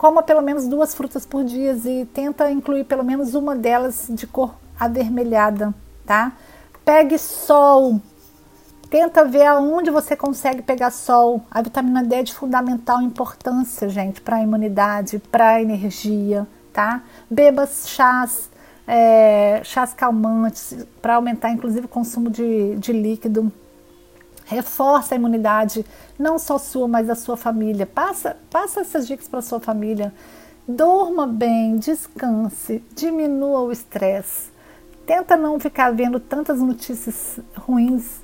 coma 0.00 0.22
pelo 0.22 0.40
menos 0.40 0.66
duas 0.66 0.94
frutas 0.94 1.26
por 1.26 1.44
dia 1.44 1.72
e 1.84 2.06
tenta 2.06 2.50
incluir 2.50 2.84
pelo 2.84 3.04
menos 3.04 3.34
uma 3.34 3.54
delas 3.54 4.06
de 4.08 4.26
cor 4.26 4.54
avermelhada, 4.78 5.74
tá? 6.06 6.32
Pegue 6.82 7.18
sol. 7.18 8.00
Tenta 8.88 9.26
ver 9.26 9.44
aonde 9.44 9.90
você 9.90 10.16
consegue 10.16 10.62
pegar 10.62 10.90
sol. 10.90 11.42
A 11.50 11.60
vitamina 11.60 12.02
D 12.02 12.14
é 12.14 12.22
de 12.22 12.32
fundamental 12.32 13.02
importância, 13.02 13.90
gente, 13.90 14.22
para 14.22 14.36
a 14.36 14.42
imunidade, 14.42 15.18
para 15.18 15.50
a 15.50 15.60
energia, 15.60 16.48
tá? 16.72 17.02
Beba 17.28 17.66
chás, 17.66 18.48
é, 18.88 19.60
chás 19.64 19.92
calmantes, 19.92 20.78
para 21.02 21.16
aumentar 21.16 21.50
inclusive 21.50 21.84
o 21.84 21.88
consumo 21.90 22.30
de, 22.30 22.74
de 22.76 22.90
líquido 22.94 23.52
reforça 24.50 25.14
a 25.14 25.16
imunidade, 25.16 25.86
não 26.18 26.36
só 26.36 26.58
sua, 26.58 26.88
mas 26.88 27.06
da 27.06 27.14
sua 27.14 27.36
família. 27.36 27.86
Passa, 27.86 28.36
passa 28.50 28.80
essas 28.80 29.06
dicas 29.06 29.28
para 29.28 29.40
sua 29.40 29.60
família. 29.60 30.12
Durma 30.66 31.24
bem, 31.24 31.76
descanse, 31.76 32.82
diminua 32.94 33.60
o 33.60 33.70
estresse. 33.70 34.50
Tenta 35.06 35.36
não 35.36 35.60
ficar 35.60 35.92
vendo 35.92 36.18
tantas 36.18 36.60
notícias 36.60 37.38
ruins, 37.56 38.20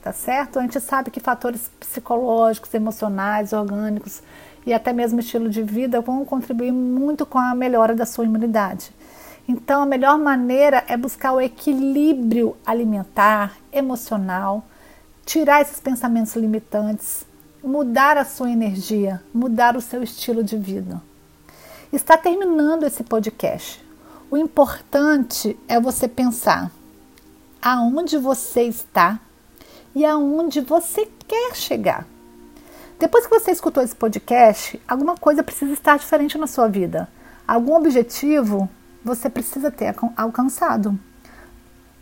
tá 0.00 0.12
certo? 0.12 0.60
A 0.60 0.62
gente 0.62 0.80
sabe 0.80 1.10
que 1.10 1.18
fatores 1.18 1.68
psicológicos, 1.80 2.72
emocionais, 2.72 3.52
orgânicos 3.52 4.22
e 4.64 4.72
até 4.72 4.92
mesmo 4.92 5.18
estilo 5.18 5.50
de 5.50 5.62
vida 5.62 6.00
vão 6.00 6.24
contribuir 6.24 6.72
muito 6.72 7.26
com 7.26 7.38
a 7.38 7.52
melhora 7.52 7.96
da 7.96 8.06
sua 8.06 8.24
imunidade. 8.24 8.92
Então, 9.48 9.82
a 9.82 9.86
melhor 9.86 10.18
maneira 10.18 10.84
é 10.86 10.96
buscar 10.96 11.32
o 11.32 11.40
equilíbrio 11.40 12.56
alimentar, 12.64 13.56
emocional, 13.72 14.64
tirar 15.28 15.60
esses 15.60 15.78
pensamentos 15.78 16.34
limitantes, 16.36 17.26
mudar 17.62 18.16
a 18.16 18.24
sua 18.24 18.50
energia, 18.50 19.22
mudar 19.34 19.76
o 19.76 19.80
seu 19.80 20.02
estilo 20.02 20.42
de 20.42 20.56
vida. 20.56 21.02
Está 21.92 22.16
terminando 22.16 22.84
esse 22.84 23.04
podcast. 23.04 23.84
O 24.30 24.38
importante 24.38 25.54
é 25.68 25.78
você 25.78 26.08
pensar 26.08 26.72
aonde 27.60 28.16
você 28.16 28.62
está 28.62 29.20
e 29.94 30.02
aonde 30.02 30.62
você 30.62 31.06
quer 31.26 31.54
chegar. 31.54 32.06
Depois 32.98 33.26
que 33.26 33.38
você 33.38 33.50
escutou 33.50 33.82
esse 33.82 33.94
podcast, 33.94 34.80
alguma 34.88 35.14
coisa 35.14 35.42
precisa 35.42 35.74
estar 35.74 35.98
diferente 35.98 36.38
na 36.38 36.46
sua 36.46 36.68
vida. 36.68 37.06
Algum 37.46 37.74
objetivo 37.74 38.66
você 39.04 39.28
precisa 39.28 39.70
ter 39.70 39.94
alcançado. 40.16 40.98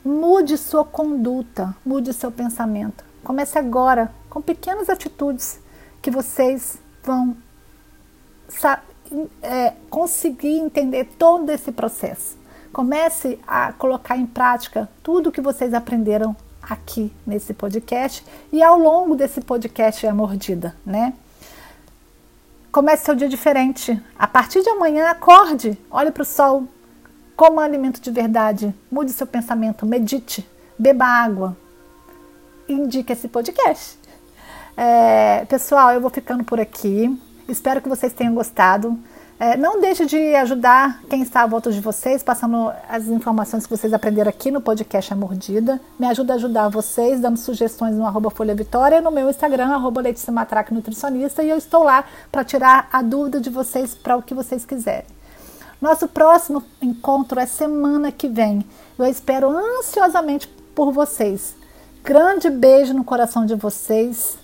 Mude 0.05 0.57
sua 0.57 0.85
conduta, 0.85 1.75
mude 1.85 2.13
seu 2.13 2.31
pensamento. 2.31 3.06
Comece 3.27 3.59
agora 3.59 4.13
com 4.31 4.41
pequenas 4.41 4.89
atitudes 4.89 5.59
que 6.01 6.13
vocês 6.13 6.79
vão 7.03 7.37
é, 9.43 9.73
conseguir 9.91 10.57
entender 10.61 11.09
todo 11.19 11.51
esse 11.51 11.73
processo. 11.73 12.39
Comece 12.73 13.41
a 13.45 13.73
colocar 13.73 14.17
em 14.17 14.27
prática 14.27 14.89
tudo 15.03 15.33
que 15.33 15.41
vocês 15.41 15.75
aprenderam 15.75 16.37
aqui 16.63 17.13
nesse 17.27 17.53
podcast 17.53 18.25
e 18.53 18.63
ao 18.63 18.79
longo 18.79 19.17
desse 19.17 19.41
podcast 19.41 20.07
é 20.07 20.13
mordida, 20.13 20.77
né? 20.87 21.13
Comece 22.71 23.07
seu 23.07 23.17
dia 23.17 23.29
diferente. 23.29 24.01
A 24.17 24.29
partir 24.29 24.63
de 24.63 24.69
amanhã, 24.69 25.11
acorde, 25.11 25.77
olhe 25.91 26.13
para 26.13 26.23
o 26.23 26.25
sol, 26.25 26.69
coma 27.35 27.65
alimento 27.65 28.01
de 28.01 28.11
verdade, 28.13 28.73
mude 28.89 29.13
seu 29.13 29.27
pensamento, 29.27 29.85
medite, 29.85 30.49
beba 30.79 31.07
água, 31.07 31.57
indique 32.69 33.13
esse 33.13 33.29
podcast. 33.29 33.99
É, 34.77 35.45
pessoal, 35.47 35.93
eu 35.93 36.01
vou 36.01 36.11
ficando 36.11 36.45
por 36.45 36.61
aqui. 36.61 37.17
Espero 37.49 37.81
que 37.81 37.89
vocês 37.89 38.13
tenham 38.13 38.35
gostado. 38.35 38.99
É, 39.39 39.55
não 39.55 39.81
deixe 39.81 40.07
de 40.07 40.35
ajudar 40.35 41.03
quem 41.11 41.21
está 41.21 41.43
à 41.43 41.47
volta 41.47 41.71
de 41.71 41.79
vocês, 41.79 42.23
passando 42.23 42.73
as 42.89 43.07
informações 43.07 43.67
que 43.67 43.77
vocês 43.77 43.93
aprenderam 43.93 44.31
aqui 44.31 44.51
no 44.51 44.63
podcast 44.63 45.13
A 45.13 45.17
Mordida. 45.17 45.79
Me 45.99 46.07
ajuda 46.07 46.33
a 46.33 46.37
ajudar 46.37 46.69
vocês, 46.71 47.21
dando 47.21 47.37
sugestões 47.37 47.95
no 47.95 48.07
arroba 48.07 48.31
Folha 48.31 48.55
Vitória, 48.55 49.03
no 49.03 49.11
meu 49.11 49.29
Instagram, 49.29 49.75
arroba 49.75 50.01
Letícia 50.01 50.33
Nutricionista, 50.71 51.43
e 51.43 51.51
eu 51.51 51.59
estou 51.59 51.83
lá 51.83 52.05
para 52.33 52.45
tirar 52.45 52.89
a 52.91 53.03
dúvida 53.03 53.39
de 53.39 53.51
vocês 53.51 53.95
para 53.95 54.17
o 54.17 54.23
que 54.23 54.33
vocês 54.33 54.65
quiserem. 54.65 55.05
Nosso 55.83 56.09
próximo 56.09 56.63
encontro 56.81 57.39
é 57.39 57.45
semana 57.45 58.11
que 58.11 58.29
vem. 58.29 58.65
Eu 58.99 59.05
espero 59.05 59.51
ansiosamente 59.51 60.49
por 60.75 60.93
vocês. 60.93 61.55
Grande 62.07 62.49
beijo 62.49 62.95
no 62.95 63.03
coração 63.03 63.45
de 63.45 63.57
vocês. 63.57 64.39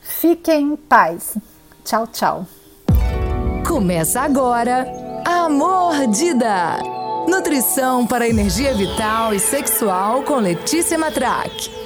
Fiquem 0.00 0.72
em 0.72 0.76
paz. 0.76 1.36
Tchau, 1.84 2.06
tchau. 2.06 2.46
Começa 3.68 4.22
agora 4.22 4.86
a 5.22 5.46
Mordida. 5.46 6.78
Nutrição 7.28 8.06
para 8.06 8.26
energia 8.26 8.74
vital 8.74 9.34
e 9.34 9.38
sexual 9.38 10.22
com 10.22 10.36
Letícia 10.36 10.96
Matraque. 10.96 11.81